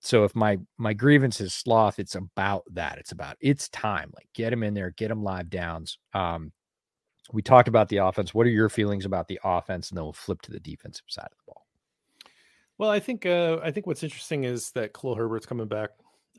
so 0.00 0.24
if 0.24 0.34
my 0.34 0.58
my 0.78 0.94
grievance 0.94 1.40
is 1.40 1.54
sloth, 1.54 1.98
it's 1.98 2.14
about 2.14 2.64
that. 2.72 2.98
It's 2.98 3.12
about 3.12 3.36
it's 3.40 3.68
time. 3.68 4.10
Like 4.14 4.28
get 4.34 4.52
him 4.52 4.62
in 4.62 4.74
there, 4.74 4.90
get 4.90 5.10
him 5.10 5.22
live 5.22 5.50
downs. 5.50 5.98
Um, 6.14 6.52
we 7.32 7.42
talked 7.42 7.68
about 7.68 7.88
the 7.88 7.98
offense. 7.98 8.34
What 8.34 8.46
are 8.46 8.50
your 8.50 8.68
feelings 8.68 9.04
about 9.04 9.28
the 9.28 9.38
offense? 9.44 9.90
And 9.90 9.98
then 9.98 10.04
we'll 10.04 10.12
flip 10.12 10.42
to 10.42 10.50
the 10.50 10.60
defensive 10.60 11.04
side 11.06 11.28
of 11.30 11.38
the 11.38 11.52
ball. 11.52 11.66
Well, 12.78 12.90
I 12.90 12.98
think 12.98 13.26
uh, 13.26 13.58
I 13.62 13.70
think 13.70 13.86
what's 13.86 14.02
interesting 14.02 14.44
is 14.44 14.70
that 14.72 14.94
Khalil 14.94 15.14
Herbert's 15.14 15.46
coming 15.46 15.68
back. 15.68 15.90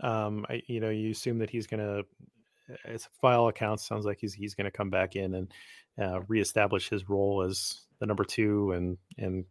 Um, 0.02 0.46
I, 0.50 0.64
you 0.68 0.80
know, 0.80 0.90
you 0.90 1.12
assume 1.12 1.38
that 1.38 1.52
he's 1.52 1.68
going 1.68 1.82
to, 1.82 2.04
as 2.86 3.08
file 3.22 3.48
accounts, 3.48 3.88
sounds 3.88 4.06
like 4.06 4.18
he's 4.20 4.34
he's 4.34 4.56
going 4.56 4.66
to 4.66 4.72
come 4.72 4.90
back 4.90 5.16
in 5.16 5.36
and 5.36 5.54
uh, 6.02 6.22
reestablish 6.28 6.90
his 6.90 7.08
role 7.10 7.44
as 7.44 7.82
the 8.02 8.08
number 8.08 8.26
two, 8.26 8.74
and 8.74 8.98
and 9.18 9.46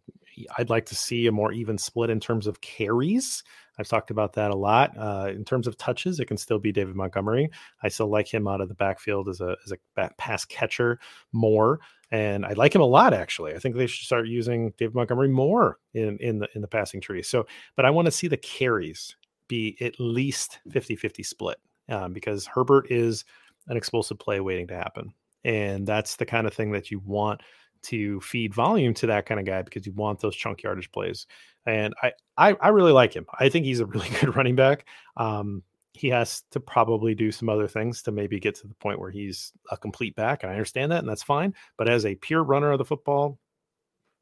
I'd 0.58 0.68
like 0.68 0.84
to 0.86 0.94
see 0.94 1.26
a 1.26 1.32
more 1.32 1.52
even 1.52 1.78
split 1.78 2.10
in 2.10 2.20
terms 2.20 2.46
of 2.46 2.60
carries. 2.60 3.42
I've 3.78 3.88
talked 3.88 4.10
about 4.10 4.34
that 4.34 4.50
a 4.50 4.56
lot. 4.56 4.92
Uh, 4.98 5.28
in 5.30 5.44
terms 5.44 5.66
of 5.66 5.78
touches, 5.78 6.20
it 6.20 6.26
can 6.26 6.36
still 6.36 6.58
be 6.58 6.72
David 6.72 6.94
Montgomery. 6.94 7.48
I 7.82 7.88
still 7.88 8.10
like 8.10 8.28
him 8.28 8.46
out 8.46 8.60
of 8.60 8.68
the 8.68 8.74
backfield 8.74 9.28
as 9.28 9.40
a 9.40 9.56
as 9.64 9.72
a 9.72 10.10
pass 10.18 10.44
catcher 10.44 10.98
more, 11.32 11.80
and 12.10 12.44
I 12.44 12.52
like 12.52 12.74
him 12.74 12.82
a 12.82 12.86
lot 12.86 13.14
actually. 13.14 13.54
I 13.54 13.58
think 13.58 13.76
they 13.76 13.86
should 13.86 14.04
start 14.04 14.26
using 14.26 14.74
David 14.76 14.94
Montgomery 14.94 15.28
more 15.28 15.78
in 15.94 16.18
in 16.18 16.40
the 16.40 16.48
in 16.54 16.60
the 16.60 16.68
passing 16.68 17.00
tree. 17.00 17.22
So, 17.22 17.46
but 17.76 17.86
I 17.86 17.90
want 17.90 18.06
to 18.06 18.12
see 18.12 18.26
the 18.26 18.36
carries 18.36 19.16
be 19.48 19.76
at 19.80 19.98
least 19.98 20.60
50-50 20.68 21.26
split 21.26 21.58
um, 21.88 22.12
because 22.12 22.46
Herbert 22.46 22.86
is 22.88 23.24
an 23.66 23.76
explosive 23.76 24.16
play 24.18 24.38
waiting 24.38 24.68
to 24.68 24.76
happen. 24.76 25.12
And 25.44 25.86
that's 25.86 26.16
the 26.16 26.26
kind 26.26 26.46
of 26.46 26.54
thing 26.54 26.70
that 26.72 26.92
you 26.92 27.00
want 27.00 27.40
to 27.82 28.20
feed 28.20 28.54
volume 28.54 28.94
to 28.94 29.06
that 29.06 29.26
kind 29.26 29.40
of 29.40 29.46
guy 29.46 29.62
because 29.62 29.86
you 29.86 29.92
want 29.92 30.20
those 30.20 30.36
chunk 30.36 30.62
yardage 30.62 30.90
plays. 30.92 31.26
And 31.66 31.94
I, 32.02 32.12
I, 32.36 32.56
I 32.60 32.68
really 32.68 32.92
like 32.92 33.14
him. 33.14 33.26
I 33.38 33.48
think 33.48 33.64
he's 33.64 33.80
a 33.80 33.86
really 33.86 34.08
good 34.20 34.36
running 34.36 34.56
back. 34.56 34.86
Um, 35.16 35.62
he 35.92 36.08
has 36.08 36.42
to 36.52 36.60
probably 36.60 37.14
do 37.14 37.32
some 37.32 37.48
other 37.48 37.68
things 37.68 38.02
to 38.02 38.12
maybe 38.12 38.38
get 38.38 38.54
to 38.56 38.68
the 38.68 38.74
point 38.74 39.00
where 39.00 39.10
he's 39.10 39.52
a 39.70 39.76
complete 39.76 40.14
back. 40.14 40.42
And 40.42 40.50
I 40.50 40.54
understand 40.54 40.92
that, 40.92 41.00
and 41.00 41.08
that's 41.08 41.22
fine. 41.22 41.54
But 41.76 41.88
as 41.88 42.06
a 42.06 42.14
pure 42.14 42.42
runner 42.42 42.72
of 42.72 42.78
the 42.78 42.84
football, 42.84 43.38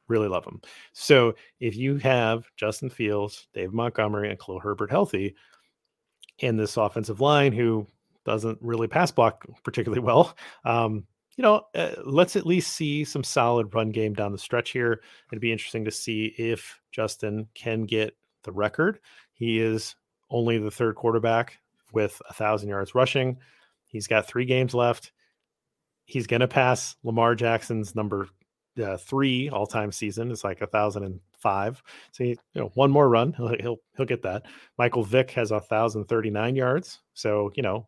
really 0.08 0.28
love 0.28 0.44
him. 0.44 0.60
So 0.92 1.34
if 1.60 1.76
you 1.76 1.98
have 1.98 2.46
Justin 2.56 2.90
Fields, 2.90 3.46
Dave 3.52 3.72
Montgomery, 3.72 4.30
and 4.30 4.38
Khalil 4.38 4.60
Herbert 4.60 4.90
healthy, 4.90 5.34
in 6.38 6.56
this 6.56 6.76
offensive 6.76 7.20
line 7.20 7.52
who 7.52 7.86
doesn't 8.24 8.58
really 8.60 8.88
pass 8.88 9.10
block 9.10 9.44
particularly 9.64 10.00
well, 10.00 10.36
um, 10.64 11.04
you 11.38 11.42
know, 11.42 11.62
uh, 11.76 11.92
let's 12.04 12.34
at 12.34 12.46
least 12.46 12.72
see 12.74 13.04
some 13.04 13.22
solid 13.22 13.72
run 13.72 13.90
game 13.90 14.12
down 14.12 14.32
the 14.32 14.38
stretch 14.38 14.70
here. 14.70 15.00
It'd 15.30 15.40
be 15.40 15.52
interesting 15.52 15.84
to 15.84 15.90
see 15.92 16.34
if 16.36 16.80
Justin 16.90 17.46
can 17.54 17.84
get 17.84 18.16
the 18.42 18.50
record. 18.50 18.98
He 19.34 19.60
is 19.60 19.94
only 20.30 20.58
the 20.58 20.70
third 20.70 20.96
quarterback 20.96 21.60
with 21.92 22.20
a 22.28 22.34
thousand 22.34 22.70
yards 22.70 22.96
rushing. 22.96 23.38
He's 23.86 24.08
got 24.08 24.26
three 24.26 24.46
games 24.46 24.74
left. 24.74 25.12
He's 26.06 26.26
going 26.26 26.40
to 26.40 26.48
pass 26.48 26.96
Lamar 27.04 27.36
Jackson's 27.36 27.94
number 27.94 28.26
uh, 28.82 28.96
three 28.96 29.48
all 29.48 29.66
time 29.66 29.92
season. 29.92 30.32
It's 30.32 30.42
like 30.42 30.60
a 30.60 30.66
thousand 30.66 31.04
and 31.04 31.20
five. 31.38 31.80
So 32.10 32.24
he, 32.24 32.30
you 32.30 32.60
know, 32.62 32.72
one 32.74 32.90
more 32.90 33.08
run, 33.08 33.32
he'll, 33.34 33.54
he'll 33.60 33.78
he'll 33.96 34.06
get 34.06 34.22
that. 34.22 34.46
Michael 34.76 35.04
Vick 35.04 35.30
has 35.32 35.52
a 35.52 35.60
thousand 35.60 36.06
thirty 36.06 36.30
nine 36.30 36.56
yards. 36.56 36.98
So 37.14 37.52
you 37.54 37.62
know, 37.62 37.86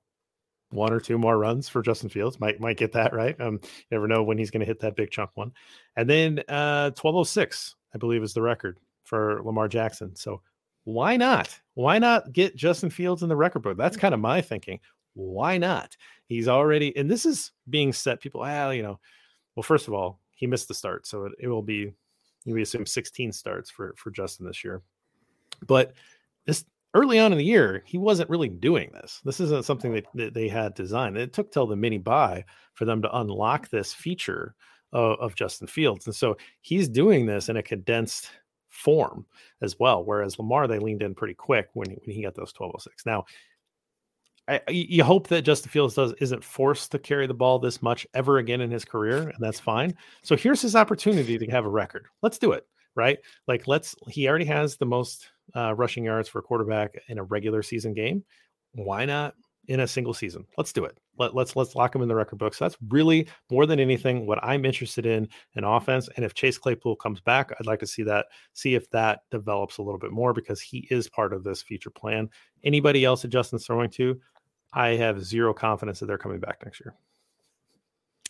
one 0.71 0.93
or 0.93 1.01
two 1.01 1.19
more 1.19 1.39
runs 1.39 1.69
for 1.69 1.83
Justin 1.83 2.09
Fields. 2.09 2.41
Might 2.41 2.61
might 2.61 2.77
get 2.77 2.93
that 2.93 3.13
right. 3.13 3.39
Um, 3.41 3.61
you 3.63 3.87
never 3.91 4.09
know 4.09 4.23
when 4.23 4.39
he's 4.39 4.51
going 4.51 4.61
to 4.61 4.67
hit 4.67 4.81
that 4.81 4.97
big 4.97 5.11
chunk 5.11 5.31
one. 5.35 5.53
And 5.97 6.09
then 6.09 6.39
uh, 6.49 6.91
1206, 6.97 7.77
I 7.95 7.99
believe, 7.99 8.23
is 8.23 8.35
the 8.35 8.43
record 8.43 8.79
for 9.05 9.43
Lamar 9.45 9.69
Jackson. 9.69 10.15
So 10.15 10.41
why 10.85 11.17
not? 11.17 11.59
Why 11.75 11.99
not 11.99 12.33
get 12.33 12.57
Justin 12.57 12.91
Fields 12.91 13.23
in 13.23 13.29
the 13.29 13.37
record 13.37 13.63
book? 13.63 13.77
That's 13.77 13.97
kind 13.97 14.15
of 14.15 14.21
my 14.21 14.41
thinking. 14.41 14.81
Why 15.15 15.59
not? 15.59 15.97
He's 16.27 16.49
already, 16.49 16.97
and 16.97 17.11
this 17.11 17.27
is 17.27 17.53
being 17.69 17.93
set. 17.93 18.21
People, 18.21 18.41
well, 18.43 18.73
you 18.73 18.83
know, 18.83 19.01
well, 19.55 19.63
first 19.63 19.89
of 19.89 19.95
all, 19.95 20.21
he 20.37 20.47
missed 20.47 20.69
the 20.69 20.75
start, 20.75 21.07
so 21.07 21.27
it, 21.27 21.33
it 21.41 21.49
will 21.49 21.63
be, 21.63 21.93
we 22.47 22.63
assume 22.63 22.87
16 22.87 23.33
starts 23.33 23.69
for 23.69 23.95
for 23.99 24.11
Justin 24.11 24.47
this 24.47 24.65
year. 24.65 24.81
But 25.67 25.93
this 26.47 26.65
early 26.95 27.19
on 27.19 27.33
in 27.33 27.39
the 27.39 27.45
year, 27.45 27.83
he 27.87 27.99
wasn't 27.99 28.31
really 28.31 28.49
doing 28.49 28.91
this. 28.93 29.21
This 29.25 29.41
isn't 29.41 29.65
something 29.65 29.93
that, 29.95 30.07
that 30.15 30.35
they 30.35 30.49
had 30.49 30.75
designed. 30.75 31.17
It 31.17 31.33
took 31.33 31.53
till 31.53 31.67
the 31.67 31.77
mini 31.77 31.99
bye 31.99 32.45
for 32.75 32.85
them 32.85 33.03
to 33.03 33.17
unlock 33.19 33.69
this 33.69 33.93
feature 33.93 34.55
of, 34.93 35.19
of, 35.21 35.35
Justin 35.35 35.67
Fields. 35.67 36.07
And 36.07 36.15
so 36.15 36.37
he's 36.63 36.89
doing 36.89 37.27
this 37.27 37.49
in 37.49 37.57
a 37.57 37.63
condensed 37.63 38.31
form 38.69 39.25
as 39.63 39.79
well. 39.79 40.05
Whereas 40.05 40.39
Lamar, 40.39 40.67
they 40.67 40.79
leaned 40.79 41.03
in 41.03 41.15
pretty 41.15 41.35
quick 41.35 41.69
when, 41.75 41.91
when 41.91 42.15
he 42.17 42.23
got 42.23 42.35
those 42.35 42.53
1206. 42.57 43.07
Now, 43.07 43.25
I, 44.49 44.61
you 44.69 45.05
hope 45.05 45.29
that 45.29 45.43
Justin 45.43 45.71
Fields 45.71 45.95
does 45.95 46.13
isn't 46.15 46.43
forced 46.43 46.91
to 46.91 46.99
carry 46.99 47.29
the 47.29 47.35
ball 47.35 47.61
this 47.61 47.83
much 47.83 48.05
ever 48.15 48.39
again 48.39 48.61
in 48.61 48.71
his 48.71 48.85
career, 48.85 49.29
and 49.29 49.37
that's 49.39 49.61
fine. 49.61 49.95
So 50.23 50.37
here's 50.37 50.61
his 50.61 50.75
opportunity 50.75 51.39
to 51.39 51.47
have 51.53 51.65
a 51.65 51.69
record. 51.69 52.07
Let's 52.21 52.39
do 52.39 52.51
it, 52.51 52.67
right? 52.97 53.19
Like 53.47 53.69
let's. 53.69 53.95
He 54.09 54.29
already 54.29 54.47
has 54.47 54.77
the 54.77 54.87
most 54.87 55.31
uh, 55.55 55.75
rushing 55.75 56.05
yards 56.05 56.29
for 56.29 56.39
a 56.39 56.43
quarterback 56.43 56.95
in 57.09 57.19
a 57.19 57.25
regular 57.25 57.63
season 57.63 57.95
game. 57.95 58.25
Why 58.73 59.05
not 59.05 59.35
in 59.67 59.81
a 59.81 59.87
single 59.87 60.15
season? 60.15 60.47
Let's 60.57 60.73
do 60.73 60.85
it. 60.85 60.99
Let, 61.19 61.35
let's 61.35 61.55
let's 61.55 61.75
lock 61.75 61.95
him 61.95 62.03
in 62.03 62.09
the 62.09 62.15
record 62.15 62.39
books. 62.39 62.59
So 62.59 62.65
that's 62.65 62.79
really 62.89 63.29
more 63.51 63.67
than 63.67 63.79
anything 63.79 64.27
what 64.27 64.43
I'm 64.43 64.65
interested 64.65 65.07
in 65.07 65.29
in 65.55 65.65
offense. 65.65 66.09
And 66.17 66.25
if 66.25 66.35
Chase 66.35 66.59
Claypool 66.59 66.97
comes 66.97 67.21
back, 67.21 67.53
I'd 67.59 67.67
like 67.67 67.81
to 67.81 67.87
see 67.87 68.03
that, 68.05 68.27
see 68.55 68.75
if 68.75 68.89
that 68.91 69.21
develops 69.31 69.79
a 69.79 69.83
little 69.83 69.99
bit 69.99 70.13
more 70.13 70.33
because 70.33 70.61
he 70.61 70.87
is 70.91 71.09
part 71.09 71.33
of 71.33 71.45
this 71.45 71.63
future 71.63 71.91
plan. 71.91 72.29
Anybody 72.65 73.05
else 73.05 73.23
that 73.23 73.29
Justin's 73.29 73.67
throwing 73.67 73.91
to, 73.91 74.19
I 74.73 74.91
have 74.91 75.25
zero 75.25 75.53
confidence 75.53 76.01
that 76.01 76.07
they're 76.07 76.19
coming 76.19 76.41
back 76.41 76.59
next 76.65 76.81
year. 76.81 76.95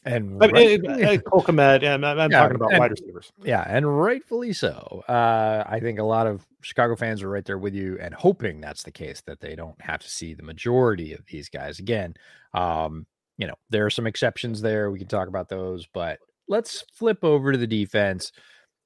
And 0.05 0.43
I 0.43 0.47
mean, 0.47 0.83
right, 0.87 1.23
Cole 1.23 1.43
Kmet, 1.43 1.87
I'm, 1.87 2.03
I'm 2.05 2.31
yeah, 2.31 2.41
talking 2.41 2.57
about 2.57 2.71
and, 2.71 2.81
wide 2.81 2.91
receivers. 2.93 3.33
Yeah, 3.45 3.65
and 3.67 4.01
rightfully 4.01 4.55
so. 4.55 5.05
Uh, 5.07 5.63
I 5.67 5.79
think 5.81 5.99
a 5.99 6.05
lot 6.05 6.27
of 6.27 6.47
Chicago 6.63 6.97
fans 6.97 7.23
are 7.23 7.29
right 7.29 7.45
there 7.45 7.59
with 7.59 7.75
you 7.75 7.99
and 8.01 8.15
hoping 8.15 8.63
that's 8.63 8.83
the 8.83 8.91
case, 8.91 9.21
that 9.27 9.41
they 9.41 9.55
don't 9.55 9.81
have 9.83 10.01
to 10.01 10.09
see 10.09 10.33
the 10.33 10.43
majority 10.43 11.13
of 11.13 11.27
these 11.27 11.51
guys 11.51 11.79
again. 11.79 12.15
Um, 12.55 13.07
you 13.37 13.47
know, 13.47 13.57
there 13.69 13.85
are 13.85 13.91
some 13.91 14.07
exceptions 14.07 14.63
there. 14.63 14.91
We 14.91 14.99
can 14.99 15.09
talk 15.09 15.29
about 15.29 15.51
those, 15.51 15.87
but 15.93 16.19
let's 16.49 16.83
flip 16.95 17.23
over 17.23 17.53
to 17.53 17.59
the 17.59 17.67
defense. 17.67 18.33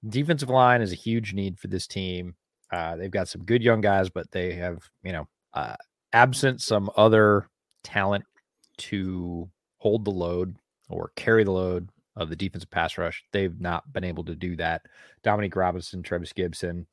Defensive 0.09 0.51
line 0.51 0.83
is 0.83 0.93
a 0.93 0.97
huge 0.97 1.33
need 1.33 1.61
for 1.61 1.69
this 1.69 1.87
team. 1.87 2.35
Uh, 2.73 2.97
they've 2.97 3.11
got 3.11 3.29
some 3.29 3.45
good 3.45 3.63
young 3.63 3.81
guys, 3.81 4.11
but 4.11 4.31
they 4.33 4.55
have, 4.55 4.79
you 5.05 5.13
know, 5.13 5.29
uh, 5.53 5.77
absent 6.13 6.61
some 6.61 6.91
other 6.97 7.49
talent 7.85 8.25
to 8.79 9.49
hold 9.79 10.05
the 10.05 10.11
load 10.11 10.57
or 10.89 11.13
carry 11.17 11.45
the 11.45 11.51
load 11.51 11.89
of 12.17 12.29
the 12.29 12.37
defensive 12.37 12.71
pass 12.71 12.97
rush. 12.99 13.25
They've 13.33 13.61
not 13.61 13.93
been 13.93 14.05
able 14.05 14.25
to 14.25 14.35
do 14.35 14.57
that. 14.57 14.83
Dominique 15.23 15.57
Robinson, 15.57 16.03
Trevis 16.03 16.33
Gibson, 16.33 16.87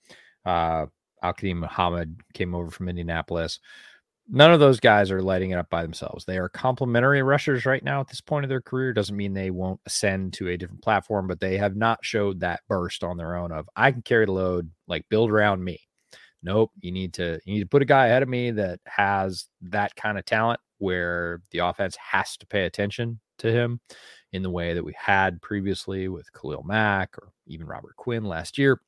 uh, 0.45 0.87
Al 1.21 1.35
Muhammad 1.41 2.19
came 2.33 2.55
over 2.55 2.71
from 2.71 2.89
Indianapolis. 2.89 3.59
None 4.29 4.53
of 4.53 4.59
those 4.59 4.79
guys 4.79 5.11
are 5.11 5.21
lighting 5.21 5.51
it 5.51 5.57
up 5.57 5.69
by 5.69 5.81
themselves. 5.81 6.25
They 6.25 6.37
are 6.37 6.47
complementary 6.49 7.21
rushers 7.21 7.65
right 7.65 7.83
now 7.83 7.99
at 7.99 8.07
this 8.07 8.21
point 8.21 8.45
of 8.45 8.49
their 8.49 8.61
career. 8.61 8.93
Doesn't 8.93 9.17
mean 9.17 9.33
they 9.33 9.51
won't 9.51 9.81
ascend 9.85 10.33
to 10.33 10.47
a 10.47 10.57
different 10.57 10.81
platform, 10.81 11.27
but 11.27 11.39
they 11.39 11.57
have 11.57 11.75
not 11.75 11.99
showed 12.01 12.39
that 12.39 12.61
burst 12.67 13.03
on 13.03 13.17
their 13.17 13.35
own 13.35 13.51
of 13.51 13.69
I 13.75 13.91
can 13.91 14.01
carry 14.01 14.25
the 14.25 14.31
load, 14.31 14.71
like 14.87 15.09
build 15.09 15.29
around 15.29 15.63
me. 15.63 15.81
Nope. 16.43 16.71
You 16.79 16.91
need 16.91 17.13
to 17.15 17.39
you 17.45 17.55
need 17.55 17.59
to 17.61 17.67
put 17.67 17.81
a 17.81 17.85
guy 17.85 18.07
ahead 18.07 18.23
of 18.23 18.29
me 18.29 18.51
that 18.51 18.79
has 18.85 19.47
that 19.63 19.95
kind 19.95 20.17
of 20.17 20.25
talent 20.25 20.59
where 20.79 21.41
the 21.51 21.59
offense 21.59 21.95
has 21.97 22.37
to 22.37 22.47
pay 22.47 22.65
attention 22.65 23.19
to 23.41 23.51
him 23.51 23.79
in 24.33 24.43
the 24.43 24.49
way 24.49 24.73
that 24.73 24.83
we 24.83 24.93
had 24.97 25.41
previously 25.41 26.07
with 26.07 26.31
Khalil 26.33 26.63
Mack 26.63 27.17
or 27.17 27.31
even 27.47 27.67
Robert 27.67 27.95
Quinn 27.95 28.23
last 28.23 28.57
year. 28.57 28.79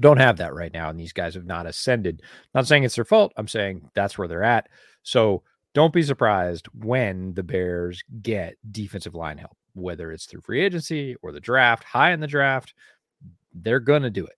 Don't 0.00 0.18
have 0.18 0.36
that 0.38 0.54
right 0.54 0.72
now, 0.72 0.90
and 0.90 1.00
these 1.00 1.12
guys 1.12 1.34
have 1.34 1.46
not 1.46 1.66
ascended. 1.66 2.22
Not 2.54 2.66
saying 2.66 2.84
it's 2.84 2.96
their 2.96 3.04
fault. 3.04 3.32
I'm 3.36 3.48
saying 3.48 3.88
that's 3.94 4.18
where 4.18 4.28
they're 4.28 4.42
at. 4.42 4.68
So 5.02 5.42
don't 5.72 5.92
be 5.92 6.02
surprised 6.02 6.66
when 6.74 7.34
the 7.34 7.42
Bears 7.42 8.02
get 8.22 8.56
defensive 8.70 9.14
line 9.14 9.38
help, 9.38 9.56
whether 9.74 10.12
it's 10.12 10.26
through 10.26 10.42
free 10.42 10.62
agency 10.62 11.16
or 11.22 11.32
the 11.32 11.40
draft, 11.40 11.84
high 11.84 12.12
in 12.12 12.20
the 12.20 12.26
draft. 12.26 12.74
They're 13.54 13.80
to 13.80 14.10
do 14.10 14.26
it. 14.26 14.36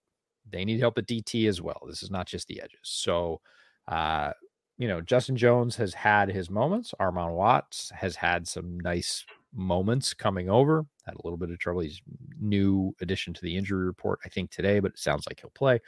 They 0.50 0.64
need 0.64 0.80
help 0.80 0.98
at 0.98 1.06
DT 1.06 1.48
as 1.48 1.60
well. 1.60 1.80
This 1.86 2.02
is 2.02 2.10
not 2.10 2.26
just 2.26 2.46
the 2.46 2.60
edges. 2.60 2.80
So, 2.82 3.40
uh, 3.88 4.32
you 4.78 4.86
know, 4.86 5.00
Justin 5.00 5.36
Jones 5.36 5.76
has 5.76 5.92
had 5.92 6.30
his 6.30 6.48
moments. 6.48 6.94
Armon 7.00 7.34
Watts 7.34 7.90
has 7.94 8.14
had 8.16 8.46
some 8.46 8.78
nice 8.78 9.24
moments 9.52 10.14
coming 10.14 10.48
over. 10.48 10.86
Had 11.04 11.16
a 11.16 11.24
little 11.24 11.36
bit 11.36 11.50
of 11.50 11.58
trouble. 11.58 11.80
He's 11.80 12.00
new 12.40 12.94
addition 13.00 13.34
to 13.34 13.42
the 13.42 13.56
injury 13.56 13.84
report, 13.84 14.20
I 14.24 14.28
think 14.28 14.50
today, 14.50 14.78
but 14.78 14.92
it 14.92 14.98
sounds 14.98 15.26
like 15.28 15.40
he'll 15.40 15.50
play. 15.50 15.80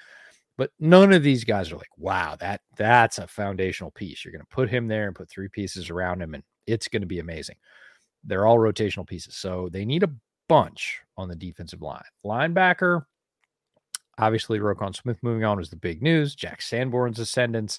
But 0.58 0.72
none 0.80 1.12
of 1.12 1.22
these 1.22 1.44
guys 1.44 1.70
are 1.70 1.76
like, 1.76 1.96
wow, 1.96 2.36
that 2.40 2.60
that's 2.76 3.18
a 3.18 3.26
foundational 3.28 3.92
piece. 3.92 4.24
You're 4.24 4.32
going 4.32 4.42
to 4.42 4.54
put 4.54 4.68
him 4.68 4.88
there 4.88 5.06
and 5.06 5.16
put 5.16 5.30
three 5.30 5.48
pieces 5.48 5.88
around 5.88 6.20
him, 6.20 6.34
and 6.34 6.42
it's 6.66 6.88
going 6.88 7.02
to 7.02 7.06
be 7.06 7.20
amazing. 7.20 7.56
They're 8.24 8.46
all 8.46 8.58
rotational 8.58 9.06
pieces, 9.06 9.36
so 9.36 9.68
they 9.72 9.84
need 9.84 10.02
a 10.02 10.10
bunch 10.48 11.00
on 11.16 11.28
the 11.28 11.36
defensive 11.36 11.80
line. 11.80 12.02
Linebacker, 12.26 13.04
obviously, 14.18 14.58
Roquan 14.58 14.94
Smith 14.94 15.18
moving 15.22 15.44
on 15.44 15.56
was 15.56 15.70
the 15.70 15.76
big 15.76 16.02
news. 16.02 16.34
Jack 16.34 16.60
Sanborn's 16.60 17.20
ascendance. 17.20 17.78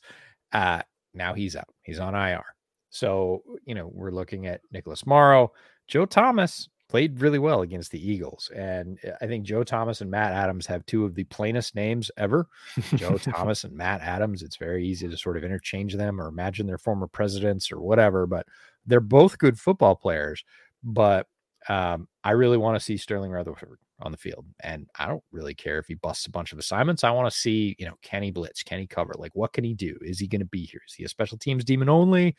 Uh, 0.51 0.81
now 1.13 1.33
he's 1.33 1.55
out. 1.55 1.73
He's 1.83 1.99
on 1.99 2.15
IR. 2.15 2.43
So, 2.89 3.43
you 3.65 3.75
know, 3.75 3.89
we're 3.93 4.11
looking 4.11 4.47
at 4.47 4.61
Nicholas 4.71 5.05
Morrow. 5.05 5.53
Joe 5.87 6.05
Thomas 6.05 6.69
played 6.91 7.21
really 7.21 7.39
well 7.39 7.61
against 7.61 7.91
the 7.91 8.11
Eagles. 8.11 8.51
And 8.53 8.99
uh, 9.07 9.11
I 9.21 9.27
think 9.27 9.45
Joe 9.45 9.63
Thomas 9.63 10.01
and 10.01 10.11
Matt 10.11 10.33
Adams 10.33 10.65
have 10.67 10.85
two 10.85 11.05
of 11.05 11.15
the 11.15 11.23
plainest 11.23 11.73
names 11.73 12.11
ever. 12.17 12.47
Joe 12.95 13.17
Thomas 13.17 13.63
and 13.63 13.73
Matt 13.73 14.01
Adams. 14.01 14.43
It's 14.43 14.57
very 14.57 14.85
easy 14.85 15.07
to 15.07 15.17
sort 15.17 15.37
of 15.37 15.45
interchange 15.45 15.95
them 15.95 16.19
or 16.19 16.27
imagine 16.27 16.67
their 16.67 16.77
former 16.77 17.07
presidents 17.07 17.71
or 17.71 17.79
whatever, 17.79 18.27
but 18.27 18.45
they're 18.85 18.99
both 18.99 19.37
good 19.37 19.57
football 19.57 19.95
players. 19.95 20.43
But 20.83 21.27
um, 21.69 22.09
I 22.25 22.31
really 22.31 22.57
want 22.57 22.75
to 22.75 22.83
see 22.83 22.97
Sterling 22.97 23.31
Weatherford 23.31 23.79
on 24.01 24.11
the 24.11 24.17
field. 24.17 24.45
And 24.61 24.87
I 24.97 25.07
don't 25.07 25.23
really 25.31 25.53
care 25.53 25.79
if 25.79 25.87
he 25.87 25.95
busts 25.95 26.25
a 26.25 26.31
bunch 26.31 26.51
of 26.51 26.59
assignments. 26.59 27.03
I 27.03 27.11
want 27.11 27.31
to 27.31 27.37
see, 27.37 27.75
you 27.79 27.85
know, 27.85 27.95
can 28.01 28.23
he 28.23 28.31
blitz? 28.31 28.63
Can 28.63 28.79
he 28.79 28.87
cover? 28.87 29.13
Like, 29.17 29.35
what 29.35 29.53
can 29.53 29.63
he 29.63 29.73
do? 29.73 29.97
Is 30.01 30.19
he 30.19 30.27
going 30.27 30.39
to 30.41 30.45
be 30.45 30.65
here? 30.65 30.81
Is 30.87 30.93
he 30.93 31.03
a 31.03 31.09
special 31.09 31.37
teams 31.37 31.63
demon 31.63 31.89
only? 31.89 32.35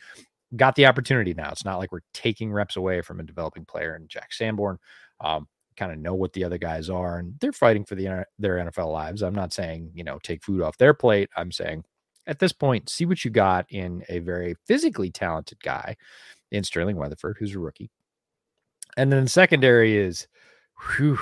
Got 0.56 0.74
the 0.74 0.86
opportunity 0.86 1.34
now. 1.34 1.50
It's 1.50 1.64
not 1.64 1.78
like 1.78 1.92
we're 1.92 2.00
taking 2.12 2.52
reps 2.52 2.76
away 2.76 3.00
from 3.00 3.20
a 3.20 3.24
developing 3.24 3.64
player 3.64 3.94
and 3.94 4.08
Jack 4.08 4.32
Sanborn. 4.32 4.78
Um, 5.20 5.48
kind 5.76 5.92
of 5.92 5.98
know 5.98 6.14
what 6.14 6.32
the 6.34 6.44
other 6.44 6.58
guys 6.58 6.90
are 6.90 7.18
and 7.18 7.34
they're 7.40 7.52
fighting 7.52 7.84
for 7.84 7.94
the 7.94 8.26
their 8.38 8.56
NFL 8.56 8.92
lives. 8.92 9.22
I'm 9.22 9.34
not 9.34 9.52
saying, 9.52 9.90
you 9.94 10.04
know, 10.04 10.18
take 10.22 10.44
food 10.44 10.60
off 10.60 10.76
their 10.76 10.94
plate. 10.94 11.30
I'm 11.36 11.50
saying 11.50 11.84
at 12.26 12.38
this 12.38 12.52
point, 12.52 12.88
see 12.88 13.06
what 13.06 13.24
you 13.24 13.30
got 13.30 13.66
in 13.70 14.04
a 14.08 14.18
very 14.20 14.54
physically 14.66 15.10
talented 15.10 15.58
guy 15.62 15.96
in 16.50 16.62
Sterling 16.64 16.96
Weatherford, 16.96 17.36
who's 17.38 17.54
a 17.54 17.58
rookie. 17.58 17.90
And 18.96 19.10
then 19.10 19.24
the 19.24 19.30
secondary 19.30 19.96
is 19.96 20.26
whew, 20.96 21.18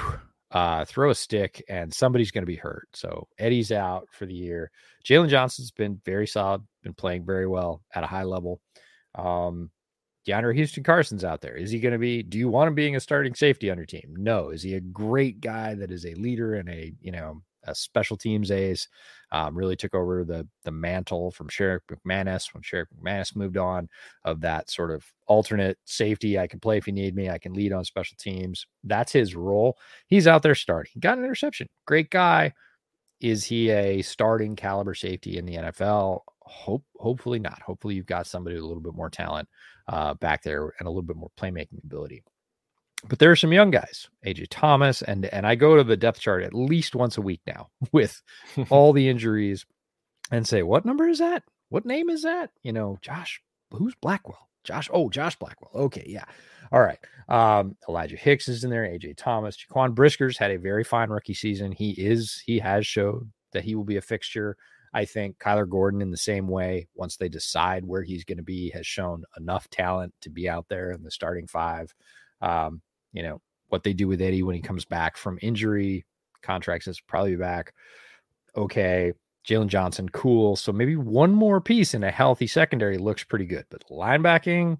uh, 0.50 0.84
throw 0.84 1.10
a 1.10 1.14
stick 1.14 1.62
and 1.68 1.92
somebody's 1.92 2.30
going 2.30 2.42
to 2.42 2.46
be 2.46 2.56
hurt. 2.56 2.88
So 2.92 3.28
Eddie's 3.38 3.72
out 3.72 4.08
for 4.10 4.26
the 4.26 4.34
year. 4.34 4.70
Jaylon 5.04 5.28
Johnson's 5.28 5.70
been 5.70 6.00
very 6.04 6.26
solid, 6.26 6.62
been 6.82 6.94
playing 6.94 7.24
very 7.24 7.46
well 7.46 7.82
at 7.94 8.04
a 8.04 8.08
high 8.08 8.24
level. 8.24 8.60
Um, 9.14 9.70
DeAndre 10.26 10.54
Houston 10.54 10.82
Carson's 10.82 11.24
out 11.24 11.40
there. 11.40 11.56
Is 11.56 11.70
he 11.70 11.80
going 11.80 11.92
to 11.92 11.98
be? 11.98 12.22
Do 12.22 12.38
you 12.38 12.48
want 12.48 12.68
him 12.68 12.74
being 12.74 12.96
a 12.96 13.00
starting 13.00 13.34
safety 13.34 13.70
on 13.70 13.78
your 13.78 13.86
team? 13.86 14.14
No. 14.16 14.50
Is 14.50 14.62
he 14.62 14.74
a 14.74 14.80
great 14.80 15.40
guy 15.40 15.74
that 15.74 15.90
is 15.90 16.04
a 16.04 16.14
leader 16.14 16.54
and 16.54 16.68
a 16.68 16.92
you 17.00 17.10
know 17.10 17.42
a 17.64 17.74
special 17.74 18.16
teams 18.16 18.50
ace? 18.50 18.88
Um, 19.32 19.56
really 19.56 19.76
took 19.76 19.94
over 19.94 20.24
the 20.24 20.46
the 20.64 20.70
mantle 20.70 21.30
from 21.30 21.48
Sherrick 21.48 21.80
McManus 21.90 22.52
when 22.52 22.62
Sherrick 22.62 22.86
McManus 22.98 23.36
moved 23.36 23.56
on 23.56 23.88
of 24.24 24.40
that 24.40 24.70
sort 24.70 24.90
of 24.90 25.04
alternate 25.26 25.78
safety. 25.84 26.38
I 26.38 26.46
can 26.46 26.60
play 26.60 26.78
if 26.78 26.86
you 26.86 26.92
need 26.92 27.14
me. 27.14 27.30
I 27.30 27.38
can 27.38 27.52
lead 27.52 27.72
on 27.72 27.84
special 27.84 28.16
teams. 28.18 28.66
That's 28.84 29.12
his 29.12 29.34
role. 29.34 29.78
He's 30.06 30.26
out 30.26 30.42
there 30.42 30.54
starting. 30.54 30.92
Got 30.98 31.18
an 31.18 31.24
interception. 31.24 31.68
Great 31.86 32.10
guy. 32.10 32.52
Is 33.20 33.44
he 33.44 33.70
a 33.70 34.02
starting 34.02 34.56
caliber 34.56 34.94
safety 34.94 35.36
in 35.36 35.44
the 35.44 35.56
NFL? 35.56 36.20
Hope 36.40 36.84
hopefully 36.96 37.38
not. 37.38 37.60
Hopefully 37.62 37.94
you've 37.94 38.06
got 38.06 38.26
somebody 38.26 38.56
with 38.56 38.64
a 38.64 38.66
little 38.66 38.82
bit 38.82 38.94
more 38.94 39.10
talent 39.10 39.48
uh, 39.88 40.14
back 40.14 40.42
there 40.42 40.72
and 40.78 40.86
a 40.86 40.90
little 40.90 41.02
bit 41.02 41.16
more 41.16 41.30
playmaking 41.38 41.84
ability. 41.84 42.24
But 43.08 43.18
there 43.18 43.30
are 43.30 43.36
some 43.36 43.52
young 43.52 43.70
guys, 43.70 44.08
AJ 44.26 44.48
Thomas, 44.50 45.02
and 45.02 45.24
and 45.26 45.46
I 45.46 45.54
go 45.54 45.76
to 45.76 45.84
the 45.84 45.96
depth 45.96 46.20
chart 46.20 46.42
at 46.42 46.54
least 46.54 46.94
once 46.94 47.16
a 47.16 47.22
week 47.22 47.40
now 47.46 47.68
with 47.92 48.20
all 48.70 48.92
the 48.92 49.08
injuries 49.08 49.64
and 50.30 50.46
say, 50.46 50.62
what 50.62 50.84
number 50.84 51.08
is 51.08 51.18
that? 51.18 51.42
What 51.70 51.86
name 51.86 52.10
is 52.10 52.22
that? 52.22 52.50
You 52.62 52.72
know, 52.72 52.98
Josh, 53.00 53.40
who's 53.70 53.94
Blackwell? 54.00 54.48
Josh, 54.64 54.90
oh, 54.92 55.08
Josh 55.08 55.36
Blackwell. 55.36 55.70
Okay, 55.86 56.04
yeah. 56.06 56.24
All 56.72 56.80
right. 56.80 56.98
Um, 57.28 57.76
Elijah 57.88 58.16
Hicks 58.16 58.48
is 58.48 58.64
in 58.64 58.70
there, 58.70 58.82
AJ 58.82 59.16
Thomas, 59.16 59.56
Jaquan 59.56 59.94
Brisker's 59.94 60.36
had 60.36 60.50
a 60.50 60.58
very 60.58 60.84
fine 60.84 61.08
rookie 61.08 61.34
season. 61.34 61.72
He 61.72 61.92
is, 61.92 62.42
he 62.44 62.58
has 62.58 62.86
showed 62.86 63.30
that 63.52 63.64
he 63.64 63.74
will 63.74 63.84
be 63.84 63.96
a 63.96 64.02
fixture. 64.02 64.56
I 64.92 65.04
think 65.04 65.38
Kyler 65.38 65.68
Gordon, 65.68 66.02
in 66.02 66.10
the 66.10 66.16
same 66.16 66.48
way, 66.48 66.88
once 66.94 67.16
they 67.16 67.28
decide 67.28 67.84
where 67.84 68.02
he's 68.02 68.24
going 68.24 68.38
to 68.38 68.44
be, 68.44 68.70
has 68.70 68.86
shown 68.86 69.24
enough 69.36 69.70
talent 69.70 70.12
to 70.22 70.30
be 70.30 70.48
out 70.48 70.66
there 70.68 70.90
in 70.90 71.02
the 71.02 71.10
starting 71.10 71.46
five. 71.46 71.94
Um, 72.40 72.82
you 73.12 73.22
know, 73.22 73.40
what 73.68 73.84
they 73.84 73.92
do 73.92 74.08
with 74.08 74.20
Eddie 74.20 74.42
when 74.42 74.54
he 74.54 74.62
comes 74.62 74.84
back 74.84 75.16
from 75.16 75.38
injury, 75.42 76.04
contracts 76.42 76.86
is 76.88 77.00
probably 77.00 77.36
back. 77.36 77.74
Okay. 78.56 79.12
Jaylon 79.48 79.68
Johnson, 79.68 80.08
cool. 80.10 80.54
So 80.56 80.72
maybe 80.72 80.96
one 80.96 81.32
more 81.32 81.60
piece 81.60 81.94
in 81.94 82.04
a 82.04 82.10
healthy 82.10 82.46
secondary 82.46 82.98
looks 82.98 83.24
pretty 83.24 83.46
good, 83.46 83.64
but 83.70 83.84
linebacking 83.90 84.78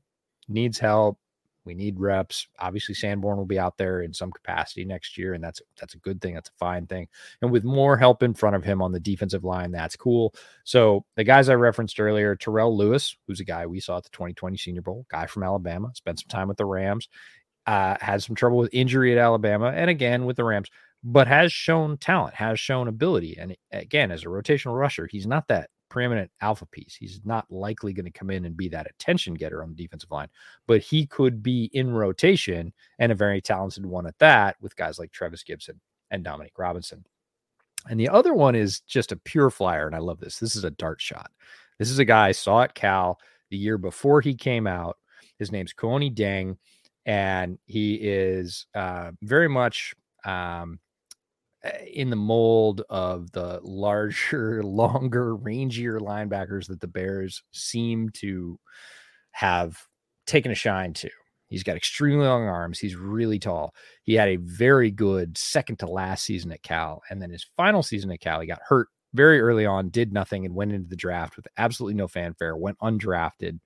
needs 0.49 0.79
help. 0.79 1.19
We 1.65 1.75
need 1.75 2.01
reps. 2.01 2.49
Obviously, 2.59 2.95
Sanborn 2.95 3.37
will 3.37 3.47
be 3.47 3.59
out 3.59 3.77
there 3.77 4.01
in 4.01 4.15
some 4.15 4.33
capacity 4.33 4.85
next 4.85 5.19
year, 5.19 5.35
and 5.35 5.45
that's 5.45 5.61
that's 5.79 5.95
a 5.95 5.99
good 5.99 6.21
thing. 6.21 6.35
That's 6.35 6.49
a 6.49 6.59
fine 6.59 6.87
thing. 6.87 7.07
And 7.43 7.53
with 7.53 7.65
more 7.65 7.99
help 7.99 8.23
in 8.23 8.33
front 8.33 8.57
of 8.57 8.65
him 8.65 8.81
on 8.81 8.93
the 8.93 9.01
defensive 9.01 9.45
line, 9.45 9.71
that's 9.71 9.95
cool. 9.95 10.35
So 10.65 11.05
the 11.17 11.25
guys 11.25 11.49
I 11.49 11.55
referenced 11.55 12.01
earlier, 12.01 12.35
Terrell 12.35 12.77
Lewis, 12.77 13.15
who's 13.27 13.41
a 13.41 13.45
guy 13.45 13.67
we 13.67 13.79
saw 13.79 13.99
at 13.99 14.05
the 14.05 14.11
2020 14.11 14.57
Senior 14.57 14.83
Bowl, 14.83 15.07
guy 15.11 15.27
from 15.27 15.43
Alabama, 15.43 15.91
spent 15.95 16.21
some 16.21 16.29
time 16.29 16.49
with 16.49 16.57
the 16.57 16.65
Rams, 16.65 17.09
uh, 17.71 17.97
had 18.01 18.21
some 18.21 18.35
trouble 18.35 18.59
with 18.59 18.69
injury 18.73 19.13
at 19.13 19.19
Alabama, 19.19 19.67
and 19.67 19.89
again 19.89 20.25
with 20.25 20.37
the 20.37 20.43
Rams, 20.43 20.69
but 21.05 21.29
has 21.29 21.53
shown 21.53 21.97
talent, 21.99 22.35
has 22.35 22.59
shown 22.59 22.89
ability. 22.89 23.39
And 23.39 23.57
again, 23.71 24.11
as 24.11 24.25
a 24.25 24.27
rotational 24.27 24.77
rusher, 24.77 25.07
he's 25.07 25.25
not 25.25 25.47
that 25.47 25.71
preeminent 25.89 26.33
alpha 26.41 26.67
piece. 26.67 26.97
He's 26.97 27.21
not 27.25 27.49
likely 27.49 27.93
going 27.93 28.07
to 28.07 28.11
come 28.11 28.29
in 28.29 28.45
and 28.45 28.57
be 28.57 28.69
that 28.71 28.91
attention 28.91 29.35
getter 29.35 29.63
on 29.63 29.69
the 29.71 29.81
defensive 29.81 30.11
line, 30.11 30.27
but 30.67 30.81
he 30.81 31.07
could 31.07 31.45
be 31.45 31.71
in 31.73 31.93
rotation 31.93 32.73
and 32.99 33.13
a 33.13 33.15
very 33.15 33.41
talented 33.41 33.87
one 33.87 34.09
at 34.09 34.19
that 34.19 34.57
with 34.61 34.75
guys 34.75 34.99
like 34.99 35.13
Trevis 35.13 35.45
Gibson 35.45 35.81
and 36.11 36.25
Dominic 36.25 36.59
Robinson. 36.59 37.05
And 37.89 38.01
the 38.01 38.09
other 38.09 38.35
one 38.35 38.57
is 38.57 38.81
just 38.81 39.13
a 39.13 39.17
pure 39.17 39.49
flyer. 39.49 39.87
And 39.87 39.95
I 39.95 40.01
love 40.01 40.19
this. 40.19 40.41
This 40.41 40.57
is 40.57 40.65
a 40.65 40.73
dart 40.73 41.01
shot. 41.01 41.31
This 41.79 41.91
is 41.93 42.01
a 42.01 42.05
guy 42.05 42.27
I 42.27 42.33
saw 42.33 42.63
at 42.63 42.75
Cal 42.75 43.21
the 43.49 43.57
year 43.57 43.79
before 43.79 44.23
he 44.23 44.35
came 44.35 44.67
out. 44.67 44.97
His 45.39 45.53
name's 45.53 45.73
Kuony 45.73 46.13
Deng, 46.13 46.57
and 47.07 47.59
he 47.67 47.95
is 47.95 48.67
uh, 48.75 49.13
very 49.23 49.49
much 49.49 49.95
um, 50.25 50.79
Eh, 51.63 51.85
in 51.93 52.09
the 52.11 52.17
mold 52.17 52.83
of 52.89 53.31
the 53.33 53.61
larger, 53.63 54.63
longer, 54.65 55.37
rangier 55.37 56.01
linebackers 56.01 56.67
that 56.69 56.81
the 56.81 56.87
Bears 56.87 57.43
seem 57.53 58.09
to 58.11 58.59
have 59.33 59.79
taken 60.27 60.53
a 60.53 60.55
shine 60.55 60.95
to. 60.95 61.11
He's 61.49 61.65
got 61.65 61.77
extremely 61.77 62.27
long 62.27 62.47
arms. 62.47 62.79
He's 62.79 62.97
really 62.97 63.39
tall. 63.39 63.75
He 64.05 64.15
had 64.15 64.29
a 64.29 64.37
very 64.37 64.91
good 64.91 65.37
second 65.37 65.81
to 65.81 65.87
last 65.87 66.25
season 66.25 66.53
at 66.53 66.63
Cal. 66.63 67.03
And 67.11 67.21
then 67.21 67.31
his 67.31 67.47
final 67.57 67.83
season 67.83 68.11
at 68.13 68.21
Cal, 68.21 68.41
he 68.41 68.47
got 68.47 68.61
hurt 68.67 68.89
very 69.13 69.41
early 69.41 69.67
on, 69.67 69.89
did 69.89 70.13
nothing, 70.13 70.47
and 70.47 70.55
went 70.55 70.73
into 70.73 70.89
the 70.89 70.97
draft 70.97 71.37
with 71.37 71.49
absolutely 71.59 71.97
no 71.97 72.07
fanfare, 72.07 72.57
went 72.57 72.79
undrafted. 72.79 73.59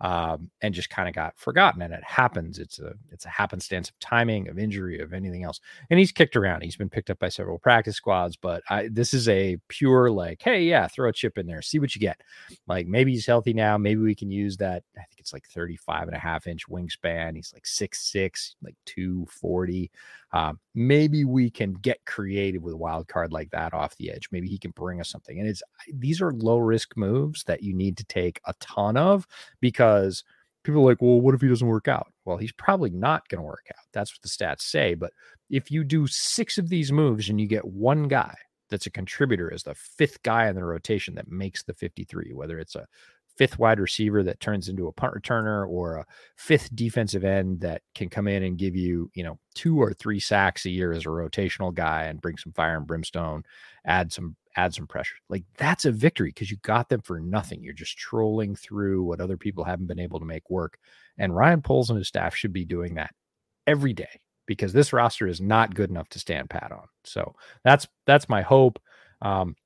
Um, 0.00 0.50
and 0.62 0.72
just 0.72 0.88
kind 0.90 1.08
of 1.08 1.14
got 1.14 1.38
forgotten. 1.38 1.82
And 1.82 1.92
it 1.92 2.04
happens. 2.04 2.58
It's 2.58 2.78
a 2.78 2.94
it's 3.10 3.26
a 3.26 3.28
happenstance 3.28 3.90
of 3.90 3.98
timing, 3.98 4.48
of 4.48 4.58
injury, 4.58 4.98
of 5.00 5.12
anything 5.12 5.44
else. 5.44 5.60
And 5.90 5.98
he's 5.98 6.12
kicked 6.12 6.36
around. 6.36 6.62
He's 6.62 6.76
been 6.76 6.88
picked 6.88 7.10
up 7.10 7.18
by 7.18 7.28
several 7.28 7.58
practice 7.58 7.96
squads, 7.96 8.36
but 8.36 8.62
I, 8.70 8.88
this 8.90 9.12
is 9.12 9.28
a 9.28 9.58
pure 9.68 10.10
like, 10.10 10.40
hey, 10.42 10.62
yeah, 10.62 10.88
throw 10.88 11.08
a 11.08 11.12
chip 11.12 11.36
in 11.38 11.46
there, 11.46 11.62
see 11.62 11.78
what 11.78 11.94
you 11.94 12.00
get. 12.00 12.20
Like 12.66 12.86
maybe 12.86 13.12
he's 13.12 13.26
healthy 13.26 13.52
now. 13.52 13.76
Maybe 13.76 14.00
we 14.00 14.14
can 14.14 14.30
use 14.30 14.56
that. 14.58 14.82
I 14.96 15.00
think 15.00 15.18
it's 15.20 15.32
like 15.32 15.46
35 15.48 16.08
and 16.08 16.16
a 16.16 16.20
half 16.20 16.46
inch 16.46 16.68
wingspan. 16.68 17.36
He's 17.36 17.52
like 17.52 17.66
six 17.66 18.10
six, 18.10 18.56
like 18.62 18.76
240. 18.86 19.90
Um, 20.32 20.60
maybe 20.74 21.24
we 21.24 21.50
can 21.50 21.72
get 21.74 22.04
creative 22.06 22.62
with 22.62 22.74
a 22.74 22.78
wild 22.78 23.08
card 23.08 23.32
like 23.32 23.50
that 23.50 23.74
off 23.74 23.96
the 23.96 24.10
edge. 24.10 24.28
Maybe 24.30 24.48
he 24.48 24.58
can 24.58 24.70
bring 24.72 25.00
us 25.00 25.10
something. 25.10 25.38
And 25.38 25.48
it's 25.48 25.62
these 25.92 26.20
are 26.20 26.32
low 26.32 26.58
risk 26.58 26.96
moves 26.96 27.44
that 27.44 27.62
you 27.62 27.74
need 27.74 27.96
to 27.96 28.04
take 28.04 28.40
a 28.46 28.54
ton 28.60 28.96
of 28.96 29.26
because 29.60 30.22
people 30.62 30.82
are 30.82 30.90
like, 30.90 31.02
well, 31.02 31.20
what 31.20 31.34
if 31.34 31.40
he 31.40 31.48
doesn't 31.48 31.66
work 31.66 31.88
out? 31.88 32.12
Well, 32.24 32.36
he's 32.36 32.52
probably 32.52 32.90
not 32.90 33.28
going 33.28 33.40
to 33.40 33.46
work 33.46 33.66
out. 33.70 33.84
That's 33.92 34.12
what 34.12 34.22
the 34.22 34.28
stats 34.28 34.62
say. 34.62 34.94
But 34.94 35.12
if 35.48 35.70
you 35.70 35.84
do 35.84 36.06
six 36.06 36.58
of 36.58 36.68
these 36.68 36.92
moves 36.92 37.28
and 37.28 37.40
you 37.40 37.46
get 37.46 37.64
one 37.64 38.08
guy 38.08 38.34
that's 38.68 38.86
a 38.86 38.90
contributor 38.90 39.52
as 39.52 39.64
the 39.64 39.74
fifth 39.74 40.22
guy 40.22 40.48
in 40.48 40.54
the 40.54 40.64
rotation 40.64 41.14
that 41.16 41.30
makes 41.30 41.62
the 41.62 41.74
53, 41.74 42.32
whether 42.34 42.58
it's 42.58 42.76
a 42.76 42.86
fifth 43.40 43.58
wide 43.58 43.80
receiver 43.80 44.22
that 44.22 44.38
turns 44.38 44.68
into 44.68 44.86
a 44.86 44.92
punt 44.92 45.14
returner 45.14 45.66
or 45.66 45.96
a 45.96 46.06
fifth 46.36 46.68
defensive 46.76 47.24
end 47.24 47.58
that 47.58 47.80
can 47.94 48.10
come 48.10 48.28
in 48.28 48.42
and 48.42 48.58
give 48.58 48.76
you, 48.76 49.10
you 49.14 49.24
know, 49.24 49.38
two 49.54 49.80
or 49.80 49.94
three 49.94 50.20
sacks 50.20 50.66
a 50.66 50.70
year 50.70 50.92
as 50.92 51.06
a 51.06 51.08
rotational 51.08 51.72
guy 51.72 52.04
and 52.04 52.20
bring 52.20 52.36
some 52.36 52.52
fire 52.52 52.76
and 52.76 52.86
brimstone, 52.86 53.42
add 53.86 54.12
some 54.12 54.36
add 54.58 54.74
some 54.74 54.86
pressure. 54.86 55.14
Like 55.30 55.44
that's 55.56 55.86
a 55.86 55.90
victory 55.90 56.28
because 56.28 56.50
you 56.50 56.58
got 56.58 56.90
them 56.90 57.00
for 57.00 57.18
nothing. 57.18 57.62
You're 57.62 57.72
just 57.72 57.96
trolling 57.96 58.56
through 58.56 59.04
what 59.04 59.22
other 59.22 59.38
people 59.38 59.64
haven't 59.64 59.86
been 59.86 59.98
able 59.98 60.18
to 60.18 60.26
make 60.26 60.50
work. 60.50 60.76
And 61.16 61.34
Ryan 61.34 61.62
Poles 61.62 61.88
and 61.88 61.98
his 61.98 62.08
staff 62.08 62.36
should 62.36 62.52
be 62.52 62.66
doing 62.66 62.96
that 62.96 63.14
every 63.66 63.94
day 63.94 64.20
because 64.44 64.74
this 64.74 64.92
roster 64.92 65.26
is 65.26 65.40
not 65.40 65.74
good 65.74 65.88
enough 65.88 66.10
to 66.10 66.18
stand 66.18 66.50
pat 66.50 66.72
on. 66.72 66.88
So 67.04 67.34
that's 67.64 67.88
that's 68.04 68.28
my 68.28 68.42
hope. 68.42 68.78
Um, 69.22 69.56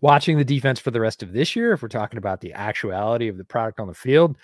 watching 0.00 0.38
the 0.38 0.44
defense 0.44 0.78
for 0.80 0.90
the 0.90 1.00
rest 1.00 1.22
of 1.22 1.32
this 1.32 1.56
year, 1.56 1.72
if 1.72 1.82
we're 1.82 1.88
talking 1.88 2.18
about 2.18 2.40
the 2.40 2.52
actuality 2.52 3.28
of 3.28 3.36
the 3.36 3.44
product 3.44 3.80
on 3.80 3.88
the 3.88 3.94
field, 3.94 4.36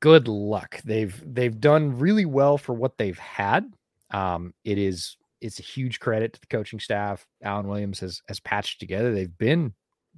good 0.00 0.28
luck. 0.28 0.80
They've 0.84 1.22
they've 1.24 1.58
done 1.58 1.98
really 1.98 2.24
well 2.24 2.58
for 2.58 2.74
what 2.74 2.98
they've 2.98 3.18
had. 3.18 3.72
Um, 4.10 4.52
it 4.64 4.78
is 4.78 5.16
it's 5.40 5.58
a 5.58 5.62
huge 5.62 6.00
credit 6.00 6.32
to 6.34 6.40
the 6.40 6.46
coaching 6.46 6.80
staff. 6.80 7.26
Alan 7.42 7.68
Williams 7.68 8.00
has 8.00 8.20
has 8.28 8.40
patched 8.40 8.80
together. 8.80 9.14
They've 9.14 9.38
been 9.38 9.74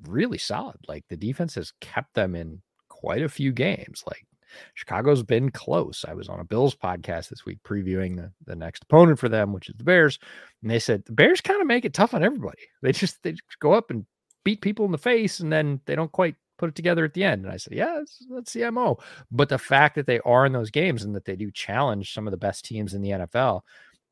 really 0.08 0.38
solid. 0.38 0.76
Like 0.88 1.04
the 1.08 1.16
defense 1.16 1.54
has 1.54 1.72
kept 1.80 2.14
them 2.14 2.34
in 2.34 2.62
quite 2.88 3.22
a 3.22 3.28
few 3.28 3.52
games. 3.52 4.02
Like 4.06 4.26
Chicago's 4.74 5.22
been 5.22 5.50
close. 5.50 6.04
I 6.06 6.14
was 6.14 6.28
on 6.28 6.40
a 6.40 6.44
Bills 6.44 6.74
podcast 6.74 7.28
this 7.28 7.44
week 7.44 7.58
previewing 7.64 8.16
the, 8.16 8.32
the 8.46 8.56
next 8.56 8.84
opponent 8.84 9.18
for 9.18 9.28
them, 9.28 9.52
which 9.52 9.68
is 9.68 9.74
the 9.76 9.84
Bears. 9.84 10.18
And 10.62 10.70
they 10.70 10.78
said 10.78 11.04
the 11.04 11.12
Bears 11.12 11.40
kind 11.40 11.60
of 11.60 11.66
make 11.66 11.84
it 11.84 11.94
tough 11.94 12.14
on 12.14 12.24
everybody. 12.24 12.58
They 12.82 12.92
just 12.92 13.22
they 13.22 13.32
just 13.32 13.58
go 13.60 13.72
up 13.72 13.90
and 13.90 14.04
beat 14.44 14.60
people 14.60 14.84
in 14.84 14.92
the 14.92 14.98
face 14.98 15.40
and 15.40 15.50
then 15.50 15.80
they 15.86 15.94
don't 15.94 16.12
quite 16.12 16.36
put 16.58 16.68
it 16.68 16.74
together 16.74 17.04
at 17.04 17.14
the 17.14 17.24
end. 17.24 17.44
And 17.44 17.52
I 17.52 17.56
said, 17.56 17.72
yeah, 17.72 17.96
that's, 17.98 18.26
that's 18.30 18.52
the 18.52 18.70
MO. 18.70 18.98
But 19.30 19.48
the 19.48 19.58
fact 19.58 19.94
that 19.96 20.06
they 20.06 20.20
are 20.20 20.46
in 20.46 20.52
those 20.52 20.70
games 20.70 21.02
and 21.02 21.14
that 21.14 21.24
they 21.24 21.36
do 21.36 21.50
challenge 21.50 22.12
some 22.12 22.26
of 22.26 22.30
the 22.30 22.36
best 22.36 22.64
teams 22.64 22.94
in 22.94 23.02
the 23.02 23.10
NFL 23.10 23.62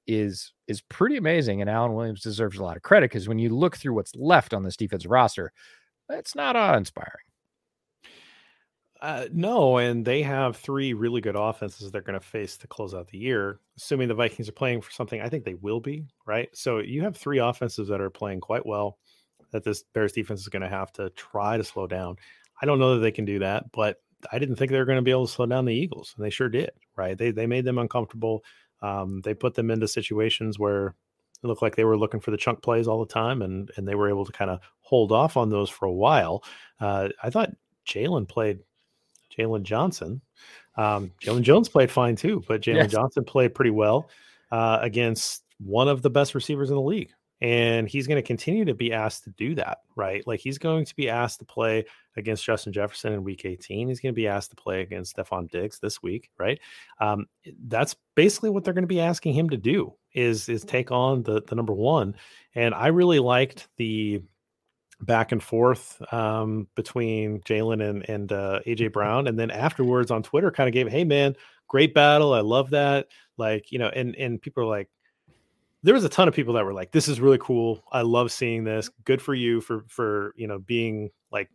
is 0.07 0.53
is 0.67 0.81
pretty 0.81 1.17
amazing. 1.17 1.61
And 1.61 1.71
Alan 1.71 1.95
Williams 1.95 2.23
deserves 2.23 2.59
a 2.59 2.65
lot 2.65 2.77
of 2.77 2.83
credit 2.83 3.11
because 3.11 3.29
when 3.29 3.39
you 3.39 3.51
look 3.51 3.77
through 3.77 3.95
what's 3.95 4.15
left 4.17 4.55
on 4.55 4.63
this 4.63 4.77
defensive 4.77 5.11
roster, 5.11 5.53
it's 6.09 6.35
not 6.35 6.57
awe 6.57 6.77
inspiring. 6.77 7.25
Uh, 9.03 9.27
no, 9.33 9.79
and 9.79 10.05
they 10.05 10.23
have 10.23 10.57
three 10.57 10.93
really 10.93 11.21
good 11.21 11.35
offenses 11.35 11.91
they're 11.91 12.01
going 12.01 12.19
to 12.19 12.25
face 12.25 12.57
to 12.57 12.69
close 12.69 12.95
out 12.95 13.09
the 13.09 13.19
year. 13.19 13.59
Assuming 13.77 14.07
the 14.07 14.15
Vikings 14.15 14.49
are 14.49 14.53
playing 14.53 14.81
for 14.81 14.93
something, 14.93 15.21
I 15.21 15.29
think 15.29 15.45
they 15.45 15.55
will 15.55 15.81
be, 15.81 16.07
right? 16.25 16.49
So 16.53 16.79
you 16.79 17.03
have 17.03 17.17
three 17.17 17.39
offenses 17.39 17.89
that 17.89 18.01
are 18.01 18.11
playing 18.11 18.41
quite 18.41 18.65
well 18.65 18.99
that 19.51 19.65
this 19.65 19.83
Bears 19.83 20.13
defense 20.13 20.41
is 20.41 20.49
going 20.49 20.63
to 20.63 20.69
have 20.69 20.93
to 20.93 21.11
try 21.11 21.57
to 21.57 21.65
slow 21.65 21.89
down. 21.89 22.15
I 22.63 22.67
don't 22.67 22.79
know 22.79 22.95
that 22.95 23.01
they 23.01 23.11
can 23.11 23.25
do 23.25 23.41
that, 23.41 23.73
but 23.73 24.01
I 24.31 24.39
didn't 24.39 24.55
think 24.55 24.71
they 24.71 24.79
were 24.79 24.85
going 24.85 24.97
to 24.99 25.03
be 25.03 25.11
able 25.11 25.27
to 25.27 25.33
slow 25.33 25.47
down 25.47 25.65
the 25.65 25.75
Eagles, 25.75 26.15
and 26.17 26.25
they 26.25 26.31
sure 26.31 26.49
did, 26.49 26.71
right? 26.95 27.19
They 27.19 27.33
they 27.33 27.49
made 27.49 27.65
them 27.65 27.79
uncomfortable. 27.79 28.45
Um, 28.83 29.21
they 29.23 29.35
put 29.35 29.55
them 29.55 29.73
into 29.73 29.89
situations 29.89 30.61
where 30.61 30.95
it 31.43 31.47
looked 31.49 31.63
like 31.63 31.75
they 31.75 31.85
were 31.85 31.99
looking 31.99 32.21
for 32.21 32.31
the 32.31 32.37
chunk 32.37 32.63
plays 32.63 32.87
all 32.87 33.05
the 33.05 33.13
time, 33.13 33.43
and 33.43 33.69
and 33.77 33.89
they 33.89 33.97
were 33.97 34.09
able 34.09 34.25
to 34.25 34.33
kind 34.33 34.51
of 34.51 34.61
hold 34.79 35.11
off 35.11 35.37
on 35.37 35.51
those 35.51 35.71
for 35.71 35.87
a 35.87 35.93
while. 35.93 36.45
Uh, 36.79 37.09
I 37.21 37.31
thought 37.31 37.51
Jaylon 37.85 38.29
played 38.29 38.61
Jaylon 39.37 39.63
Johnson. 39.63 40.21
Um, 40.77 41.13
Jaylon 41.23 41.43
Jones 41.43 41.69
played 41.69 41.91
fine 41.91 42.17
too, 42.17 42.43
but 42.49 42.61
Jaylon 42.63 42.77
yes. 42.77 42.93
Johnson 42.93 43.25
played 43.25 43.55
pretty 43.55 43.71
well 43.71 44.09
uh, 44.51 44.79
against 44.81 45.45
one 45.59 45.89
of 45.89 46.03
the 46.03 46.11
best 46.11 46.35
receivers 46.35 46.71
in 46.71 46.77
the 46.77 46.83
league. 46.83 47.13
And 47.41 47.89
he's 47.89 48.07
going 48.07 48.23
to 48.23 48.27
continue 48.27 48.65
to 48.67 48.75
be 48.75 48.93
asked 48.93 49.25
to 49.25 49.31
do 49.31 49.57
that, 49.57 49.79
right? 49.97 50.25
Like 50.29 50.39
he's 50.39 50.59
going 50.59 50.85
to 50.85 50.95
be 50.95 51.11
asked 51.11 51.41
to 51.41 51.45
play 51.45 51.85
against 52.17 52.45
Justin 52.45 52.73
Jefferson 52.73 53.13
in 53.13 53.25
week 53.25 53.45
18. 53.45 53.89
He's 53.89 53.99
going 53.99 54.15
to 54.15 54.17
be 54.17 54.29
asked 54.29 54.51
to 54.51 54.57
play 54.57 54.81
against 54.81 55.17
Stefon 55.17 55.51
Diggs 55.51 55.81
this 55.81 56.01
week, 56.01 56.31
right? 56.39 56.61
Um, 57.01 57.27
that's 57.67 57.97
basically 58.15 58.51
what 58.51 58.63
they're 58.63 58.75
going 58.75 58.85
to 58.85 58.89
be 58.89 59.01
asking 59.01 59.35
him 59.35 59.51
to 59.51 59.57
do 59.57 59.93
is 60.15 60.49
is 60.49 60.63
take 60.63 60.93
on 60.93 61.25
the 61.25 61.43
the 61.49 61.57
number 61.57 61.73
one. 61.73 62.15
And 62.55 62.75
I 62.75 62.89
really 62.89 63.19
liked 63.19 63.67
the 63.77 64.23
back 65.03 65.33
and 65.33 65.43
forth 65.43 66.01
um, 66.13 66.69
between 66.75 67.41
Jaylon 67.41 67.89
and 67.89 68.09
and 68.09 68.33
uh, 68.33 68.61
AJ 68.67 68.79
mm-hmm. 68.79 68.93
Brown, 68.93 69.27
and 69.27 69.39
then 69.39 69.51
afterwards 69.51 70.11
on 70.11 70.23
Twitter, 70.23 70.51
kind 70.51 70.69
of 70.69 70.73
gave, 70.73 70.89
"Hey 70.89 71.05
man, 71.05 71.37
great 71.69 71.93
battle, 71.93 72.33
I 72.33 72.41
love 72.41 72.71
that." 72.71 73.09
Like 73.37 73.73
you 73.73 73.79
know, 73.79 73.89
and 73.89 74.15
and 74.17 74.41
people 74.41 74.63
are 74.63 74.67
like, 74.67 74.89
there 75.83 75.95
was 75.95 76.05
a 76.05 76.09
ton 76.09 76.29
of 76.29 76.35
people 76.35 76.55
that 76.55 76.65
were 76.65 76.73
like, 76.73 76.93
"This 76.93 77.09
is 77.09 77.21
really 77.21 77.39
cool. 77.39 77.83
I 77.93 78.03
love 78.03 78.33
seeing 78.33 78.65
this. 78.65 78.89
Good 79.05 79.21
for 79.21 79.35
you 79.35 79.61
for 79.61 79.85
for 79.89 80.33
you 80.37 80.47
know 80.47 80.59
being 80.59 81.11
like 81.31 81.51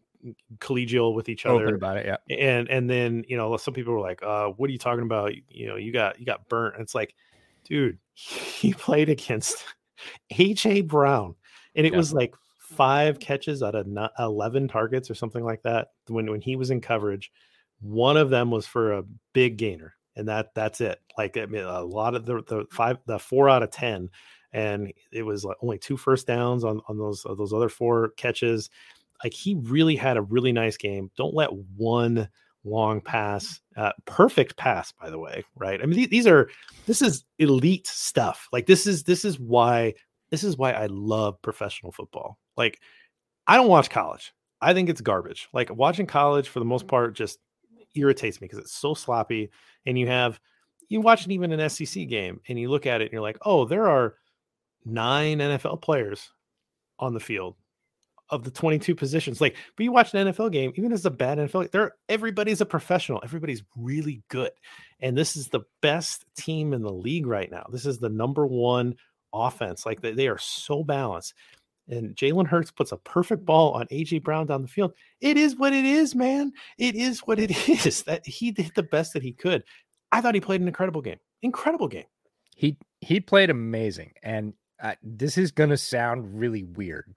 collegial 0.57 1.13
with 1.13 1.29
each 1.29 1.45
other 1.45 1.67
Open 1.67 1.75
about 1.75 1.97
it 1.97 2.05
yeah 2.05 2.17
and 2.35 2.67
and 2.69 2.89
then 2.89 3.23
you 3.27 3.37
know 3.37 3.55
some 3.55 3.73
people 3.73 3.93
were 3.93 4.01
like 4.01 4.21
uh 4.23 4.47
what 4.47 4.67
are 4.67 4.73
you 4.73 4.79
talking 4.79 5.03
about 5.03 5.31
you 5.47 5.67
know 5.67 5.75
you 5.75 5.93
got 5.93 6.19
you 6.19 6.25
got 6.25 6.49
burnt 6.49 6.73
and 6.73 6.81
it's 6.81 6.95
like 6.95 7.13
dude 7.63 7.99
he 8.13 8.73
played 8.73 9.09
against 9.09 9.63
aj 10.33 10.87
brown 10.87 11.35
and 11.75 11.85
it 11.85 11.93
yeah. 11.93 11.97
was 11.97 12.13
like 12.13 12.33
five 12.75 13.19
catches 13.19 13.63
out 13.63 13.75
of 13.75 13.87
11 14.19 14.67
targets 14.67 15.09
or 15.09 15.15
something 15.15 15.43
like 15.43 15.61
that 15.63 15.89
when 16.07 16.29
when 16.29 16.41
he 16.41 16.55
was 16.55 16.69
in 16.69 16.81
coverage 16.81 17.31
one 17.79 18.17
of 18.17 18.29
them 18.29 18.51
was 18.51 18.65
for 18.65 18.93
a 18.93 19.03
big 19.33 19.57
gainer 19.57 19.93
and 20.15 20.27
that 20.27 20.53
that's 20.55 20.81
it. 20.81 20.99
Like 21.17 21.37
I 21.37 21.45
mean, 21.45 21.63
a 21.63 21.81
lot 21.81 22.15
of 22.15 22.25
the, 22.25 22.41
the 22.47 22.65
five 22.71 22.97
the 23.05 23.19
four 23.19 23.49
out 23.49 23.63
of 23.63 23.71
10 23.71 24.09
and 24.51 24.91
it 25.11 25.23
was 25.23 25.45
like 25.45 25.57
only 25.61 25.77
two 25.77 25.97
first 25.97 26.27
downs 26.27 26.63
on 26.63 26.81
on 26.87 26.97
those 26.97 27.23
those 27.37 27.53
other 27.53 27.69
four 27.69 28.09
catches. 28.17 28.69
Like 29.23 29.33
he 29.33 29.55
really 29.55 29.95
had 29.95 30.17
a 30.17 30.21
really 30.21 30.51
nice 30.51 30.77
game. 30.77 31.11
Don't 31.17 31.35
let 31.35 31.53
one 31.53 32.29
long 32.63 32.99
pass 32.99 33.61
uh, 33.77 33.93
perfect 34.05 34.57
pass 34.57 34.91
by 34.91 35.09
the 35.09 35.19
way 35.19 35.43
right? 35.55 35.81
I 35.81 35.85
mean 35.85 35.97
these, 35.97 36.09
these 36.09 36.27
are 36.27 36.49
this 36.85 37.01
is 37.01 37.23
elite 37.37 37.87
stuff. 37.87 38.49
Like 38.51 38.65
this 38.65 38.87
is 38.87 39.03
this 39.03 39.23
is 39.23 39.39
why 39.39 39.93
this 40.29 40.43
is 40.43 40.57
why 40.57 40.71
i 40.71 40.87
love 40.87 41.41
professional 41.41 41.91
football 41.91 42.37
like, 42.57 42.79
I 43.45 43.55
don't 43.55 43.67
watch 43.67 43.89
college. 43.89 44.33
I 44.61 44.73
think 44.73 44.89
it's 44.89 45.01
garbage. 45.01 45.47
Like 45.53 45.73
watching 45.73 46.07
college 46.07 46.49
for 46.49 46.59
the 46.59 46.65
most 46.65 46.81
mm-hmm. 46.81 46.89
part 46.89 47.15
just 47.15 47.39
irritates 47.95 48.41
me 48.41 48.47
because 48.47 48.59
it's 48.59 48.75
so 48.75 48.93
sloppy. 48.93 49.49
And 49.85 49.97
you 49.97 50.07
have 50.07 50.39
you 50.89 51.01
watch 51.01 51.27
even 51.27 51.51
an 51.51 51.69
SEC 51.69 52.07
game 52.07 52.39
and 52.47 52.59
you 52.59 52.69
look 52.69 52.85
at 52.85 53.01
it 53.01 53.05
and 53.05 53.13
you're 53.13 53.21
like, 53.21 53.37
oh, 53.41 53.65
there 53.65 53.87
are 53.87 54.15
nine 54.85 55.39
NFL 55.39 55.81
players 55.81 56.31
on 56.99 57.13
the 57.13 57.19
field 57.19 57.55
of 58.29 58.43
the 58.43 58.51
22 58.51 58.95
positions. 58.95 59.39
Like, 59.39 59.55
but 59.75 59.83
you 59.83 59.91
watch 59.91 60.13
an 60.13 60.27
NFL 60.27 60.51
game, 60.51 60.73
even 60.75 60.91
as 60.91 61.05
a 61.05 61.11
bad 61.11 61.37
NFL, 61.37 61.71
there 61.71 61.93
everybody's 62.09 62.61
a 62.61 62.65
professional. 62.65 63.21
Everybody's 63.23 63.63
really 63.75 64.23
good. 64.29 64.51
And 64.99 65.17
this 65.17 65.35
is 65.35 65.47
the 65.47 65.61
best 65.81 66.25
team 66.37 66.73
in 66.73 66.81
the 66.81 66.91
league 66.91 67.27
right 67.27 67.51
now. 67.51 67.67
This 67.71 67.85
is 67.85 67.99
the 67.99 68.09
number 68.09 68.45
one 68.45 68.95
offense. 69.33 69.85
Like 69.85 70.01
they, 70.01 70.13
they 70.13 70.27
are 70.27 70.39
so 70.39 70.83
balanced 70.83 71.33
and 71.89 72.15
Jalen 72.15 72.47
Hurts 72.47 72.71
puts 72.71 72.91
a 72.91 72.97
perfect 72.97 73.45
ball 73.45 73.73
on 73.73 73.87
AJ 73.87 74.23
Brown 74.23 74.47
down 74.47 74.61
the 74.61 74.67
field. 74.67 74.93
It 75.21 75.37
is 75.37 75.55
what 75.55 75.73
it 75.73 75.85
is, 75.85 76.15
man. 76.15 76.51
It 76.77 76.95
is 76.95 77.19
what 77.19 77.39
it 77.39 77.51
is. 77.85 78.03
That 78.03 78.25
he 78.25 78.51
did 78.51 78.71
the 78.75 78.83
best 78.83 79.13
that 79.13 79.23
he 79.23 79.31
could. 79.31 79.63
I 80.11 80.21
thought 80.21 80.35
he 80.35 80.41
played 80.41 80.61
an 80.61 80.67
incredible 80.67 81.01
game. 81.01 81.19
Incredible 81.41 81.87
game. 81.87 82.05
He 82.55 82.77
he 83.01 83.19
played 83.19 83.49
amazing, 83.49 84.13
and 84.23 84.53
uh, 84.81 84.95
this 85.03 85.37
is 85.37 85.51
going 85.51 85.69
to 85.69 85.77
sound 85.77 86.39
really 86.39 86.63
weird, 86.63 87.13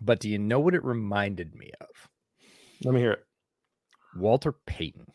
but 0.00 0.20
do 0.20 0.28
you 0.28 0.38
know 0.38 0.60
what 0.60 0.74
it 0.74 0.84
reminded 0.84 1.54
me 1.54 1.70
of? 1.80 1.88
Let 2.84 2.94
me 2.94 3.00
hear 3.00 3.12
it. 3.12 3.24
Walter 4.16 4.52
Payton. 4.52 5.06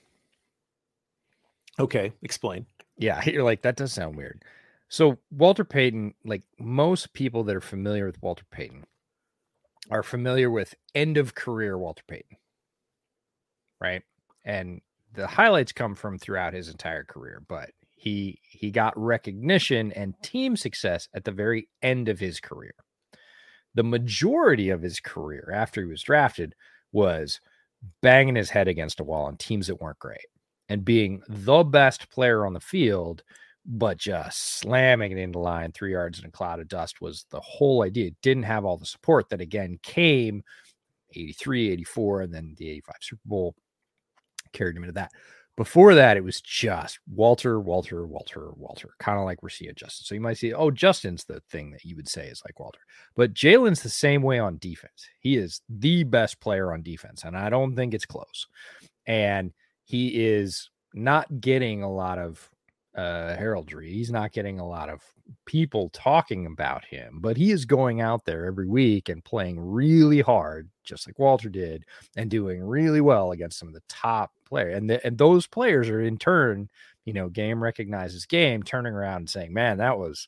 Okay, 1.80 2.14
explain. 2.24 2.66
Yeah, 2.98 3.24
you're 3.30 3.44
like 3.44 3.62
that 3.64 3.76
does 3.76 3.94
sound 3.94 4.16
weird. 4.16 4.44
So 4.90 5.18
Walter 5.32 5.66
Payton, 5.66 6.14
like 6.24 6.44
most 6.60 7.14
people 7.14 7.44
that 7.46 7.56
are 7.56 7.62
familiar 7.62 8.06
with 8.06 8.22
Walter 8.22 8.46
Payton, 8.52 8.86
are 9.92 10.04
familiar 10.04 10.50
with 10.50 10.76
end 10.94 11.18
of 11.18 11.36
career 11.36 11.78
Walter 11.78 12.04
Payton, 12.08 12.38
right? 13.80 14.04
and 14.46 14.80
the 15.14 15.28
highlights 15.28 15.72
come 15.72 15.96
from 15.96 16.18
throughout 16.18 16.54
his 16.54 16.70
entire 16.70 17.04
career, 17.04 17.42
but 17.48 17.72
he 17.96 18.40
he 18.44 18.70
got 18.72 18.98
recognition 18.98 19.92
and 19.94 20.14
team 20.22 20.56
success 20.56 21.10
at 21.14 21.24
the 21.26 21.32
very 21.32 21.68
end 21.82 22.08
of 22.08 22.20
his 22.20 22.40
career. 22.40 22.76
The 23.74 23.84
majority 23.84 24.70
of 24.70 24.82
his 24.82 25.00
career 25.00 25.52
after 25.54 25.82
he 25.82 25.88
was 25.88 26.04
drafted 26.04 26.56
was 26.92 27.42
banging 28.02 28.36
his 28.36 28.52
head 28.52 28.68
against 28.68 29.00
a 29.00 29.04
wall 29.04 29.26
on 29.26 29.38
teams 29.38 29.68
that 29.68 29.82
weren't 29.82 30.00
great 30.00 30.28
and 30.70 30.86
being 30.86 31.22
the 31.28 31.64
best 31.64 32.10
player 32.10 32.46
on 32.46 32.54
the 32.54 32.60
field, 32.60 33.24
but 33.66 33.98
just 33.98 34.60
slamming 34.60 35.12
it 35.12 35.18
into 35.18 35.40
line 35.40 35.72
three 35.72 35.92
yards 35.92 36.20
in 36.20 36.26
a 36.26 36.32
cloud 36.32 36.60
of 36.60 36.68
dust 36.68 37.02
was 37.02 37.26
the 37.32 37.40
whole 37.40 37.84
idea. 37.84 38.08
It 38.08 38.16
didn't 38.22 38.44
have 38.44 38.66
all 38.66 38.78
the 38.78 38.86
support 38.86 39.30
that 39.30 39.42
again 39.42 39.80
came 39.82 40.44
83, 41.14 41.72
84, 41.72 42.22
and 42.22 42.34
then 42.34 42.56
the 42.58 42.70
85 42.70 42.96
Super 43.02 43.22
Bowl 43.26 43.56
carried 44.54 44.76
him 44.76 44.84
into 44.84 44.94
that. 44.94 45.12
Before 45.58 45.96
that, 45.96 46.18
it 46.18 46.24
was 46.24 46.42
just 46.42 47.00
Walter, 47.10 47.62
Walter, 47.62 48.06
Walter, 48.06 48.52
Walter, 48.58 48.90
kind 49.00 49.18
of 49.18 49.24
like 49.24 49.42
we're 49.42 49.50
seeing 49.50 49.74
Justin. 49.74 50.04
So 50.06 50.14
you 50.14 50.20
might 50.20 50.38
see, 50.38 50.54
oh, 50.54 50.70
Justin's 50.70 51.24
the 51.24 51.40
thing 51.50 51.72
that 51.72 51.86
you 51.86 51.96
would 51.96 52.10
say 52.10 52.28
is 52.28 52.42
like 52.46 52.60
Walter. 52.60 52.82
But 53.16 53.34
Jaylon's 53.34 53.82
the 53.82 53.90
same 53.90 54.22
way 54.22 54.38
on 54.38 54.58
defense. 54.58 55.08
He 55.22 55.38
is 55.38 55.62
the 55.70 56.04
best 56.04 56.42
player 56.42 56.74
on 56.74 56.84
defense, 56.84 57.24
and 57.24 57.38
I 57.38 57.50
don't 57.50 57.74
think 57.74 57.94
it's 57.94 58.06
close. 58.06 58.48
And 59.08 59.54
he 59.86 60.26
is 60.26 60.70
not 60.94 61.40
getting 61.40 61.84
a 61.84 61.92
lot 61.92 62.18
of 62.20 62.50
uh, 62.96 63.36
heraldry. 63.36 63.92
He's 63.92 64.12
not 64.12 64.32
getting 64.32 64.60
a 64.60 64.68
lot 64.68 64.90
of 64.90 65.02
people 65.46 65.90
talking 65.90 66.46
about 66.46 66.86
him, 66.86 67.20
but 67.20 67.36
he 67.36 67.52
is 67.52 67.66
going 67.66 68.02
out 68.02 68.26
there 68.26 68.46
every 68.46 68.68
week 68.68 69.10
and 69.10 69.24
playing 69.24 69.60
really 69.60 70.22
hard, 70.22 70.70
just 70.84 71.08
like 71.08 71.20
Walter 71.20 71.50
did, 71.50 71.84
and 72.16 72.30
doing 72.30 72.64
really 72.64 73.02
well 73.02 73.32
against 73.32 73.60
some 73.60 73.68
of 73.68 73.74
the 73.74 73.84
top 73.90 74.32
players. 74.46 74.78
And 74.78 74.90
the, 74.90 75.06
and 75.06 75.18
those 75.18 75.48
players 75.48 75.90
are 75.90 76.02
in 76.02 76.18
turn, 76.18 76.70
you 77.04 77.14
know, 77.14 77.28
game 77.30 77.62
recognizes 77.62 78.26
game, 78.26 78.64
turning 78.64 78.94
around 78.94 79.18
and 79.18 79.30
saying, 79.30 79.54
"Man, 79.54 79.78
that 79.78 79.98
was." 79.98 80.28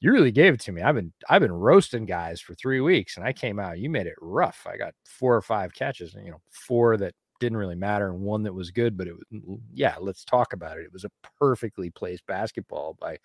You 0.00 0.12
really 0.12 0.32
gave 0.32 0.52
it 0.52 0.60
to 0.62 0.72
me. 0.72 0.82
I've 0.82 0.96
been 0.96 1.14
I've 1.30 1.40
been 1.40 1.52
roasting 1.52 2.04
guys 2.04 2.38
for 2.38 2.54
three 2.54 2.80
weeks, 2.82 3.16
and 3.16 3.24
I 3.24 3.32
came 3.32 3.58
out. 3.58 3.78
You 3.78 3.88
made 3.88 4.06
it 4.06 4.16
rough. 4.20 4.66
I 4.70 4.76
got 4.76 4.92
four 5.06 5.34
or 5.34 5.40
five 5.40 5.72
catches, 5.72 6.14
and 6.14 6.26
you 6.26 6.32
know, 6.32 6.42
four 6.50 6.98
that 6.98 7.14
didn't 7.40 7.58
really 7.58 7.74
matter 7.74 8.08
and 8.08 8.20
one 8.20 8.42
that 8.42 8.54
was 8.54 8.70
good 8.70 8.96
but 8.96 9.06
it 9.06 9.14
was 9.14 9.24
mm, 9.32 9.60
yeah 9.72 9.94
let's 10.00 10.24
talk 10.24 10.52
about 10.52 10.78
it 10.78 10.84
it 10.84 10.92
was 10.92 11.04
a 11.04 11.10
perfectly 11.38 11.90
placed 11.90 12.26
basketball 12.26 12.96
by 13.00 13.16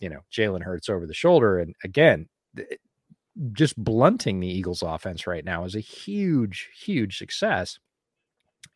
you 0.00 0.08
know 0.08 0.20
jalen 0.32 0.62
hurts 0.62 0.88
over 0.88 1.06
the 1.06 1.14
shoulder 1.14 1.58
and 1.58 1.74
again 1.84 2.28
just 3.52 3.82
blunting 3.82 4.40
the 4.40 4.48
eagles 4.48 4.82
offense 4.82 5.26
right 5.26 5.44
now 5.44 5.64
is 5.64 5.74
a 5.74 5.80
huge 5.80 6.70
huge 6.76 7.18
success 7.18 7.78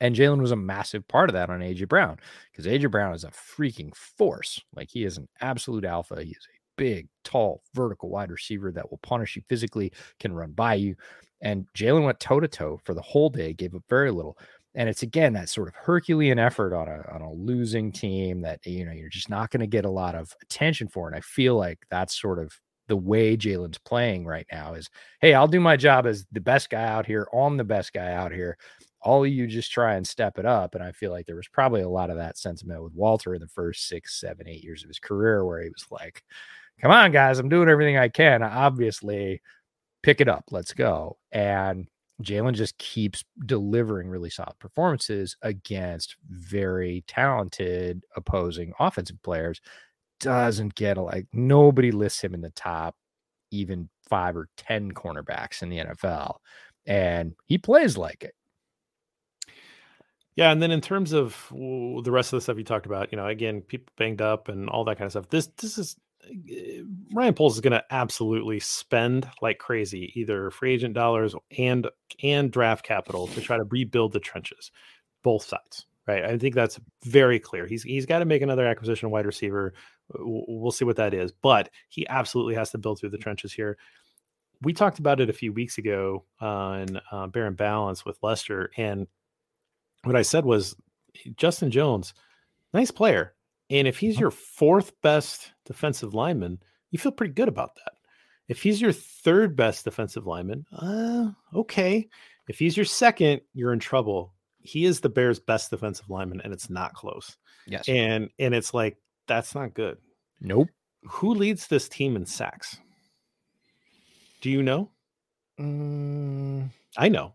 and 0.00 0.14
Jaylon 0.14 0.40
was 0.40 0.52
a 0.52 0.56
massive 0.56 1.06
part 1.08 1.28
of 1.28 1.34
that 1.34 1.50
on 1.50 1.60
AJ 1.60 1.88
Brown 1.88 2.18
because 2.52 2.66
AJ 2.66 2.90
Brown 2.90 3.14
is 3.14 3.24
a 3.24 3.30
freaking 3.30 3.94
force. 3.94 4.60
Like 4.74 4.90
he 4.90 5.04
is 5.04 5.18
an 5.18 5.28
absolute 5.40 5.84
alpha. 5.84 6.22
He 6.22 6.30
is 6.30 6.46
a 6.46 6.58
big, 6.76 7.08
tall, 7.24 7.62
vertical 7.74 8.08
wide 8.08 8.30
receiver 8.30 8.70
that 8.72 8.90
will 8.90 8.98
punish 8.98 9.36
you 9.36 9.42
physically, 9.48 9.92
can 10.20 10.32
run 10.32 10.52
by 10.52 10.74
you. 10.74 10.96
And 11.40 11.66
Jaylon 11.74 12.04
went 12.04 12.20
toe 12.20 12.40
to 12.40 12.48
toe 12.48 12.80
for 12.84 12.94
the 12.94 13.02
whole 13.02 13.30
day, 13.30 13.52
gave 13.52 13.74
up 13.74 13.82
very 13.88 14.10
little 14.10 14.38
and 14.78 14.88
it's 14.88 15.02
again 15.02 15.32
that 15.32 15.48
sort 15.48 15.66
of 15.66 15.74
Herculean 15.74 16.38
effort 16.38 16.72
on 16.72 16.86
a 16.88 17.04
on 17.12 17.20
a 17.20 17.32
losing 17.32 17.90
team 17.90 18.40
that 18.42 18.64
you 18.64 18.86
know 18.86 18.92
you're 18.92 19.08
just 19.08 19.28
not 19.28 19.50
going 19.50 19.60
to 19.60 19.66
get 19.66 19.84
a 19.84 19.90
lot 19.90 20.14
of 20.14 20.32
attention 20.40 20.86
for. 20.86 21.08
And 21.08 21.16
I 21.16 21.20
feel 21.20 21.56
like 21.56 21.80
that's 21.90 22.18
sort 22.18 22.38
of 22.38 22.52
the 22.86 22.96
way 22.96 23.36
Jaylon's 23.36 23.78
playing 23.78 24.24
right 24.24 24.46
now 24.52 24.74
is, 24.74 24.88
hey, 25.20 25.34
I'll 25.34 25.48
do 25.48 25.58
my 25.58 25.76
job 25.76 26.06
as 26.06 26.26
the 26.30 26.40
best 26.40 26.70
guy 26.70 26.86
out 26.86 27.06
here. 27.06 27.26
I'm 27.34 27.56
the 27.56 27.64
best 27.64 27.92
guy 27.92 28.12
out 28.12 28.30
here. 28.30 28.56
All 29.02 29.26
you 29.26 29.48
just 29.48 29.72
try 29.72 29.96
and 29.96 30.06
step 30.06 30.38
it 30.38 30.46
up. 30.46 30.76
And 30.76 30.82
I 30.82 30.92
feel 30.92 31.10
like 31.10 31.26
there 31.26 31.36
was 31.36 31.48
probably 31.48 31.82
a 31.82 31.88
lot 31.88 32.08
of 32.08 32.16
that 32.16 32.38
sentiment 32.38 32.82
with 32.84 32.94
Walter 32.94 33.34
in 33.34 33.40
the 33.40 33.48
first 33.48 33.88
six, 33.88 34.20
seven, 34.20 34.48
eight 34.48 34.62
years 34.62 34.84
of 34.84 34.88
his 34.88 35.00
career, 35.00 35.44
where 35.44 35.60
he 35.60 35.70
was 35.70 35.86
like, 35.90 36.22
come 36.80 36.92
on, 36.92 37.10
guys, 37.10 37.40
I'm 37.40 37.48
doing 37.48 37.68
everything 37.68 37.98
I 37.98 38.08
can. 38.08 38.44
Obviously, 38.44 39.42
pick 40.04 40.20
it 40.20 40.28
up. 40.28 40.44
Let's 40.52 40.72
go. 40.72 41.18
And 41.32 41.88
Jaylon 42.22 42.54
just 42.54 42.76
keeps 42.78 43.24
delivering 43.46 44.08
really 44.08 44.30
solid 44.30 44.58
performances 44.58 45.36
against 45.42 46.16
very 46.28 47.04
talented 47.06 48.04
opposing 48.16 48.72
offensive 48.78 49.22
players. 49.22 49.60
Doesn't 50.20 50.74
get 50.74 50.96
a, 50.96 51.02
like 51.02 51.26
nobody 51.32 51.92
lists 51.92 52.22
him 52.22 52.34
in 52.34 52.40
the 52.40 52.50
top 52.50 52.96
even 53.50 53.88
five 54.08 54.36
or 54.36 54.48
10 54.56 54.92
cornerbacks 54.92 55.62
in 55.62 55.68
the 55.68 55.78
NFL. 55.78 56.36
And 56.86 57.34
he 57.46 57.58
plays 57.58 57.96
like 57.96 58.24
it. 58.24 58.34
Yeah, 60.34 60.52
and 60.52 60.62
then 60.62 60.70
in 60.70 60.80
terms 60.80 61.12
of 61.12 61.46
the 61.50 62.10
rest 62.12 62.32
of 62.32 62.36
the 62.36 62.40
stuff 62.40 62.58
you 62.58 62.64
talked 62.64 62.86
about, 62.86 63.10
you 63.10 63.16
know, 63.16 63.26
again, 63.26 63.60
people 63.60 63.92
banged 63.96 64.22
up 64.22 64.48
and 64.48 64.68
all 64.68 64.84
that 64.84 64.96
kind 64.96 65.06
of 65.06 65.12
stuff. 65.12 65.28
This 65.28 65.48
this 65.56 65.78
is 65.78 65.96
Ryan 67.12 67.34
Poles 67.34 67.54
is 67.54 67.60
going 67.60 67.72
to 67.72 67.84
absolutely 67.90 68.60
spend 68.60 69.28
like 69.40 69.58
crazy, 69.58 70.12
either 70.14 70.50
free 70.50 70.74
agent 70.74 70.94
dollars 70.94 71.34
and 71.56 71.88
and 72.22 72.50
draft 72.50 72.84
capital 72.84 73.26
to 73.28 73.40
try 73.40 73.56
to 73.56 73.64
rebuild 73.64 74.12
the 74.12 74.20
trenches, 74.20 74.70
both 75.22 75.44
sides. 75.44 75.86
Right, 76.06 76.24
I 76.24 76.38
think 76.38 76.54
that's 76.54 76.80
very 77.04 77.38
clear. 77.38 77.66
He's 77.66 77.82
he's 77.82 78.06
got 78.06 78.20
to 78.20 78.24
make 78.24 78.40
another 78.40 78.66
acquisition 78.66 79.10
wide 79.10 79.26
receiver. 79.26 79.74
We'll 80.14 80.72
see 80.72 80.86
what 80.86 80.96
that 80.96 81.12
is, 81.12 81.32
but 81.32 81.68
he 81.90 82.08
absolutely 82.08 82.54
has 82.54 82.70
to 82.70 82.78
build 82.78 82.98
through 82.98 83.10
the 83.10 83.18
trenches 83.18 83.52
here. 83.52 83.76
We 84.62 84.72
talked 84.72 84.98
about 84.98 85.20
it 85.20 85.28
a 85.28 85.34
few 85.34 85.52
weeks 85.52 85.76
ago 85.76 86.24
on 86.40 86.98
uh, 87.12 87.26
Bear 87.26 87.46
and 87.46 87.56
Balance 87.56 88.06
with 88.06 88.18
Lester, 88.22 88.70
and 88.78 89.06
what 90.04 90.16
I 90.16 90.22
said 90.22 90.46
was 90.46 90.76
Justin 91.36 91.70
Jones, 91.70 92.14
nice 92.72 92.90
player, 92.90 93.34
and 93.70 93.86
if 93.86 93.98
he's 93.98 94.14
uh-huh. 94.16 94.20
your 94.22 94.30
fourth 94.30 94.92
best 95.02 95.52
defensive 95.66 96.14
lineman, 96.14 96.60
you 96.90 96.98
feel 96.98 97.12
pretty 97.12 97.34
good 97.34 97.48
about 97.48 97.74
that. 97.76 97.92
If 98.48 98.62
he's 98.62 98.80
your 98.80 98.92
third 98.92 99.56
best 99.56 99.84
defensive 99.84 100.26
lineman, 100.26 100.64
uh, 100.72 101.30
okay. 101.54 102.08
If 102.48 102.58
he's 102.58 102.76
your 102.76 102.86
second, 102.86 103.42
you're 103.52 103.74
in 103.74 103.78
trouble. 103.78 104.32
He 104.60 104.86
is 104.86 105.00
the 105.00 105.10
Bears' 105.10 105.38
best 105.38 105.70
defensive 105.70 106.08
lineman, 106.08 106.40
and 106.40 106.52
it's 106.52 106.70
not 106.70 106.94
close. 106.94 107.36
Yes. 107.66 107.88
And 107.88 108.30
and 108.38 108.54
it's 108.54 108.72
like 108.72 108.96
that's 109.26 109.54
not 109.54 109.74
good. 109.74 109.98
Nope. 110.40 110.68
Who 111.02 111.34
leads 111.34 111.66
this 111.66 111.88
team 111.88 112.16
in 112.16 112.24
sacks? 112.24 112.78
Do 114.40 114.50
you 114.50 114.62
know? 114.62 114.90
Mm, 115.60 116.70
I 116.96 117.08
know. 117.08 117.34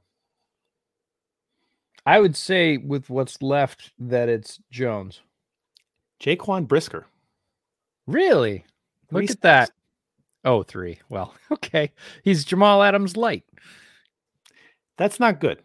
I 2.06 2.20
would 2.20 2.36
say 2.36 2.78
with 2.78 3.10
what's 3.10 3.42
left 3.42 3.92
that 4.00 4.30
it's 4.30 4.60
Jones. 4.72 5.22
Jaquan 6.24 6.68
Brisker. 6.68 7.06
Really? 8.08 8.66
Look 9.12 9.30
at 9.30 9.42
that. 9.42 9.72
Oh, 10.46 10.64
three. 10.64 11.00
Well, 11.10 11.36
okay. 11.52 11.92
He's 12.24 12.46
Jamal 12.46 12.82
Adams 12.82 13.18
light. 13.18 13.44
That's 14.98 15.20
not 15.20 15.40
good. 15.40 15.62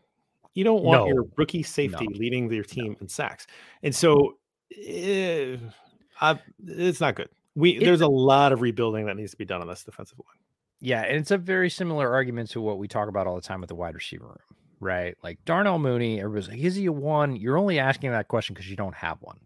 You 0.54 0.64
don't 0.64 0.82
want 0.82 1.02
no. 1.02 1.06
your 1.06 1.24
rookie 1.36 1.62
safety 1.62 2.06
no. 2.08 2.18
leading 2.18 2.50
your 2.50 2.64
team 2.64 2.92
no. 2.92 2.96
in 3.02 3.08
sacks. 3.08 3.46
And 3.82 3.94
so 3.94 4.38
uh, 4.72 6.34
it's 6.66 7.00
not 7.00 7.14
good. 7.14 7.28
We 7.54 7.76
it, 7.76 7.84
there's 7.84 8.00
a 8.00 8.08
lot 8.08 8.52
of 8.52 8.60
rebuilding 8.60 9.06
that 9.06 9.16
needs 9.16 9.30
to 9.32 9.36
be 9.36 9.44
done 9.44 9.60
on 9.60 9.68
this 9.68 9.84
defensive 9.84 10.18
line. 10.18 10.38
Yeah, 10.80 11.02
and 11.02 11.16
it's 11.16 11.32
a 11.32 11.38
very 11.38 11.70
similar 11.70 12.12
argument 12.12 12.50
to 12.50 12.60
what 12.60 12.78
we 12.78 12.86
talk 12.86 13.08
about 13.08 13.26
all 13.26 13.34
the 13.34 13.42
time 13.42 13.60
with 13.60 13.68
the 13.68 13.74
wide 13.74 13.94
receiver 13.94 14.26
room, 14.26 14.38
right? 14.80 15.16
Like 15.24 15.44
Darnell 15.44 15.78
Mooney, 15.78 16.20
everybody's 16.20 16.48
like, 16.48 16.60
is 16.60 16.76
he 16.76 16.86
a 16.86 16.92
one? 16.92 17.34
You're 17.34 17.56
only 17.56 17.80
asking 17.80 18.12
that 18.12 18.28
question 18.28 18.54
because 18.54 18.70
you 18.70 18.76
don't 18.76 18.94
have 18.94 19.18
one. 19.20 19.38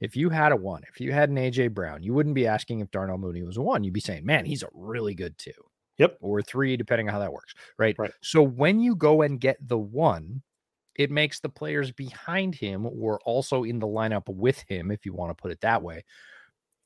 If 0.00 0.16
you 0.16 0.30
had 0.30 0.52
a 0.52 0.56
one, 0.56 0.82
if 0.88 1.00
you 1.00 1.12
had 1.12 1.30
an 1.30 1.36
AJ 1.36 1.74
Brown, 1.74 2.02
you 2.02 2.12
wouldn't 2.14 2.34
be 2.34 2.46
asking 2.46 2.80
if 2.80 2.90
Darnell 2.90 3.18
Mooney 3.18 3.42
was 3.42 3.56
a 3.56 3.62
one. 3.62 3.84
You'd 3.84 3.94
be 3.94 4.00
saying, 4.00 4.24
man, 4.24 4.44
he's 4.44 4.62
a 4.62 4.68
really 4.72 5.14
good 5.14 5.36
two. 5.38 5.52
Yep. 5.98 6.16
Or 6.20 6.40
three, 6.40 6.76
depending 6.76 7.08
on 7.08 7.12
how 7.12 7.20
that 7.20 7.32
works. 7.32 7.54
Right. 7.78 7.94
Right. 7.98 8.12
So 8.22 8.42
when 8.42 8.80
you 8.80 8.96
go 8.96 9.22
and 9.22 9.38
get 9.38 9.56
the 9.66 9.78
one, 9.78 10.42
it 10.96 11.10
makes 11.10 11.40
the 11.40 11.48
players 11.48 11.92
behind 11.92 12.54
him 12.54 12.86
or 12.86 13.20
also 13.24 13.64
in 13.64 13.78
the 13.78 13.86
lineup 13.86 14.22
with 14.28 14.60
him, 14.66 14.90
if 14.90 15.04
you 15.04 15.12
want 15.12 15.30
to 15.30 15.40
put 15.40 15.50
it 15.50 15.60
that 15.60 15.82
way, 15.82 16.04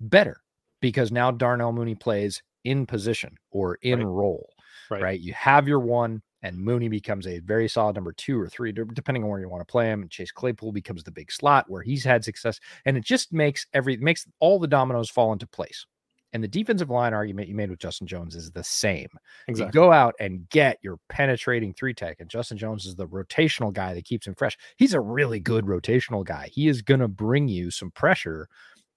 better 0.00 0.40
because 0.80 1.10
now 1.10 1.30
Darnell 1.30 1.72
Mooney 1.72 1.94
plays 1.94 2.42
in 2.64 2.86
position 2.86 3.36
or 3.50 3.78
in 3.82 4.00
right. 4.00 4.06
role. 4.06 4.50
Right. 4.90 5.02
right. 5.02 5.20
You 5.20 5.32
have 5.32 5.66
your 5.66 5.80
one, 5.80 6.22
and 6.44 6.58
Mooney 6.58 6.88
becomes 6.88 7.26
a 7.26 7.38
very 7.40 7.68
solid 7.68 7.96
number 7.96 8.12
two 8.12 8.38
or 8.38 8.48
three, 8.48 8.70
depending 8.70 9.24
on 9.24 9.30
where 9.30 9.40
you 9.40 9.48
want 9.48 9.62
to 9.62 9.72
play 9.72 9.86
him. 9.86 10.02
And 10.02 10.10
Chase 10.10 10.30
Claypool 10.30 10.72
becomes 10.72 11.02
the 11.02 11.10
big 11.10 11.32
slot 11.32 11.64
where 11.68 11.82
he's 11.82 12.04
had 12.04 12.22
success, 12.22 12.60
and 12.84 12.96
it 12.96 13.02
just 13.02 13.32
makes 13.32 13.66
every 13.72 13.96
makes 13.96 14.26
all 14.40 14.60
the 14.60 14.68
dominoes 14.68 15.10
fall 15.10 15.32
into 15.32 15.46
place. 15.46 15.86
And 16.34 16.42
the 16.42 16.48
defensive 16.48 16.90
line 16.90 17.14
argument 17.14 17.48
you 17.48 17.54
made 17.54 17.70
with 17.70 17.78
Justin 17.78 18.08
Jones 18.08 18.34
is 18.34 18.50
the 18.50 18.64
same. 18.64 19.08
Exactly. 19.48 19.68
You 19.68 19.72
go 19.72 19.92
out 19.92 20.14
and 20.20 20.48
get 20.50 20.78
your 20.82 20.98
penetrating 21.08 21.72
three 21.72 21.94
tech, 21.94 22.16
and 22.20 22.28
Justin 22.28 22.58
Jones 22.58 22.84
is 22.84 22.94
the 22.94 23.08
rotational 23.08 23.72
guy 23.72 23.94
that 23.94 24.04
keeps 24.04 24.26
him 24.26 24.34
fresh. 24.34 24.58
He's 24.76 24.94
a 24.94 25.00
really 25.00 25.40
good 25.40 25.64
rotational 25.64 26.24
guy. 26.24 26.50
He 26.52 26.68
is 26.68 26.82
going 26.82 27.00
to 27.00 27.08
bring 27.08 27.48
you 27.48 27.70
some 27.70 27.90
pressure 27.90 28.48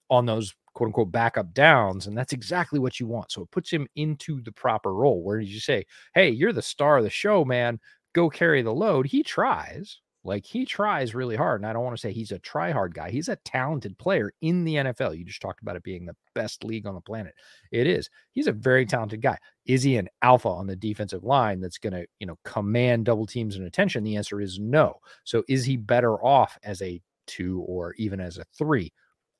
on 0.09 0.25
those 0.25 0.53
quote 0.77 0.87
unquote 0.89 1.11
backup 1.11 1.53
downs. 1.53 2.07
And 2.07 2.17
that's 2.17 2.33
exactly 2.33 2.79
what 2.79 2.99
you 2.99 3.07
want. 3.07 3.31
So 3.31 3.41
it 3.41 3.51
puts 3.51 3.71
him 3.71 3.87
into 3.95 4.41
the 4.41 4.51
proper 4.51 4.93
role 4.93 5.23
where 5.23 5.39
you 5.39 5.59
say, 5.59 5.85
Hey, 6.13 6.29
you're 6.29 6.53
the 6.53 6.61
star 6.61 6.97
of 6.99 7.03
the 7.03 7.09
show, 7.09 7.43
man. 7.45 7.79
Go 8.13 8.29
carry 8.29 8.61
the 8.61 8.73
load. 8.73 9.05
He 9.07 9.23
tries 9.23 9.99
Like 10.23 10.45
he 10.45 10.65
tries 10.65 11.15
really 11.15 11.35
hard. 11.35 11.61
And 11.61 11.67
I 11.69 11.73
don't 11.73 11.83
want 11.83 11.95
to 11.95 12.01
say 12.01 12.11
he's 12.11 12.31
a 12.31 12.39
try 12.39 12.71
hard 12.71 12.93
guy. 12.93 13.09
He's 13.11 13.29
a 13.29 13.37
talented 13.37 13.97
player 13.97 14.31
in 14.41 14.63
the 14.65 14.77
NFL. 14.77 15.13
You 15.13 15.23
just 15.25 15.41
talked 15.41 15.61
about 15.61 15.75
it 15.75 15.83
being 15.83 16.05
the 16.05 16.15
best 16.35 16.63
league 16.63 16.85
on 16.87 16.95
the 16.95 17.01
planet. 17.01 17.33
It 17.71 17.87
is. 17.87 18.09
He's 18.33 18.47
a 18.47 18.51
very 18.51 18.85
talented 18.85 19.21
guy. 19.21 19.37
Is 19.65 19.83
he 19.83 19.97
an 19.97 20.09
alpha 20.21 20.49
on 20.49 20.67
the 20.67 20.75
defensive 20.75 21.23
line 21.23 21.59
that's 21.61 21.77
going 21.77 21.93
to, 21.93 22.05
you 22.19 22.27
know, 22.27 22.37
command 22.43 23.05
double 23.05 23.25
teams 23.25 23.55
and 23.55 23.65
attention? 23.65 24.03
The 24.03 24.15
answer 24.17 24.41
is 24.41 24.59
no. 24.59 24.95
So 25.23 25.43
is 25.47 25.65
he 25.65 25.77
better 25.77 26.23
off 26.23 26.57
as 26.63 26.81
a 26.81 27.01
two 27.25 27.61
or 27.67 27.93
even 27.97 28.19
as 28.19 28.37
a 28.37 28.45
three? 28.57 28.91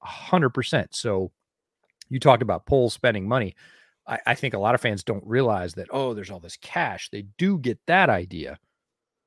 100%. 0.07 0.87
So 0.91 1.31
you 2.09 2.19
talked 2.19 2.41
about 2.41 2.65
Poles 2.65 2.93
spending 2.93 3.27
money. 3.27 3.55
I, 4.07 4.19
I 4.27 4.35
think 4.35 4.53
a 4.53 4.59
lot 4.59 4.75
of 4.75 4.81
fans 4.81 5.03
don't 5.03 5.25
realize 5.25 5.73
that, 5.73 5.87
oh, 5.91 6.13
there's 6.13 6.31
all 6.31 6.39
this 6.39 6.57
cash. 6.57 7.09
They 7.09 7.23
do 7.37 7.57
get 7.57 7.79
that 7.87 8.09
idea. 8.09 8.57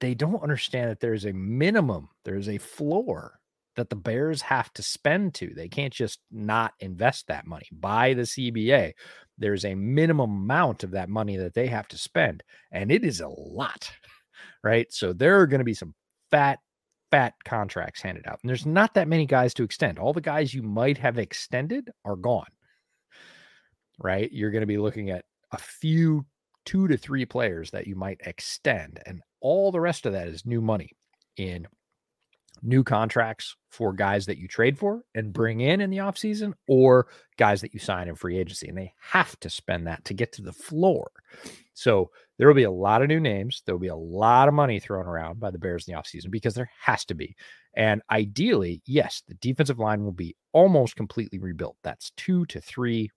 They 0.00 0.14
don't 0.14 0.42
understand 0.42 0.90
that 0.90 1.00
there's 1.00 1.26
a 1.26 1.32
minimum, 1.32 2.08
there's 2.24 2.48
a 2.48 2.58
floor 2.58 3.40
that 3.76 3.90
the 3.90 3.96
Bears 3.96 4.42
have 4.42 4.72
to 4.74 4.82
spend 4.82 5.34
to. 5.34 5.52
They 5.54 5.68
can't 5.68 5.92
just 5.92 6.20
not 6.30 6.74
invest 6.80 7.26
that 7.28 7.46
money. 7.46 7.66
By 7.72 8.14
the 8.14 8.22
CBA, 8.22 8.92
there's 9.38 9.64
a 9.64 9.74
minimum 9.74 10.30
amount 10.30 10.84
of 10.84 10.90
that 10.92 11.08
money 11.08 11.36
that 11.36 11.54
they 11.54 11.66
have 11.68 11.88
to 11.88 11.98
spend, 11.98 12.42
and 12.72 12.90
it 12.90 13.04
is 13.04 13.20
a 13.20 13.28
lot, 13.28 13.90
right? 14.64 14.92
So 14.92 15.12
there 15.12 15.40
are 15.40 15.46
going 15.46 15.60
to 15.60 15.64
be 15.64 15.74
some 15.74 15.94
fat, 16.30 16.58
fat 17.10 17.34
contracts 17.44 18.02
handed 18.02 18.26
out, 18.26 18.38
and 18.42 18.48
there's 18.48 18.66
not 18.66 18.94
that 18.94 19.08
many 19.08 19.26
guys 19.26 19.54
to 19.54 19.62
extend. 19.62 19.98
All 19.98 20.12
the 20.12 20.20
guys 20.20 20.54
you 20.54 20.62
might 20.62 20.98
have 20.98 21.18
extended 21.18 21.90
are 22.04 22.16
gone 22.16 22.46
right? 24.00 24.30
You're 24.32 24.50
going 24.50 24.62
to 24.62 24.66
be 24.66 24.78
looking 24.78 25.10
at 25.10 25.24
a 25.52 25.58
few 25.58 26.24
two 26.64 26.88
to 26.88 26.96
three 26.96 27.24
players 27.24 27.70
that 27.70 27.86
you 27.86 27.94
might 27.94 28.20
extend, 28.24 29.00
and 29.06 29.22
all 29.40 29.70
the 29.70 29.80
rest 29.80 30.06
of 30.06 30.12
that 30.12 30.28
is 30.28 30.44
new 30.44 30.60
money 30.60 30.90
in 31.36 31.66
new 32.62 32.84
contracts 32.84 33.56
for 33.70 33.92
guys 33.92 34.26
that 34.26 34.36
you 34.36 34.46
trade 34.46 34.78
for 34.78 35.02
and 35.14 35.32
bring 35.32 35.60
in 35.60 35.80
in 35.80 35.88
the 35.88 35.98
offseason 35.98 36.52
or 36.68 37.06
guys 37.38 37.62
that 37.62 37.72
you 37.72 37.80
sign 37.80 38.08
in 38.08 38.14
free 38.14 38.38
agency. 38.38 38.68
And 38.68 38.76
they 38.76 38.92
have 39.00 39.38
to 39.40 39.48
spend 39.48 39.86
that 39.86 40.04
to 40.06 40.14
get 40.14 40.32
to 40.32 40.42
the 40.42 40.52
floor. 40.52 41.10
So 41.80 42.10
there 42.36 42.46
will 42.46 42.54
be 42.54 42.64
a 42.64 42.70
lot 42.70 43.00
of 43.00 43.08
new 43.08 43.20
names. 43.20 43.62
There 43.64 43.74
will 43.74 43.80
be 43.80 43.88
a 43.88 43.96
lot 43.96 44.48
of 44.48 44.54
money 44.54 44.80
thrown 44.80 45.06
around 45.06 45.40
by 45.40 45.50
the 45.50 45.58
Bears 45.58 45.88
in 45.88 45.94
the 45.94 45.98
offseason 45.98 46.30
because 46.30 46.52
there 46.52 46.70
has 46.78 47.06
to 47.06 47.14
be. 47.14 47.34
And 47.72 48.02
ideally, 48.10 48.82
yes, 48.84 49.22
the 49.26 49.34
defensive 49.36 49.78
line 49.78 50.04
will 50.04 50.12
be 50.12 50.36
almost 50.52 50.94
completely 50.94 51.38
rebuilt. 51.38 51.78
That's 51.82 52.10
two 52.18 52.44
to 52.46 52.60
three 52.60 53.10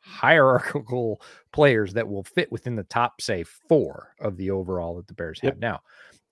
hierarchical 0.00 1.22
players 1.54 1.94
that 1.94 2.06
will 2.06 2.24
fit 2.24 2.52
within 2.52 2.76
the 2.76 2.82
top, 2.82 3.22
say, 3.22 3.44
four 3.44 4.14
of 4.20 4.36
the 4.36 4.50
overall 4.50 4.96
that 4.96 5.06
the 5.06 5.14
Bears 5.14 5.40
yep. 5.42 5.54
have 5.54 5.60
now. 5.60 5.80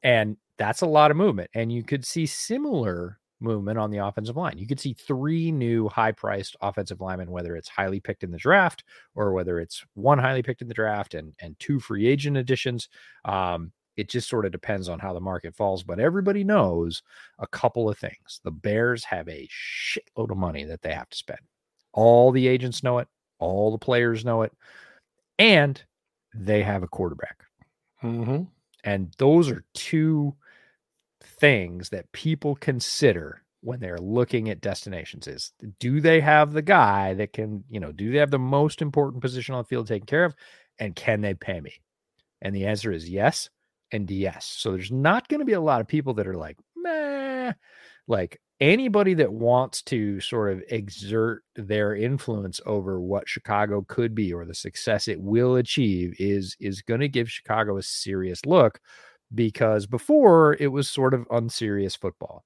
And 0.02 0.36
that's 0.58 0.82
a 0.82 0.86
lot 0.86 1.10
of 1.10 1.16
movement. 1.16 1.48
And 1.54 1.72
you 1.72 1.82
could 1.82 2.04
see 2.04 2.26
similar 2.26 3.19
movement 3.40 3.78
on 3.78 3.90
the 3.90 3.98
offensive 3.98 4.36
line. 4.36 4.58
You 4.58 4.66
could 4.66 4.80
see 4.80 4.94
three 4.94 5.50
new 5.50 5.88
high 5.88 6.12
priced 6.12 6.56
offensive 6.60 7.00
linemen, 7.00 7.30
whether 7.30 7.56
it's 7.56 7.68
highly 7.68 8.00
picked 8.00 8.22
in 8.22 8.30
the 8.30 8.38
draft 8.38 8.84
or 9.14 9.32
whether 9.32 9.58
it's 9.58 9.84
one 9.94 10.18
highly 10.18 10.42
picked 10.42 10.62
in 10.62 10.68
the 10.68 10.74
draft 10.74 11.14
and, 11.14 11.32
and 11.40 11.58
two 11.58 11.80
free 11.80 12.06
agent 12.06 12.36
additions. 12.36 12.88
Um, 13.24 13.72
it 13.96 14.08
just 14.08 14.28
sort 14.28 14.46
of 14.46 14.52
depends 14.52 14.88
on 14.88 14.98
how 14.98 15.12
the 15.12 15.20
market 15.20 15.54
falls, 15.54 15.82
but 15.82 16.00
everybody 16.00 16.44
knows 16.44 17.02
a 17.38 17.46
couple 17.46 17.88
of 17.88 17.98
things. 17.98 18.40
The 18.44 18.50
Bears 18.50 19.04
have 19.04 19.28
a 19.28 19.48
shitload 19.48 20.30
of 20.30 20.38
money 20.38 20.64
that 20.64 20.82
they 20.82 20.92
have 20.92 21.10
to 21.10 21.16
spend. 21.16 21.40
All 21.92 22.30
the 22.30 22.46
agents 22.46 22.82
know 22.82 22.98
it. 22.98 23.08
All 23.38 23.72
the 23.72 23.78
players 23.78 24.24
know 24.24 24.42
it. 24.42 24.52
And 25.38 25.82
they 26.34 26.62
have 26.62 26.82
a 26.82 26.88
quarterback. 26.88 27.44
Mm-hmm. 28.02 28.44
And 28.84 29.14
those 29.18 29.50
are 29.50 29.64
two 29.74 30.34
things 31.22 31.90
that 31.90 32.10
people 32.12 32.56
consider 32.56 33.42
when 33.62 33.80
they're 33.80 33.98
looking 33.98 34.48
at 34.48 34.60
destinations 34.60 35.26
is 35.26 35.52
do 35.78 36.00
they 36.00 36.20
have 36.20 36.52
the 36.52 36.62
guy 36.62 37.14
that 37.14 37.32
can, 37.32 37.62
you 37.68 37.78
know, 37.78 37.92
do 37.92 38.10
they 38.10 38.18
have 38.18 38.30
the 38.30 38.38
most 38.38 38.80
important 38.80 39.22
position 39.22 39.54
on 39.54 39.62
the 39.62 39.68
field 39.68 39.86
taken 39.86 40.06
care 40.06 40.24
of? 40.24 40.34
And 40.78 40.96
can 40.96 41.20
they 41.20 41.34
pay 41.34 41.60
me? 41.60 41.74
And 42.40 42.54
the 42.54 42.66
answer 42.66 42.90
is 42.90 43.08
yes 43.08 43.50
and 43.92 44.10
yes. 44.10 44.46
So 44.46 44.72
there's 44.72 44.90
not 44.90 45.28
going 45.28 45.40
to 45.40 45.46
be 45.46 45.52
a 45.52 45.60
lot 45.60 45.82
of 45.82 45.88
people 45.88 46.14
that 46.14 46.26
are 46.26 46.36
like, 46.36 46.56
meh, 46.74 47.52
like 48.08 48.40
anybody 48.60 49.14
that 49.14 49.32
wants 49.32 49.82
to 49.82 50.20
sort 50.20 50.52
of 50.52 50.62
exert 50.68 51.42
their 51.56 51.94
influence 51.94 52.60
over 52.66 53.00
what 53.00 53.28
Chicago 53.28 53.84
could 53.88 54.14
be 54.14 54.32
or 54.32 54.44
the 54.44 54.54
success 54.54 55.08
it 55.08 55.20
will 55.20 55.56
achieve 55.56 56.14
is 56.18 56.56
is 56.60 56.82
going 56.82 57.00
to 57.00 57.08
give 57.08 57.30
Chicago 57.30 57.78
a 57.78 57.82
serious 57.82 58.44
look 58.44 58.80
because 59.34 59.86
before 59.86 60.56
it 60.58 60.68
was 60.68 60.88
sort 60.88 61.14
of 61.14 61.26
unserious 61.30 61.96
football. 61.96 62.44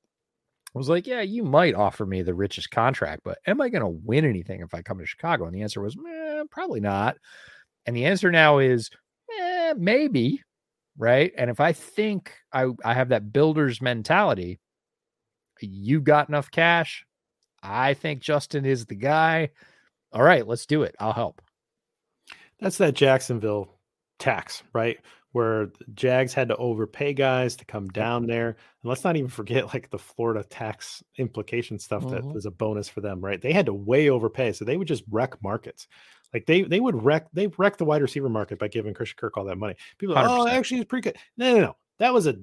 I 0.75 0.79
was 0.79 0.89
like, 0.89 1.07
yeah, 1.07 1.21
you 1.21 1.45
might 1.45 1.77
offer 1.77 2.05
me 2.05 2.23
the 2.23 2.35
richest 2.35 2.71
contract, 2.71 3.23
but 3.25 3.39
am 3.47 3.61
I 3.61 3.69
going 3.69 3.83
to 3.83 4.01
win 4.05 4.25
anything 4.25 4.61
if 4.61 4.75
I 4.75 4.83
come 4.83 4.99
to 4.99 5.07
Chicago? 5.07 5.47
And 5.47 5.55
the 5.55 5.63
answer 5.63 5.81
was, 5.81 5.97
eh, 5.97 6.43
probably 6.51 6.81
not. 6.81 7.17
And 7.87 7.95
the 7.95 8.07
answer 8.07 8.33
now 8.33 8.59
is, 8.59 8.91
eh, 9.39 9.75
maybe, 9.77 10.43
right? 10.99 11.33
And 11.39 11.49
if 11.49 11.61
I 11.61 11.73
think 11.73 12.33
I, 12.53 12.67
I 12.85 12.95
have 12.95 13.11
that 13.11 13.33
builder's 13.33 13.81
mentality, 13.81 14.59
you 15.61 16.01
got 16.01 16.29
enough 16.29 16.51
cash. 16.51 17.07
I 17.63 17.95
think 17.95 18.21
Justin 18.21 18.65
is 18.65 18.87
the 18.87 18.97
guy. 18.97 19.51
All 20.13 20.23
right, 20.23 20.47
let's 20.47 20.67
do 20.67 20.83
it. 20.83 20.97
I'll 20.99 21.13
help. 21.13 21.41
That's 22.61 22.79
that 22.79 22.95
Jacksonville 22.95 23.69
tax, 24.19 24.63
right? 24.73 24.99
Where 25.35 25.73
Jags 25.95 26.33
had 26.33 26.47
to 26.51 26.57
overpay 26.57 27.13
guys 27.13 27.57
to 27.57 27.65
come 27.65 27.89
down 27.89 28.29
there. 28.29 28.51
And 28.51 28.57
let's 28.85 29.03
not 29.03 29.17
even 29.17 29.29
forget 29.29 29.75
like 29.75 29.91
the 29.91 29.99
Florida 29.99 30.45
tax 30.45 31.03
implication 31.19 31.77
stuff 31.81 32.05
mm-hmm. 32.05 32.15
that 32.15 32.25
was 32.25 32.47
a 32.47 32.53
bonus 32.53 32.89
for 32.89 33.01
them, 33.01 33.21
right? 33.21 33.43
They 33.43 33.53
had 33.53 33.67
to 33.67 33.75
way 33.75 34.11
overpay. 34.11 34.53
So 34.53 34.65
they 34.65 34.77
would 34.77 34.87
just 34.87 35.03
wreck 35.11 35.43
markets. 35.43 35.89
Like 36.33 36.47
they 36.47 36.63
they 36.63 36.79
would 36.79 37.03
wreck 37.03 37.27
they 37.33 37.49
wrecked 37.59 37.79
the 37.79 37.85
wide 37.85 38.01
receiver 38.01 38.29
market 38.29 38.61
by 38.61 38.69
giving 38.69 38.95
Christian 38.95 39.17
Kirk 39.19 39.37
all 39.37 39.45
that 39.47 39.59
money. 39.59 39.75
People, 39.99 40.15
like, 40.15 40.29
oh, 40.29 40.47
actually, 40.47 40.81
it's 40.81 40.89
pretty 40.89 41.11
good. 41.11 41.19
No, 41.37 41.53
no, 41.53 41.61
no. 41.61 41.77
That 41.99 42.15
was 42.15 42.29
a 42.29 42.37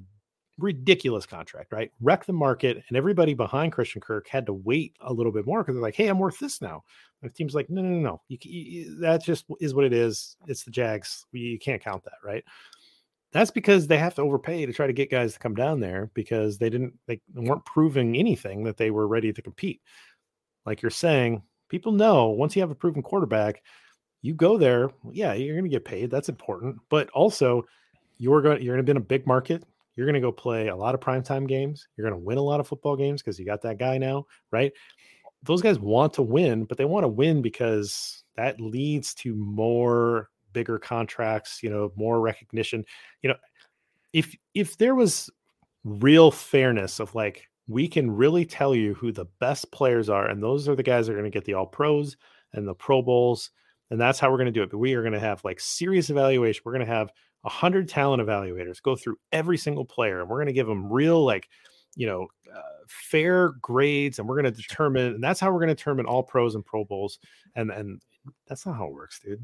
ridiculous 0.58 1.26
contract, 1.26 1.72
right? 1.72 1.91
Wreck 2.02 2.26
the 2.26 2.34
market, 2.34 2.84
and 2.88 2.97
everybody 2.97 3.34
behind 3.34 3.72
Christian 3.72 4.02
Kirk 4.02 4.28
had 4.28 4.45
to 4.45 4.54
wait 4.54 4.95
a 5.02 5.14
little 5.14 5.32
bit 5.32 5.45
more 5.45 5.64
because 5.64 5.76
they're 5.76 5.82
like, 5.82 5.95
"Hey, 5.95 6.08
I'm 6.08 6.20
worth 6.20 6.39
this 6.39 6.62
now." 6.62 6.84
And 7.22 7.32
the 7.32 7.34
team's 7.34 7.56
like, 7.56 7.70
"No, 7.70 7.82
no, 7.82 7.89
no, 7.89 7.99
no. 7.99 8.22
You, 8.28 8.38
you, 8.41 8.99
that 8.99 9.24
just 9.24 9.45
is 9.60 9.74
what 9.74 9.86
it 9.86 9.93
is. 9.93 10.38
It's 10.47 10.64
the 10.64 10.72
Jags. 10.72 11.26
You 11.32 11.60
can't 11.60 11.84
count 11.84 12.04
that, 12.04 12.20
right?" 12.24 12.43
That's 13.32 13.52
because 13.52 13.88
they 13.88 13.97
have 13.97 14.16
to 14.16 14.22
overpay 14.22 14.66
to 14.66 14.74
try 14.74 14.88
to 14.88 14.93
get 14.93 15.10
guys 15.10 15.34
to 15.34 15.39
come 15.39 15.56
down 15.56 15.80
there 15.80 16.12
because 16.14 16.58
they 16.58 16.70
didn't 16.70 16.93
they 17.08 17.22
weren't 17.34 17.66
proving 17.66 18.18
anything 18.18 18.64
that 18.66 18.78
they 18.78 18.91
were 18.91 19.08
ready 19.08 19.32
to 19.32 19.41
compete. 19.41 19.82
Like 20.66 20.82
you're 20.82 20.91
saying, 20.91 21.41
people 21.70 21.93
know 21.93 22.30
once 22.30 22.56
you 22.56 22.62
have 22.62 22.72
a 22.72 22.76
proven 22.76 23.02
quarterback, 23.02 23.64
you 24.22 24.34
go 24.34 24.58
there, 24.58 24.91
yeah, 25.12 25.34
you're 25.34 25.56
going 25.56 25.64
to 25.64 25.70
get 25.70 25.86
paid. 25.86 26.12
That's 26.12 26.30
important, 26.30 26.78
but 26.89 27.10
also 27.12 27.66
you're 28.18 28.41
going 28.41 28.62
you're 28.62 28.76
going 28.76 28.86
to 28.86 28.93
be 28.93 28.97
in 28.97 28.97
a 28.97 28.99
big 28.99 29.26
market 29.26 29.64
you're 30.02 30.08
going 30.08 30.20
to 30.20 30.28
go 30.28 30.32
play 30.32 30.70
a 30.70 30.76
lot 30.76 30.95
of 30.95 30.99
primetime 30.99 31.47
games. 31.47 31.88
You're 31.95 32.10
going 32.10 32.20
to 32.20 32.26
win 32.26 32.39
a 32.39 32.41
lot 32.41 32.60
of 32.60 32.68
football 32.68 32.95
games 32.95 33.22
because 33.22 33.38
you 33.38 33.45
got 33.45 33.62
that 33.62 33.78
guy 33.78 33.99
now, 33.99 34.26
right? 34.52 34.74
Those 35.43 35.62
guys 35.62 35.78
want 35.78 36.14
to 36.14 36.24
win, 36.24 36.66
but 36.66 36.80
they 36.80 36.86
want 36.86 37.04
to 37.04 37.08
win 37.08 37.43
because 37.43 38.24
that 38.36 38.60
leads 38.60 39.14
to 39.16 39.36
more 39.36 40.32
bigger 40.54 40.80
contracts, 40.80 41.62
you 41.62 41.70
know, 41.70 41.91
more 41.95 42.20
recognition. 42.20 42.84
You 43.22 43.30
know, 43.30 43.36
if 44.12 44.36
if 44.56 44.76
there 44.76 44.95
was 44.95 45.30
real 45.84 46.32
fairness 46.32 46.99
of 46.99 47.14
like 47.14 47.47
we 47.68 47.88
can 47.88 48.10
really 48.10 48.43
tell 48.43 48.74
you 48.74 48.95
who 48.95 49.12
the 49.12 49.28
best 49.39 49.72
players 49.72 50.10
are 50.10 50.28
and 50.28 50.41
those 50.41 50.68
are 50.68 50.76
the 50.76 50.82
guys 50.82 51.06
that 51.06 51.14
are 51.14 51.20
going 51.20 51.32
to 51.32 51.36
get 51.36 51.45
the 51.45 51.54
all 51.54 51.68
pros 51.68 52.18
and 52.54 52.68
the 52.68 52.74
pro 52.74 53.04
bowls 53.04 53.52
and 53.91 54.02
that's 54.02 54.20
how 54.20 54.32
we're 54.32 54.38
going 54.38 54.45
to 54.45 54.52
do 54.52 54.64
it 54.64 54.70
but 54.70 54.78
we 54.78 54.93
are 54.93 55.02
going 55.02 55.14
to 55.14 55.20
have 55.20 55.43
like 55.43 55.60
serious 55.60 56.10
evaluation 56.10 56.62
we're 56.66 56.74
going 56.74 56.86
to 56.86 56.91
have 56.91 57.12
100 57.42 57.89
talent 57.89 58.22
evaluators 58.22 58.82
go 58.82 58.96
through 58.96 59.18
every 59.32 59.58
single 59.58 59.86
player 59.86 60.22
and 60.22 60.30
we're 60.30 60.38
going 60.38 60.48
to 60.48 60.54
give 60.54 60.68
them 60.68 60.92
real 60.92 61.24
like 61.24 61.50
you 61.96 62.08
know 62.08 62.28
uh, 62.54 62.62
fair 62.88 63.50
grades 63.62 64.20
and 64.20 64.28
we're 64.28 64.39
going 64.39 64.54
to 64.54 64.62
determine 64.62 65.16
and 65.16 65.24
that's 65.24 65.39
how 65.39 65.52
we're 65.52 65.60
going 65.60 65.70
to 65.70 65.76
determine 65.76 66.06
all 66.06 66.24
pros 66.24 66.56
and 66.56 66.66
pro 66.66 66.86
bowls 66.86 67.20
and 67.56 67.72
and 67.72 68.02
that's 68.48 68.66
not 68.66 68.76
how 68.76 68.88
it 68.88 68.94
works 68.94 69.20
dude. 69.20 69.44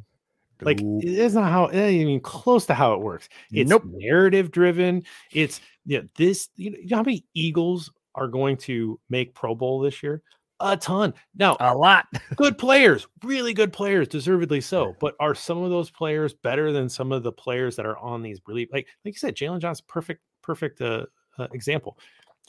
Like 0.62 0.80
it's 0.82 1.36
not 1.36 1.52
how 1.52 1.72
even 1.72 2.20
close 2.20 2.66
to 2.66 2.74
how 2.74 2.94
it 2.94 3.02
works. 3.02 3.30
It's 3.52 3.70
nope. 3.70 3.84
narrative 3.86 4.50
driven. 4.50 5.04
It's 5.32 5.62
yeah 5.86 6.02
this 6.16 6.50
you 6.56 6.72
know, 6.72 6.78
you 6.80 6.88
know 6.88 6.98
how 6.98 7.04
many 7.04 7.26
eagles 7.36 7.92
are 8.16 8.28
going 8.28 8.58
to 8.58 9.00
make 9.10 9.36
pro 9.36 9.54
bowl 9.54 9.80
this 9.80 10.02
year 10.02 10.24
a 10.60 10.78
ton. 10.78 11.14
Now, 11.36 11.58
a 11.60 11.76
lot. 11.76 12.06
good 12.36 12.58
players, 12.58 13.08
really 13.24 13.54
good 13.54 13.74
players, 13.74 14.08
deservedly 14.08 14.62
so. 14.62 14.96
But 15.00 15.16
are 15.20 15.36
some 15.36 15.62
of 15.64 15.70
those 15.70 15.92
players 15.92 16.34
better 16.34 16.72
than 16.72 16.90
some 16.90 17.12
of 17.12 17.24
the 17.24 17.32
players 17.32 17.76
that 17.76 17.86
are 17.86 17.98
on 17.98 18.22
these 18.22 18.40
really 18.48 18.68
like 18.72 18.88
like 19.06 19.14
you 19.14 19.20
said, 19.20 19.36
Jaylon 19.36 19.60
Johnson, 19.60 19.86
perfect, 19.88 20.22
perfect 20.42 20.82
uh, 20.82 21.06
uh, 21.38 21.48
example. 21.54 21.98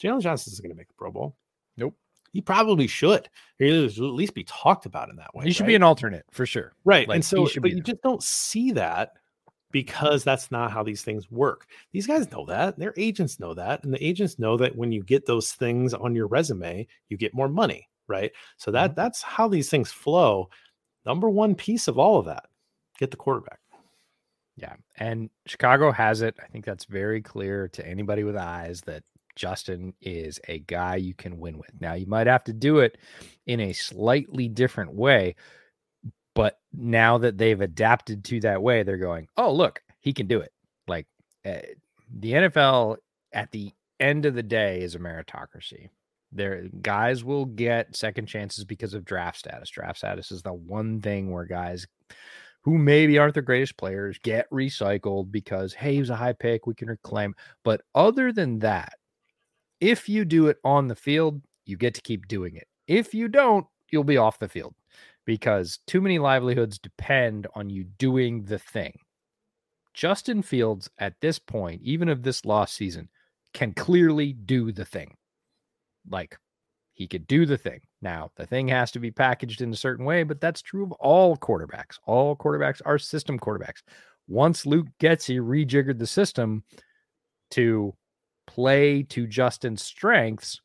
Jaylon 0.01 0.21
Johnson 0.21 0.53
is 0.53 0.59
going 0.59 0.71
to 0.71 0.77
make 0.77 0.87
the 0.87 0.93
Pro 0.97 1.11
Bowl. 1.11 1.35
Nope. 1.77 1.95
He 2.31 2.41
probably 2.41 2.87
should. 2.87 3.27
He 3.57 3.85
at 3.85 3.97
least 3.97 4.35
be 4.35 4.43
talked 4.43 4.85
about 4.85 5.09
in 5.09 5.15
that 5.15 5.33
way. 5.33 5.45
He 5.45 5.51
should 5.51 5.63
right? 5.63 5.69
be 5.69 5.75
an 5.75 5.83
alternate 5.83 6.25
for 6.31 6.45
sure. 6.45 6.73
Right. 6.85 7.07
Like, 7.07 7.15
and 7.15 7.25
so, 7.25 7.47
but 7.59 7.71
you 7.71 7.81
just 7.81 8.01
don't 8.03 8.21
see 8.21 8.71
that 8.73 9.13
because 9.71 10.23
that's 10.23 10.51
not 10.51 10.71
how 10.71 10.83
these 10.83 11.01
things 11.01 11.29
work. 11.31 11.67
These 11.91 12.07
guys 12.07 12.31
know 12.31 12.45
that. 12.45 12.77
Their 12.77 12.93
agents 12.97 13.39
know 13.39 13.53
that. 13.55 13.83
And 13.83 13.93
the 13.93 14.03
agents 14.03 14.37
know 14.39 14.57
that 14.57 14.75
when 14.75 14.91
you 14.91 15.03
get 15.03 15.25
those 15.25 15.53
things 15.53 15.93
on 15.93 16.15
your 16.15 16.27
resume, 16.27 16.87
you 17.07 17.17
get 17.17 17.33
more 17.33 17.47
money, 17.47 17.88
right? 18.09 18.31
So 18.57 18.71
that 18.71 18.91
mm-hmm. 18.91 18.99
that's 18.99 19.21
how 19.21 19.47
these 19.47 19.69
things 19.69 19.91
flow. 19.91 20.49
Number 21.05 21.29
one 21.29 21.55
piece 21.55 21.87
of 21.87 21.97
all 21.97 22.19
of 22.19 22.25
that, 22.25 22.45
get 22.97 23.11
the 23.11 23.17
quarterback. 23.17 23.59
Yeah. 24.57 24.75
And 24.97 25.29
Chicago 25.45 25.91
has 25.91 26.21
it. 26.21 26.35
I 26.43 26.47
think 26.47 26.65
that's 26.65 26.85
very 26.85 27.21
clear 27.21 27.69
to 27.69 27.87
anybody 27.87 28.25
with 28.25 28.35
eyes 28.35 28.81
that 28.81 29.03
Justin 29.35 29.93
is 30.01 30.37
a 30.49 30.59
guy 30.59 30.97
you 30.97 31.13
can 31.13 31.39
win 31.39 31.57
with. 31.57 31.71
Now, 31.79 31.93
you 31.93 32.05
might 32.05 32.27
have 32.27 32.43
to 32.43 32.53
do 32.53 32.79
it 32.79 32.97
in 33.47 33.61
a 33.61 33.71
slightly 33.71 34.49
different 34.49 34.93
way, 34.93 35.35
but 36.35 36.59
now 36.73 37.17
that 37.19 37.37
they've 37.37 37.61
adapted 37.61 38.25
to 38.25 38.41
that 38.41 38.61
way, 38.61 38.83
they're 38.83 38.97
going, 38.97 39.29
oh, 39.37 39.53
look, 39.53 39.81
he 40.01 40.11
can 40.11 40.27
do 40.27 40.41
it. 40.41 40.51
Like 40.89 41.07
uh, 41.45 41.59
the 42.13 42.33
NFL 42.33 42.97
at 43.31 43.51
the 43.51 43.71
end 43.99 44.25
of 44.25 44.35
the 44.35 44.43
day 44.43 44.81
is 44.81 44.95
a 44.95 44.99
meritocracy. 44.99 45.89
There, 46.31 46.67
guys 46.81 47.23
will 47.23 47.45
get 47.45 47.95
second 47.95 48.27
chances 48.27 48.63
because 48.63 48.93
of 48.93 49.05
draft 49.05 49.39
status. 49.39 49.69
Draft 49.69 49.97
status 49.97 50.31
is 50.31 50.43
the 50.43 50.53
one 50.53 51.01
thing 51.01 51.31
where 51.31 51.45
guys 51.45 51.87
who 52.61 52.77
maybe 52.77 53.17
aren't 53.17 53.33
the 53.33 53.41
greatest 53.41 53.77
players 53.77 54.19
get 54.21 54.49
recycled 54.51 55.31
because 55.31 55.73
hey, 55.73 55.93
he 55.93 55.99
was 55.99 56.09
a 56.09 56.15
high 56.15 56.33
pick, 56.33 56.67
we 56.67 56.75
can 56.75 56.89
reclaim. 56.89 57.33
But 57.63 57.81
other 57.95 58.31
than 58.31 58.59
that, 58.59 58.93
if 59.79 60.09
you 60.09 60.25
do 60.25 60.47
it 60.47 60.57
on 60.63 60.87
the 60.87 60.95
field, 60.95 61.41
you 61.65 61.77
get 61.77 61.93
to 61.95 62.01
keep 62.01 62.27
doing 62.27 62.55
it. 62.55 62.67
If 62.87 63.13
you 63.13 63.27
don't, 63.27 63.65
you'll 63.91 64.03
be 64.03 64.17
off 64.17 64.39
the 64.39 64.49
field 64.49 64.75
because 65.25 65.79
too 65.87 66.01
many 66.01 66.19
livelihoods 66.19 66.79
depend 66.79 67.47
on 67.55 67.69
you 67.69 67.83
doing 67.83 68.43
the 68.43 68.59
thing. 68.59 68.99
Justin 69.93 70.41
Fields, 70.41 70.89
at 70.97 71.13
this 71.21 71.39
point, 71.39 71.81
even 71.83 72.09
of 72.09 72.23
this 72.23 72.45
lost 72.45 72.75
season, 72.75 73.09
can 73.53 73.73
clearly 73.73 74.33
do 74.33 74.71
the 74.71 74.85
thing. 74.85 75.15
Like 76.09 76.37
he 76.93 77.07
could 77.07 77.27
do 77.27 77.45
the 77.45 77.57
thing. 77.57 77.79
Now, 78.01 78.31
the 78.35 78.45
thing 78.45 78.67
has 78.67 78.91
to 78.91 78.99
be 78.99 79.11
packaged 79.11 79.61
in 79.61 79.71
a 79.71 79.77
certain 79.77 80.05
way, 80.05 80.23
but 80.23 80.41
that's 80.41 80.61
true 80.61 80.83
of 80.83 80.91
all 80.93 81.37
quarterbacks. 81.37 81.97
All 82.05 82.35
quarterbacks 82.35 82.81
are 82.85 82.97
system 82.97 83.39
quarterbacks. 83.39 83.83
Once 84.27 84.65
Luke 84.65 84.87
Getsy 84.99 85.39
rejiggered 85.39 85.97
the 85.97 86.05
system 86.05 86.63
to 87.51 87.93
play 88.47 89.03
to 89.03 89.27
Justin's 89.27 89.81
strengths, 89.81 90.59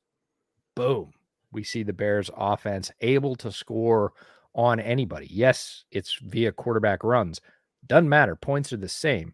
boom, 0.74 1.12
we 1.52 1.62
see 1.62 1.82
the 1.82 1.92
Bears 1.92 2.30
offense 2.36 2.90
able 3.00 3.36
to 3.36 3.52
score 3.52 4.12
on 4.54 4.80
anybody. 4.80 5.28
Yes, 5.30 5.84
it's 5.90 6.18
via 6.20 6.52
quarterback 6.52 7.04
runs. 7.04 7.40
Doesn't 7.86 8.08
matter. 8.08 8.36
Points 8.36 8.72
are 8.72 8.78
the 8.78 8.88
same. 8.88 9.32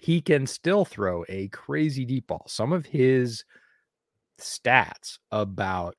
He 0.00 0.20
can 0.20 0.46
still 0.46 0.84
throw 0.84 1.24
a 1.28 1.48
crazy 1.48 2.04
deep 2.04 2.26
ball. 2.26 2.44
Some 2.48 2.72
of 2.72 2.86
his 2.86 3.44
stats 4.40 5.18
about 5.30 5.96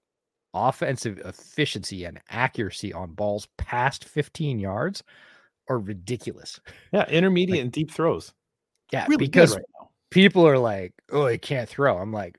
offensive 0.53 1.19
efficiency 1.19 2.05
and 2.05 2.19
accuracy 2.29 2.93
on 2.93 3.11
balls 3.11 3.47
past 3.57 4.05
15 4.05 4.59
yards 4.59 5.03
are 5.69 5.79
ridiculous. 5.79 6.59
Yeah, 6.91 7.05
intermediate 7.09 7.57
like, 7.57 7.63
and 7.63 7.71
deep 7.71 7.91
throws. 7.91 8.33
Yeah, 8.91 9.05
really 9.07 9.25
because 9.25 9.55
right 9.55 9.65
people 10.11 10.47
are 10.47 10.57
like, 10.57 10.93
"Oh, 11.11 11.27
he 11.27 11.37
can't 11.37 11.69
throw." 11.69 11.97
I'm 11.97 12.13
like, 12.13 12.37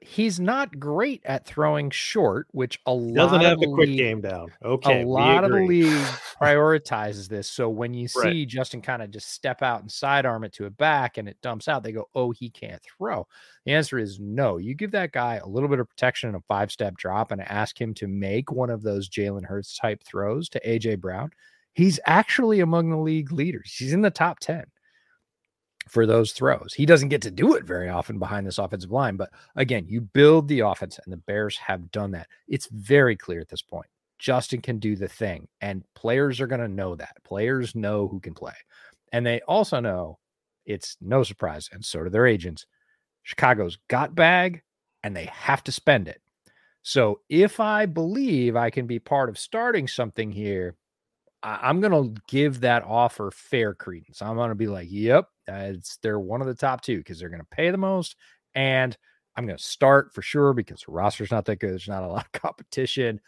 he's 0.00 0.40
not 0.40 0.78
great 0.78 1.22
at 1.24 1.46
throwing 1.46 1.90
short, 1.90 2.46
which 2.52 2.80
a 2.86 2.92
lot 2.92 3.14
doesn't 3.14 3.40
have 3.40 3.60
the, 3.60 3.66
the 3.66 3.72
quick 3.72 3.96
game 3.96 4.20
down. 4.20 4.52
Okay, 4.64 5.02
a 5.02 5.06
lot 5.06 5.44
of 5.44 5.50
the 5.50 5.60
league 5.60 5.86
prioritizes 6.40 7.28
this. 7.28 7.48
So 7.48 7.68
when 7.68 7.94
you 7.94 8.08
see 8.08 8.20
right. 8.20 8.48
Justin 8.48 8.82
kind 8.82 9.02
of 9.02 9.10
just 9.10 9.30
step 9.30 9.62
out 9.62 9.80
and 9.80 9.90
sidearm 9.90 10.44
it 10.44 10.52
to 10.54 10.66
a 10.66 10.70
back 10.70 11.18
and 11.18 11.28
it 11.28 11.40
dumps 11.42 11.68
out, 11.68 11.82
they 11.82 11.92
go, 11.92 12.08
"Oh, 12.14 12.30
he 12.30 12.50
can't 12.50 12.82
throw." 12.82 13.26
The 13.64 13.72
answer 13.72 13.98
is 13.98 14.20
no. 14.20 14.56
You 14.58 14.74
give 14.74 14.92
that 14.92 15.12
guy 15.12 15.36
a 15.36 15.46
little 15.46 15.68
bit 15.68 15.80
of 15.80 15.88
protection 15.88 16.28
and 16.28 16.36
a 16.36 16.42
five 16.48 16.70
step 16.70 16.96
drop, 16.96 17.30
and 17.30 17.40
ask 17.42 17.80
him 17.80 17.94
to 17.94 18.06
make 18.06 18.52
one 18.52 18.70
of 18.70 18.82
those 18.82 19.08
Jalen 19.08 19.44
Hurts 19.44 19.78
type 19.78 20.02
throws 20.04 20.48
to 20.50 20.60
AJ 20.66 21.00
Brown. 21.00 21.30
He's 21.72 22.00
actually 22.06 22.60
among 22.60 22.90
the 22.90 22.96
league 22.96 23.32
leaders. 23.32 23.74
He's 23.76 23.92
in 23.92 24.02
the 24.02 24.10
top 24.10 24.38
ten 24.38 24.64
for 25.88 26.06
those 26.06 26.32
throws. 26.32 26.74
He 26.74 26.86
doesn't 26.86 27.10
get 27.10 27.22
to 27.22 27.30
do 27.30 27.54
it 27.54 27.64
very 27.64 27.88
often 27.88 28.18
behind 28.18 28.46
this 28.46 28.58
offensive 28.58 28.90
line, 28.90 29.16
but 29.16 29.30
again, 29.54 29.86
you 29.88 30.00
build 30.00 30.48
the 30.48 30.60
offense, 30.60 30.98
and 31.04 31.12
the 31.12 31.18
Bears 31.18 31.56
have 31.58 31.90
done 31.90 32.10
that. 32.12 32.28
It's 32.48 32.68
very 32.72 33.16
clear 33.16 33.40
at 33.40 33.48
this 33.48 33.62
point. 33.62 33.86
Justin 34.18 34.60
can 34.60 34.78
do 34.78 34.96
the 34.96 35.08
thing, 35.08 35.46
and 35.60 35.84
players 35.94 36.40
are 36.40 36.46
going 36.46 36.60
to 36.60 36.68
know 36.68 36.96
that. 36.96 37.16
Players 37.24 37.74
know 37.74 38.08
who 38.08 38.20
can 38.20 38.34
play, 38.34 38.54
and 39.12 39.24
they 39.24 39.40
also 39.42 39.80
know 39.80 40.18
it's 40.64 40.96
no 41.00 41.22
surprise, 41.22 41.68
and 41.72 41.84
so 41.84 42.02
do 42.02 42.10
their 42.10 42.26
agents. 42.26 42.66
Chicago's 43.22 43.78
got 43.88 44.14
bag, 44.14 44.62
and 45.02 45.16
they 45.16 45.26
have 45.26 45.62
to 45.64 45.72
spend 45.72 46.08
it. 46.08 46.20
So 46.82 47.20
if 47.28 47.58
I 47.60 47.86
believe 47.86 48.54
I 48.54 48.70
can 48.70 48.86
be 48.86 48.98
part 48.98 49.28
of 49.28 49.38
starting 49.38 49.88
something 49.88 50.30
here, 50.30 50.76
I, 51.42 51.68
am 51.68 51.80
going 51.80 52.14
to 52.14 52.20
give 52.28 52.60
that 52.60 52.84
offer 52.84 53.30
fair 53.32 53.74
credence. 53.74 54.22
I'm 54.22 54.36
going 54.36 54.50
to 54.50 54.54
be 54.54 54.68
like, 54.68 54.88
yep, 54.90 55.28
Uh, 55.48 55.72
it's 55.74 55.98
they're 55.98 56.20
one 56.20 56.40
of 56.40 56.46
the 56.46 56.54
top 56.54 56.80
two 56.80 56.98
because 56.98 57.18
they're 57.18 57.28
going 57.28 57.40
to 57.40 57.46
pay 57.56 57.70
the 57.70 57.78
most, 57.78 58.16
and 58.54 58.96
I'm 59.36 59.46
going 59.46 59.58
to 59.58 59.62
start 59.62 60.14
for 60.14 60.22
sure 60.22 60.52
because 60.52 60.82
the 60.82 60.92
roster's 60.92 61.30
not 61.30 61.44
that 61.46 61.56
good. 61.56 61.70
There's 61.70 61.88
not 61.88 62.02
a 62.02 62.08
lot 62.08 62.26
of 62.26 62.40
competition, 62.40 63.20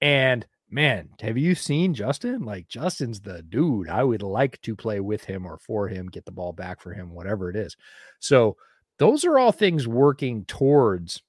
and 0.00 0.46
man, 0.70 1.10
have 1.20 1.38
you 1.38 1.54
seen 1.54 1.94
Justin? 1.94 2.42
Like 2.42 2.68
Justin's 2.68 3.20
the 3.20 3.42
dude. 3.42 3.88
I 3.88 4.02
would 4.02 4.22
like 4.22 4.60
to 4.62 4.76
play 4.76 5.00
with 5.00 5.24
him 5.24 5.46
or 5.46 5.58
for 5.58 5.88
him, 5.88 6.08
get 6.08 6.24
the 6.24 6.32
ball 6.32 6.52
back 6.52 6.80
for 6.80 6.92
him, 6.92 7.10
whatever 7.10 7.50
it 7.50 7.56
is. 7.56 7.76
So 8.18 8.56
those 8.98 9.24
are 9.24 9.38
all 9.38 9.52
things 9.52 9.86
working 9.86 10.44
towards 10.44 11.22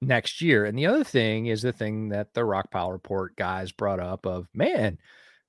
next 0.00 0.42
year. 0.42 0.64
And 0.64 0.78
the 0.78 0.86
other 0.86 1.04
thing 1.04 1.46
is 1.46 1.62
the 1.62 1.72
thing 1.72 2.10
that 2.10 2.34
the 2.34 2.44
Rock 2.44 2.70
Rockpile 2.72 2.92
report 2.92 3.36
guys 3.36 3.72
brought 3.72 4.00
up 4.00 4.26
of 4.26 4.48
man, 4.54 4.98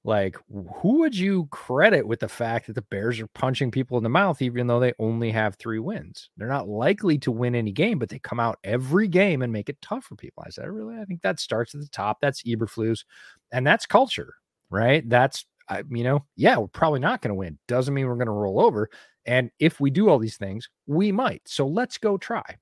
like 0.07 0.37
who 0.81 0.99
would 0.99 1.15
you 1.15 1.47
credit 1.51 2.07
with 2.07 2.21
the 2.21 2.27
fact 2.27 2.65
that 2.67 2.73
the 2.73 2.81
Bears 2.81 3.19
are 3.19 3.27
punching 3.27 3.69
people 3.69 3.97
in 3.97 4.03
the 4.03 4.09
mouth 4.09 4.41
even 4.41 4.65
though 4.65 4.79
they 4.79 4.93
only 4.97 5.29
have 5.31 5.55
three 5.55 5.79
wins? 5.79 6.29
They're 6.37 6.47
not 6.47 6.67
likely 6.67 7.19
to 7.19 7.31
win 7.31 7.53
any 7.53 7.71
game, 7.71 7.99
but 7.99 8.09
they 8.09 8.17
come 8.19 8.39
out 8.39 8.57
every 8.63 9.07
game 9.07 9.43
and 9.43 9.53
make 9.53 9.69
it 9.69 9.81
tough 9.81 10.05
for 10.05 10.15
people. 10.15 10.43
I 10.45 10.49
said, 10.49 10.69
really, 10.69 10.97
I 10.97 11.05
think 11.05 11.21
that 11.21 11.39
starts 11.39 11.75
at 11.75 11.81
the 11.81 11.89
top. 11.89 12.17
That's 12.21 12.41
Eberflus, 12.43 13.03
and 13.51 13.67
that's 13.67 13.85
culture, 13.85 14.33
right? 14.69 15.07
That's 15.07 15.45
I, 15.69 15.83
you 15.91 16.03
know, 16.03 16.25
yeah, 16.35 16.57
we're 16.57 16.67
probably 16.67 17.01
not 17.01 17.21
going 17.21 17.29
to 17.29 17.35
win. 17.35 17.59
Doesn't 17.67 17.93
mean 17.93 18.07
we're 18.07 18.15
going 18.15 18.27
to 18.27 18.31
roll 18.31 18.61
over. 18.61 18.89
And 19.25 19.51
if 19.59 19.81
we 19.81 19.91
do 19.91 20.09
all 20.09 20.17
these 20.17 20.37
things, 20.37 20.69
we 20.87 21.11
might. 21.11 21.41
So 21.45 21.67
let's 21.67 21.97
go 21.97 22.17
try 22.17 22.55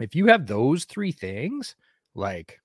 if 0.00 0.14
you 0.14 0.26
have 0.26 0.46
those 0.46 0.84
three 0.84 1.12
things, 1.12 1.76
like 2.14 2.60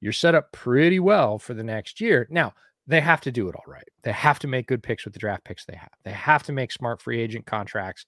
you're 0.00 0.12
set 0.12 0.34
up 0.34 0.52
pretty 0.52 1.00
well 1.00 1.38
for 1.38 1.54
the 1.54 1.64
next 1.64 2.00
year. 2.00 2.26
Now, 2.30 2.54
they 2.92 3.00
have 3.00 3.22
to 3.22 3.32
do 3.32 3.48
it 3.48 3.54
all 3.54 3.64
right. 3.66 3.88
They 4.02 4.12
have 4.12 4.38
to 4.40 4.48
make 4.48 4.66
good 4.66 4.82
picks 4.82 5.04
with 5.04 5.14
the 5.14 5.18
draft 5.18 5.44
picks 5.44 5.64
they 5.64 5.76
have. 5.76 5.92
They 6.04 6.12
have 6.12 6.42
to 6.44 6.52
make 6.52 6.70
smart 6.70 7.00
free 7.00 7.20
agent 7.20 7.46
contracts 7.46 8.04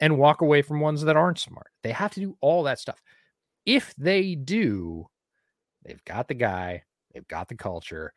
and 0.00 0.16
walk 0.16 0.42
away 0.42 0.62
from 0.62 0.80
ones 0.80 1.02
that 1.02 1.16
aren't 1.16 1.40
smart. 1.40 1.68
They 1.82 1.90
have 1.90 2.12
to 2.12 2.20
do 2.20 2.36
all 2.40 2.62
that 2.62 2.78
stuff. 2.78 3.02
If 3.66 3.94
they 3.96 4.36
do, 4.36 5.08
they've 5.84 6.04
got 6.04 6.28
the 6.28 6.34
guy, 6.34 6.84
they've 7.12 7.26
got 7.26 7.48
the 7.48 7.56
culture. 7.56 8.12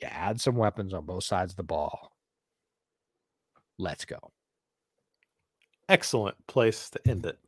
You 0.00 0.08
add 0.10 0.40
some 0.40 0.54
weapons 0.54 0.94
on 0.94 1.06
both 1.06 1.24
sides 1.24 1.52
of 1.52 1.56
the 1.56 1.64
ball. 1.64 2.12
Let's 3.76 4.04
go. 4.04 4.30
Excellent 5.88 6.36
place 6.46 6.88
to 6.90 7.00
end 7.08 7.26
it. 7.26 7.38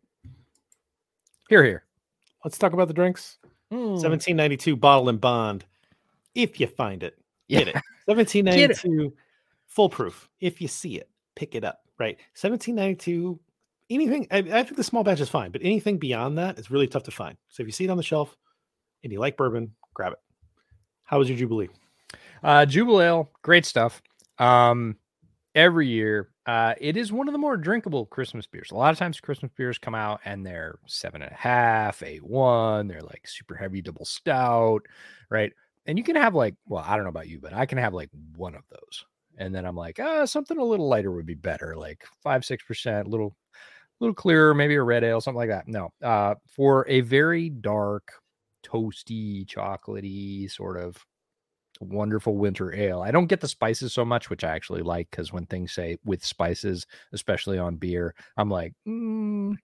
Here, 1.49 1.65
here. 1.65 1.85
Let's 2.45 2.59
talk 2.59 2.73
about 2.73 2.89
the 2.89 2.95
drinks. 2.95 3.39
Mm. 3.73 3.93
1792 3.93 4.77
bottled 4.77 5.11
in 5.11 5.19
bond. 5.19 5.65
If 6.35 6.59
you 6.61 6.67
find 6.67 7.05
it, 7.05 7.17
yeah. 7.49 7.61
get 7.61 7.69
it. 7.69 7.83
1792 8.07 8.89
get 8.89 9.07
it. 9.07 9.13
Full 9.67 9.89
Proof. 9.89 10.29
If 10.41 10.61
you 10.61 10.69
see 10.69 10.97
it, 10.97 11.09
pick 11.35 11.55
it 11.55 11.65
up. 11.65 11.81
Right. 11.99 12.17
1792. 12.41 13.39
Anything. 13.89 14.27
I, 14.31 14.39
I 14.39 14.63
think 14.63 14.77
the 14.77 14.85
small 14.85 15.05
batch 15.05 15.21
is 15.21 15.29
fine, 15.29 15.51
but 15.51 15.63
anything 15.63 15.99
beyond 15.99 16.39
that 16.39 16.59
is 16.59 16.71
really 16.71 16.87
tough 16.87 17.05
to 17.05 17.11
find. 17.11 17.37
So 17.49 17.63
if 17.63 17.67
you 17.67 17.73
see 17.73 17.85
it 17.85 17.91
on 17.91 17.97
the 17.97 18.03
shelf 18.03 18.37
and 19.05 19.13
you 19.13 19.21
like 19.21 19.37
bourbon, 19.37 19.73
grab 19.95 20.13
it. 20.13 20.19
How 21.05 21.19
was 21.19 21.31
your 21.31 21.39
Jubelale? 21.39 21.69
Uh, 22.43 22.67
Jubelale, 22.67 23.29
great 23.43 23.65
stuff. 23.65 24.03
Um, 24.39 24.97
every 25.57 25.89
year. 25.89 26.29
Uh, 26.45 26.75
it 26.81 26.97
is 26.97 27.11
one 27.11 27.27
of 27.27 27.33
the 27.33 27.39
more 27.39 27.57
drinkable 27.57 28.07
Christmas 28.07 28.47
beers. 28.47 28.71
A 28.71 28.77
lot 28.77 28.93
of 28.93 28.99
times, 28.99 29.19
Christmas 29.19 29.51
beers 29.57 29.79
come 29.79 29.97
out 29.97 30.21
and 30.25 30.47
they're 30.47 30.79
seven 30.87 31.23
and 31.23 31.33
a 31.33 31.35
half, 31.35 32.05
eight 32.05 32.23
one. 32.23 32.87
They're 32.87 33.01
like 33.01 33.27
super 33.27 33.57
heavy 33.57 33.83
double 33.83 34.05
stout, 34.05 34.83
right? 35.29 35.53
And 35.87 35.97
you 35.97 36.05
can 36.05 36.17
have 36.17 36.35
like, 36.35 36.55
well, 36.67 36.85
I 36.87 36.97
don't 36.97 37.05
know 37.05 37.11
about 37.11 37.29
you, 37.29 37.39
but 37.41 37.53
I 37.53 37.67
can 37.67 37.79
have 37.79 37.95
like 37.95 38.11
one 38.37 38.55
of 38.55 38.63
those, 38.71 39.05
and 39.39 39.55
then 39.55 39.65
I'm 39.65 39.77
like, 39.77 40.01
ah, 40.01 40.25
something 40.25 40.59
a 40.59 40.65
little 40.65 40.89
lighter 40.89 41.13
would 41.13 41.27
be 41.27 41.35
better, 41.35 41.77
like 41.77 42.05
five 42.23 42.45
six 42.45 42.65
percent, 42.65 43.09
little, 43.09 43.37
little 44.01 44.15
clearer, 44.15 44.53
maybe 44.55 44.75
a 44.75 44.83
red 44.83 45.05
ale, 45.05 45.21
something 45.21 45.39
like 45.39 45.51
that. 45.51 45.69
No, 45.69 45.91
uh, 46.03 46.35
for 46.49 46.87
a 46.89 47.01
very 47.03 47.51
dark, 47.51 48.13
toasty, 48.65 49.47
chocolatey 49.47 50.51
sort 50.51 50.77
of 50.77 50.97
wonderful 51.81 52.37
winter 52.37 52.75
ale. 52.75 53.03
I 53.03 53.11
don't 53.11 53.27
get 53.27 53.41
the 53.41 53.49
spices 53.49 53.93
so 53.93 54.05
much, 54.05 54.31
which 54.31 54.45
I 54.45 54.55
actually 54.55 54.83
like 54.83 55.11
because 55.11 55.33
when 55.33 55.47
things 55.47 55.73
say 55.73 55.99
with 56.05 56.25
spices, 56.25 56.87
especially 57.13 57.59
on 57.59 57.77
beer, 57.77 58.15
I'm 58.37 58.51
like, 58.51 58.73
mm, 58.87 59.55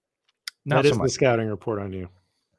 not 0.64 0.83
that 0.83 0.87
is 0.87 0.97
so 0.97 1.03
the 1.03 1.09
scouting 1.09 1.49
report 1.49 1.81
on 1.81 1.93
you. 1.93 2.09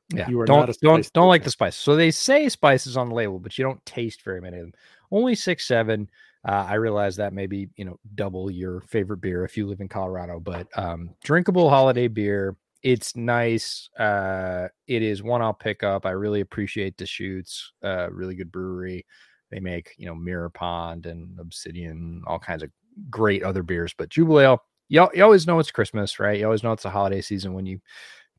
Yeah, 0.10 0.30
you 0.30 0.40
are 0.40 0.46
don't 0.46 0.78
don't 0.82 1.14
don't 1.14 1.28
like 1.28 1.44
the 1.44 1.52
spice. 1.52 1.76
So 1.76 1.96
they 1.96 2.12
say 2.12 2.50
spices 2.50 2.98
on 2.98 3.10
the 3.10 3.16
label, 3.16 3.40
but 3.40 3.58
you 3.58 3.64
don't 3.64 3.84
taste 3.86 4.24
very 4.24 4.42
many 4.42 4.58
of 4.58 4.64
them. 4.64 4.74
Only 5.12 5.36
six 5.36 5.66
seven. 5.68 6.10
Uh, 6.48 6.66
I 6.70 6.74
realize 6.76 7.16
that 7.18 7.34
maybe 7.34 7.70
you 7.76 7.86
know 7.86 7.98
double 8.16 8.52
your 8.52 8.82
favorite 8.82 9.22
beer 9.22 9.46
if 9.46 9.56
you 9.56 9.66
live 9.66 9.82
in 9.82 9.88
Colorado, 9.88 10.40
but 10.40 10.68
um, 10.78 11.12
drinkable 11.24 11.70
holiday 11.70 12.08
beer. 12.08 12.56
It's 12.84 13.16
nice. 13.16 13.90
Uh, 13.98 14.68
it 14.88 15.02
is 15.02 15.24
one 15.24 15.42
I'll 15.42 15.54
pick 15.54 15.84
up. 15.84 16.06
I 16.06 16.12
really 16.12 16.42
appreciate 16.42 16.98
Deschutes. 16.98 17.72
Uh, 17.82 18.12
really 18.12 18.36
good 18.36 18.52
brewery. 18.52 19.06
They 19.52 19.62
make 19.62 19.94
you 19.98 20.06
know 20.06 20.16
Mirror 20.16 20.50
Pond 20.50 21.06
and 21.06 21.40
Obsidian, 21.40 22.24
all 22.28 22.40
kinds 22.40 22.62
of 22.62 22.70
great 23.10 23.44
other 23.44 23.64
beers. 23.64 23.94
But 23.98 24.10
Jubelale, 24.10 24.58
you, 24.90 25.08
you 25.14 25.24
always 25.24 25.48
know 25.48 25.60
it's 25.60 25.72
Christmas, 25.72 26.20
right? 26.20 26.40
You 26.40 26.46
always 26.46 26.64
know 26.64 26.74
it's 26.74 26.86
a 26.86 26.90
holiday 26.90 27.22
season 27.22 27.54
when 27.54 27.66
you 27.66 27.80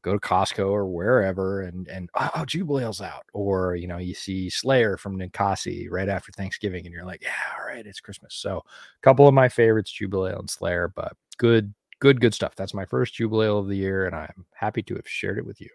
go 0.05 0.13
to 0.13 0.21
Costco 0.21 0.71
or 0.71 0.87
wherever 0.87 1.63
and 1.63 1.89
and 1.89 2.11
oh, 2.15 2.31
oh 2.37 2.41
Jubelale's 2.41 3.01
out 3.01 3.25
or 3.33 3.75
you 3.75 3.89
know 3.89 3.97
you 3.97 4.15
see 4.15 4.51
Slayer 4.51 4.99
from 4.99 5.19
Ninkasi 5.19 5.89
right 5.91 6.11
after 6.11 6.31
Thanksgiving 6.33 6.85
and 6.85 6.93
you're 6.93 7.07
like 7.07 7.23
yeah 7.23 7.31
all 7.59 7.67
right 7.67 7.87
it's 7.87 8.01
Christmas 8.01 8.35
so 8.35 8.59
a 8.59 9.03
couple 9.03 9.27
of 9.27 9.35
my 9.35 9.49
favorites 9.49 9.93
Jubelale 9.99 10.39
and 10.39 10.51
Slayer 10.51 10.93
but 10.95 11.17
good 11.39 11.75
good 12.01 12.21
good 12.21 12.35
stuff 12.35 12.55
that's 12.55 12.75
my 12.75 12.85
first 12.85 13.15
Jubelale 13.15 13.59
of 13.59 13.69
the 13.69 13.77
year 13.77 14.05
and 14.07 14.15
I'm 14.15 14.45
happy 14.55 14.83
to 14.83 14.95
have 14.95 15.09
shared 15.09 15.39
it 15.39 15.47
with 15.47 15.61
you. 15.61 15.71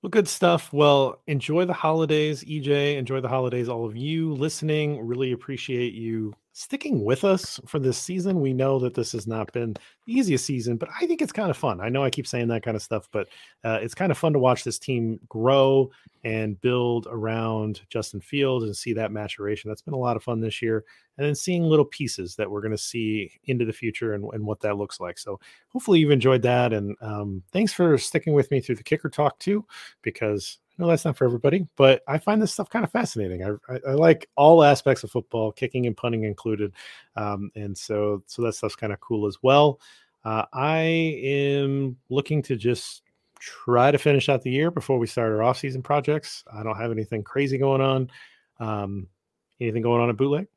Well, 0.00 0.10
good 0.10 0.28
stuff. 0.28 0.72
Well, 0.72 1.20
enjoy 1.26 1.64
the 1.64 1.72
holidays, 1.72 2.44
EJ. 2.44 2.96
Enjoy 2.96 3.20
the 3.20 3.28
holidays, 3.28 3.68
all 3.68 3.84
of 3.84 3.96
you 3.96 4.32
listening. 4.32 5.04
Really 5.04 5.32
appreciate 5.32 5.92
you 5.92 6.32
sticking 6.58 7.04
with 7.04 7.22
us 7.22 7.60
for 7.66 7.78
this 7.78 7.96
season. 7.96 8.40
We 8.40 8.52
know 8.52 8.80
that 8.80 8.92
this 8.92 9.12
has 9.12 9.28
not 9.28 9.52
been 9.52 9.74
the 10.06 10.12
easiest 10.12 10.44
season, 10.44 10.76
but 10.76 10.88
I 11.00 11.06
think 11.06 11.22
it's 11.22 11.30
kind 11.30 11.50
of 11.50 11.56
fun. 11.56 11.80
I 11.80 11.88
know 11.88 12.02
I 12.02 12.10
keep 12.10 12.26
saying 12.26 12.48
that 12.48 12.64
kind 12.64 12.76
of 12.76 12.82
stuff, 12.82 13.08
but 13.12 13.28
uh, 13.62 13.78
it's 13.80 13.94
kind 13.94 14.10
of 14.10 14.18
fun 14.18 14.32
to 14.32 14.40
watch 14.40 14.64
this 14.64 14.76
team 14.76 15.20
grow 15.28 15.88
and 16.24 16.60
build 16.60 17.06
around 17.08 17.82
Justin 17.90 18.20
Fields 18.20 18.64
and 18.64 18.76
see 18.76 18.92
that 18.94 19.12
maturation. 19.12 19.68
That's 19.68 19.82
been 19.82 19.94
a 19.94 19.98
lot 19.98 20.16
of 20.16 20.24
fun 20.24 20.40
this 20.40 20.60
year. 20.60 20.84
And 21.16 21.24
then 21.24 21.36
seeing 21.36 21.62
little 21.62 21.84
pieces 21.84 22.34
that 22.34 22.50
we're 22.50 22.60
going 22.60 22.72
to 22.72 22.78
see 22.78 23.30
into 23.44 23.64
the 23.64 23.72
future 23.72 24.14
and, 24.14 24.24
and 24.32 24.44
what 24.44 24.58
that 24.60 24.76
looks 24.78 24.98
like. 24.98 25.16
So 25.16 25.38
hopefully 25.68 26.00
you've 26.00 26.10
enjoyed 26.10 26.42
that. 26.42 26.72
And 26.72 26.96
um, 27.00 27.44
thanks 27.52 27.72
for 27.72 27.96
sticking 27.98 28.32
with 28.32 28.50
me 28.50 28.60
through 28.60 28.76
the 28.76 28.82
kicker 28.82 29.08
talk 29.08 29.38
too, 29.38 29.64
because 30.02 30.58
no, 30.78 30.86
that's 30.86 31.04
not 31.04 31.16
for 31.16 31.24
everybody, 31.24 31.66
but 31.76 32.02
I 32.06 32.18
find 32.18 32.40
this 32.40 32.52
stuff 32.52 32.70
kind 32.70 32.84
of 32.84 32.92
fascinating. 32.92 33.42
I, 33.42 33.74
I, 33.74 33.80
I 33.88 33.92
like 33.92 34.28
all 34.36 34.62
aspects 34.62 35.02
of 35.02 35.10
football, 35.10 35.50
kicking 35.52 35.86
and 35.86 35.96
punting 35.96 36.24
included, 36.24 36.72
um, 37.16 37.50
and 37.56 37.76
so 37.76 38.22
so 38.26 38.42
that 38.42 38.54
stuff's 38.54 38.76
kind 38.76 38.92
of 38.92 39.00
cool 39.00 39.26
as 39.26 39.38
well. 39.42 39.80
Uh, 40.24 40.44
I 40.52 40.80
am 41.22 41.96
looking 42.10 42.42
to 42.42 42.56
just 42.56 43.02
try 43.40 43.90
to 43.90 43.98
finish 43.98 44.28
out 44.28 44.42
the 44.42 44.50
year 44.50 44.70
before 44.70 44.98
we 44.98 45.06
start 45.06 45.32
our 45.32 45.42
off-season 45.42 45.82
projects. 45.82 46.44
I 46.52 46.62
don't 46.62 46.76
have 46.76 46.90
anything 46.90 47.22
crazy 47.22 47.58
going 47.58 47.80
on. 47.80 48.10
Um, 48.60 49.08
anything 49.60 49.82
going 49.82 50.02
on 50.02 50.10
at 50.10 50.16
bootleg? 50.16 50.48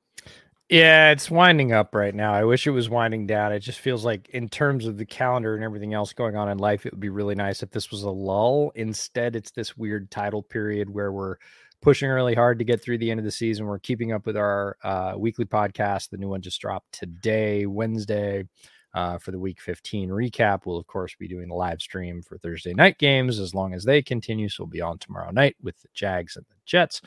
Yeah, 0.71 1.11
it's 1.11 1.29
winding 1.29 1.73
up 1.73 1.93
right 1.93 2.15
now. 2.15 2.33
I 2.33 2.45
wish 2.45 2.65
it 2.65 2.71
was 2.71 2.89
winding 2.89 3.27
down. 3.27 3.51
It 3.51 3.59
just 3.59 3.79
feels 3.79 4.05
like, 4.05 4.29
in 4.29 4.47
terms 4.47 4.85
of 4.85 4.97
the 4.97 5.05
calendar 5.05 5.53
and 5.53 5.65
everything 5.65 5.93
else 5.93 6.13
going 6.13 6.37
on 6.37 6.47
in 6.47 6.59
life, 6.59 6.85
it 6.85 6.93
would 6.93 7.01
be 7.01 7.09
really 7.09 7.35
nice 7.35 7.61
if 7.61 7.71
this 7.71 7.91
was 7.91 8.03
a 8.03 8.09
lull. 8.09 8.71
Instead, 8.75 9.35
it's 9.35 9.51
this 9.51 9.75
weird 9.75 10.09
title 10.09 10.41
period 10.41 10.89
where 10.89 11.11
we're 11.11 11.35
pushing 11.81 12.09
really 12.09 12.35
hard 12.35 12.57
to 12.57 12.63
get 12.63 12.81
through 12.81 12.99
the 12.99 13.11
end 13.11 13.19
of 13.19 13.25
the 13.25 13.31
season. 13.31 13.65
We're 13.65 13.79
keeping 13.79 14.13
up 14.13 14.25
with 14.25 14.37
our 14.37 14.77
uh, 14.81 15.15
weekly 15.17 15.43
podcast. 15.43 16.09
The 16.09 16.15
new 16.15 16.29
one 16.29 16.41
just 16.41 16.61
dropped 16.61 16.93
today, 16.93 17.65
Wednesday, 17.65 18.45
uh, 18.93 19.17
for 19.17 19.31
the 19.31 19.39
week 19.39 19.59
15 19.59 20.07
recap. 20.07 20.61
We'll, 20.65 20.77
of 20.77 20.87
course, 20.87 21.13
be 21.19 21.27
doing 21.27 21.49
the 21.49 21.55
live 21.55 21.81
stream 21.81 22.21
for 22.21 22.37
Thursday 22.37 22.73
night 22.73 22.97
games 22.97 23.39
as 23.39 23.53
long 23.53 23.73
as 23.73 23.83
they 23.83 24.01
continue. 24.01 24.47
So 24.47 24.63
we'll 24.63 24.69
be 24.69 24.79
on 24.79 24.99
tomorrow 24.99 25.31
night 25.31 25.57
with 25.61 25.81
the 25.81 25.89
Jags 25.93 26.37
and 26.37 26.45
the 26.47 26.55
Jets. 26.65 27.01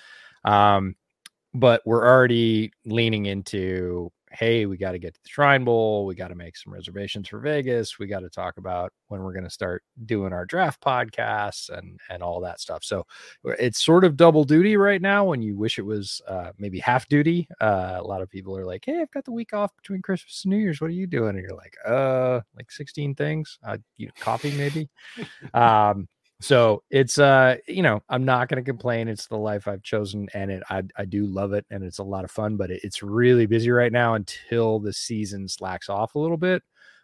Um, 0.44 0.96
but 1.54 1.80
we're 1.84 2.06
already 2.06 2.72
leaning 2.84 3.26
into 3.26 4.10
hey 4.32 4.66
we 4.66 4.76
got 4.76 4.92
to 4.92 4.98
get 4.98 5.14
to 5.14 5.20
the 5.22 5.28
shrine 5.28 5.64
bowl 5.64 6.04
we 6.06 6.14
got 6.14 6.28
to 6.28 6.34
make 6.34 6.56
some 6.56 6.72
reservations 6.72 7.28
for 7.28 7.38
vegas 7.38 7.98
we 8.00 8.06
got 8.06 8.20
to 8.20 8.28
talk 8.28 8.56
about 8.56 8.92
when 9.08 9.22
we're 9.22 9.32
going 9.32 9.44
to 9.44 9.50
start 9.50 9.82
doing 10.06 10.32
our 10.32 10.44
draft 10.44 10.80
podcasts 10.82 11.70
and 11.70 12.00
and 12.10 12.22
all 12.22 12.40
that 12.40 12.60
stuff. 12.60 12.82
So 12.82 13.06
it's 13.44 13.84
sort 13.84 14.02
of 14.04 14.16
double 14.16 14.42
duty 14.44 14.76
right 14.76 15.00
now 15.00 15.24
when 15.24 15.40
you 15.40 15.56
wish 15.56 15.78
it 15.78 15.86
was 15.86 16.20
uh, 16.26 16.50
maybe 16.58 16.80
half 16.80 17.08
duty. 17.08 17.46
Uh, 17.60 17.96
a 17.98 18.02
lot 18.02 18.22
of 18.22 18.28
people 18.28 18.56
are 18.56 18.64
like 18.66 18.84
hey 18.84 19.00
i've 19.00 19.10
got 19.12 19.24
the 19.24 19.32
week 19.32 19.52
off 19.52 19.74
between 19.76 20.02
christmas 20.02 20.42
and 20.44 20.52
new 20.52 20.58
year's 20.58 20.80
what 20.80 20.88
are 20.90 20.94
you 20.94 21.06
doing? 21.06 21.36
And 21.36 21.40
you're 21.46 21.56
like 21.56 21.76
uh 21.86 22.40
like 22.56 22.70
16 22.70 23.14
things 23.14 23.58
uh 23.66 23.78
you 23.96 24.06
know, 24.06 24.12
coffee 24.18 24.52
maybe? 24.56 24.88
Um 25.54 26.08
so 26.40 26.82
it's 26.90 27.18
uh 27.18 27.56
you 27.68 27.82
know 27.82 28.02
i'm 28.08 28.24
not 28.24 28.48
going 28.48 28.62
to 28.62 28.68
complain 28.68 29.08
it's 29.08 29.26
the 29.28 29.36
life 29.36 29.68
i've 29.68 29.82
chosen 29.82 30.28
and 30.34 30.50
it 30.50 30.62
I, 30.68 30.82
I 30.96 31.04
do 31.04 31.26
love 31.26 31.52
it 31.52 31.64
and 31.70 31.84
it's 31.84 31.98
a 31.98 32.04
lot 32.04 32.24
of 32.24 32.30
fun 32.30 32.56
but 32.56 32.70
it, 32.70 32.80
it's 32.82 33.02
really 33.02 33.46
busy 33.46 33.70
right 33.70 33.92
now 33.92 34.14
until 34.14 34.80
the 34.80 34.92
season 34.92 35.48
slacks 35.48 35.88
off 35.88 36.14
a 36.14 36.18
little 36.18 36.36
bit. 36.36 36.62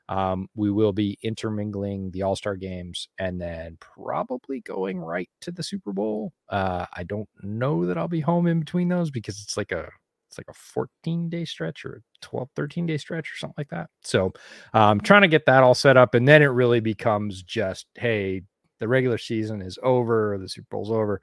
Um, 0.08 0.48
we 0.56 0.72
will 0.72 0.92
be 0.92 1.16
intermingling 1.22 2.10
the 2.10 2.22
all-star 2.22 2.56
games 2.56 3.08
and 3.20 3.40
then 3.40 3.78
probably 3.78 4.60
going 4.62 4.98
right 4.98 5.30
to 5.42 5.52
the 5.52 5.62
super 5.62 5.92
bowl. 5.92 6.32
Uh, 6.48 6.86
i 6.94 7.04
don't 7.04 7.28
know 7.42 7.86
that 7.86 7.96
i'll 7.96 8.08
be 8.08 8.20
home 8.20 8.48
in 8.48 8.58
between 8.58 8.88
those 8.88 9.10
because 9.10 9.40
it's 9.40 9.56
like 9.56 9.70
a 9.70 9.88
it's 10.28 10.38
like 10.38 10.48
a 10.48 10.54
14 10.54 11.28
day 11.28 11.44
stretch 11.44 11.84
or 11.84 11.94
a 11.94 12.00
12 12.22 12.48
13 12.54 12.86
day 12.86 12.96
stretch 12.96 13.32
or 13.32 13.36
something 13.36 13.54
like 13.58 13.70
that. 13.70 13.90
So 14.02 14.32
um 14.74 15.00
trying 15.00 15.22
to 15.22 15.28
get 15.28 15.46
that 15.46 15.62
all 15.62 15.74
set 15.74 15.96
up 15.96 16.14
and 16.14 16.26
then 16.26 16.42
it 16.42 16.46
really 16.46 16.80
becomes 16.80 17.42
just 17.42 17.86
hey 17.96 18.42
the 18.80 18.88
regular 18.88 19.18
season 19.18 19.62
is 19.62 19.78
over, 19.82 20.36
the 20.38 20.48
Super 20.48 20.66
Bowl's 20.70 20.90
over. 20.90 21.20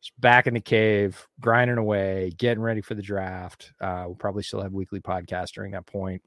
Just 0.00 0.20
back 0.20 0.46
in 0.46 0.54
the 0.54 0.60
cave, 0.60 1.26
grinding 1.40 1.76
away, 1.76 2.30
getting 2.38 2.62
ready 2.62 2.80
for 2.80 2.94
the 2.94 3.02
draft. 3.02 3.72
Uh, 3.80 4.04
we'll 4.06 4.14
probably 4.14 4.44
still 4.44 4.62
have 4.62 4.72
weekly 4.72 5.00
podcasts 5.00 5.52
during 5.52 5.72
that 5.72 5.86
point. 5.86 6.22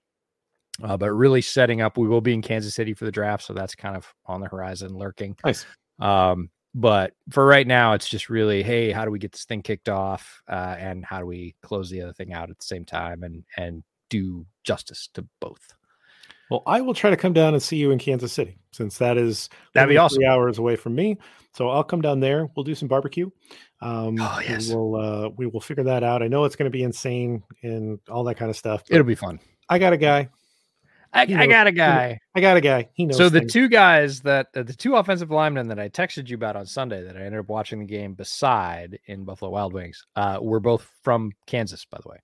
Uh, 0.84 0.98
but 0.98 1.12
really 1.12 1.42
setting 1.42 1.82
up, 1.82 1.98
we 1.98 2.08
will 2.08 2.22
be 2.22 2.34
in 2.34 2.42
Kansas 2.42 2.76
City 2.76 2.94
for 2.94 3.06
the 3.06 3.12
draft, 3.12 3.44
so 3.44 3.54
that's 3.54 3.76
kind 3.76 3.96
of 3.96 4.14
on 4.26 4.42
the 4.42 4.48
horizon, 4.48 4.98
lurking. 4.98 5.38
Nice. 5.46 5.66
Um, 6.00 6.50
but 6.74 7.14
for 7.30 7.46
right 7.46 7.68
now, 7.68 7.94
it's 7.94 8.10
just 8.10 8.30
really, 8.30 8.64
hey, 8.64 8.92
how 8.92 9.06
do 9.06 9.12
we 9.12 9.20
get 9.20 9.32
this 9.32 9.46
thing 9.46 9.62
kicked 9.62 9.90
off, 9.90 10.42
uh, 10.50 10.76
and 10.80 11.06
how 11.06 11.20
do 11.20 11.26
we 11.26 11.56
close 11.62 11.90
the 11.90 12.02
other 12.02 12.14
thing 12.14 12.34
out 12.34 12.50
at 12.50 12.58
the 12.58 12.66
same 12.66 12.86
time, 12.86 13.24
and 13.24 13.44
and 13.58 13.84
do 14.10 14.46
justice 14.64 15.10
to 15.14 15.26
both. 15.40 15.74
Well, 16.52 16.64
I 16.66 16.82
will 16.82 16.94
try 16.94 17.10
to 17.10 17.16
come 17.16 17.32
down 17.32 17.54
and 17.54 17.64
see 17.64 17.78
you 17.78 17.92
in 17.92 17.98
Kansas 17.98 18.34
City 18.34 18.58
since 18.74 18.98
that 18.98 19.18
is 19.18 19.48
that'd 19.74 19.88
be 19.88 19.96
awesome. 19.98 20.18
Three 20.18 20.26
hours 20.26 20.58
away 20.58 20.76
from 20.76 20.94
me, 20.94 21.18
so 21.54 21.70
I'll 21.70 21.82
come 21.82 22.02
down 22.02 22.20
there. 22.20 22.50
We'll 22.58 22.66
do 22.66 22.76
some 22.76 22.90
barbecue. 22.90 23.30
Um, 23.80 24.18
oh 24.20 24.42
yes, 24.46 24.68
we'll 24.68 24.96
uh, 24.98 25.30
we 25.30 25.46
will 25.46 25.62
figure 25.62 25.86
that 25.86 26.04
out. 26.04 26.22
I 26.22 26.28
know 26.28 26.44
it's 26.44 26.58
going 26.58 26.70
to 26.70 26.78
be 26.78 26.84
insane 26.84 27.42
and 27.64 28.00
all 28.10 28.26
that 28.26 28.36
kind 28.36 28.52
of 28.52 28.58
stuff. 28.58 28.84
It'll 28.90 29.06
be 29.06 29.16
fun. 29.16 29.40
I 29.70 29.80
got 29.80 29.94
a 29.94 29.98
guy. 29.98 30.28
I, 31.14 31.22
I, 31.22 31.48
got 31.48 31.68
a 31.68 31.72
guy. 31.72 32.20
I 32.36 32.42
got 32.42 32.58
a 32.58 32.62
guy. 32.62 32.90
He 32.94 33.06
knows. 33.06 33.18
So 33.18 33.30
the 33.30 33.46
two 33.46 33.70
guys 33.70 34.20
that 34.22 34.48
uh, 34.54 34.64
the 34.64 34.74
two 34.74 34.98
offensive 34.98 35.32
linemen 35.32 35.70
that 35.70 35.80
I 35.80 35.88
texted 35.88 36.28
you 36.28 36.36
about 36.36 36.58
on 36.58 36.66
Sunday 36.66 37.02
that 37.02 37.16
I 37.16 37.22
ended 37.22 37.40
up 37.40 37.48
watching 37.48 37.80
the 37.80 37.86
game 37.86 38.14
beside 38.14 39.00
in 39.06 39.24
Buffalo 39.24 39.52
Wild 39.52 39.72
Wings 39.72 40.06
uh, 40.18 40.40
were 40.42 40.60
both 40.60 40.86
from 41.02 41.32
Kansas, 41.48 41.86
by 41.86 42.00
the 42.04 42.10
way. 42.10 42.18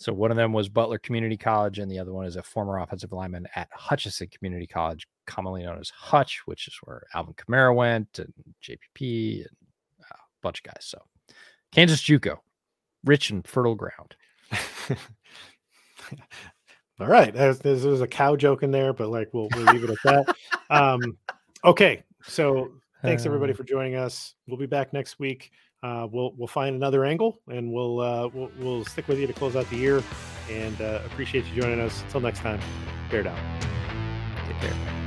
So 0.00 0.14
one 0.14 0.30
of 0.30 0.38
them 0.38 0.54
was 0.54 0.70
Butler 0.70 0.98
Community 0.98 1.36
College, 1.36 1.78
and 1.78 1.90
the 1.90 1.98
other 1.98 2.14
one 2.14 2.24
is 2.24 2.36
a 2.36 2.42
former 2.42 2.78
offensive 2.78 3.12
lineman 3.12 3.46
at 3.54 3.68
Hutchinson 3.70 4.28
Community 4.28 4.66
College, 4.66 5.06
commonly 5.26 5.62
known 5.62 5.78
as 5.78 5.90
Hutch, 5.90 6.40
which 6.46 6.66
is 6.68 6.74
where 6.84 7.02
Alvin 7.14 7.34
Kamara 7.34 7.76
went, 7.76 8.18
and 8.18 8.32
JPP, 8.64 9.40
and 9.40 9.56
a 10.10 10.14
bunch 10.40 10.60
of 10.60 10.72
guys. 10.72 10.86
So 10.86 11.02
Kansas 11.70 12.00
JUCO, 12.02 12.38
rich 13.04 13.28
and 13.28 13.46
fertile 13.46 13.74
ground. 13.74 14.16
All 16.98 17.06
right, 17.06 17.34
there's, 17.34 17.58
there's, 17.58 18.00
a 18.00 18.06
cow 18.06 18.36
joke 18.36 18.62
in 18.62 18.70
there, 18.70 18.94
but 18.94 19.10
like 19.10 19.28
we'll, 19.34 19.48
we'll 19.54 19.70
leave 19.74 19.84
it 19.84 19.90
at 19.90 19.98
that. 20.04 20.34
um, 20.70 21.18
okay, 21.62 22.04
so 22.22 22.72
thanks 23.02 23.26
everybody 23.26 23.52
uh. 23.52 23.56
for 23.56 23.64
joining 23.64 23.96
us. 23.96 24.34
We'll 24.46 24.56
be 24.56 24.64
back 24.64 24.94
next 24.94 25.18
week 25.18 25.50
uh, 25.82 26.06
we'll 26.10 26.32
we'll 26.36 26.48
find 26.48 26.76
another 26.76 27.04
angle 27.04 27.40
and 27.48 27.72
we'll, 27.72 28.00
uh, 28.00 28.28
we'll 28.28 28.50
we'll 28.58 28.84
stick 28.84 29.08
with 29.08 29.18
you 29.18 29.26
to 29.26 29.32
close 29.32 29.56
out 29.56 29.68
the 29.70 29.76
year. 29.76 30.02
And 30.50 30.80
uh, 30.80 31.00
appreciate 31.06 31.44
you 31.46 31.62
joining 31.62 31.80
us. 31.80 32.02
Until 32.02 32.20
next 32.20 32.40
time, 32.40 32.60
bear 33.10 33.22
down. 33.22 33.38
Take 34.46 34.58
care. 34.58 34.99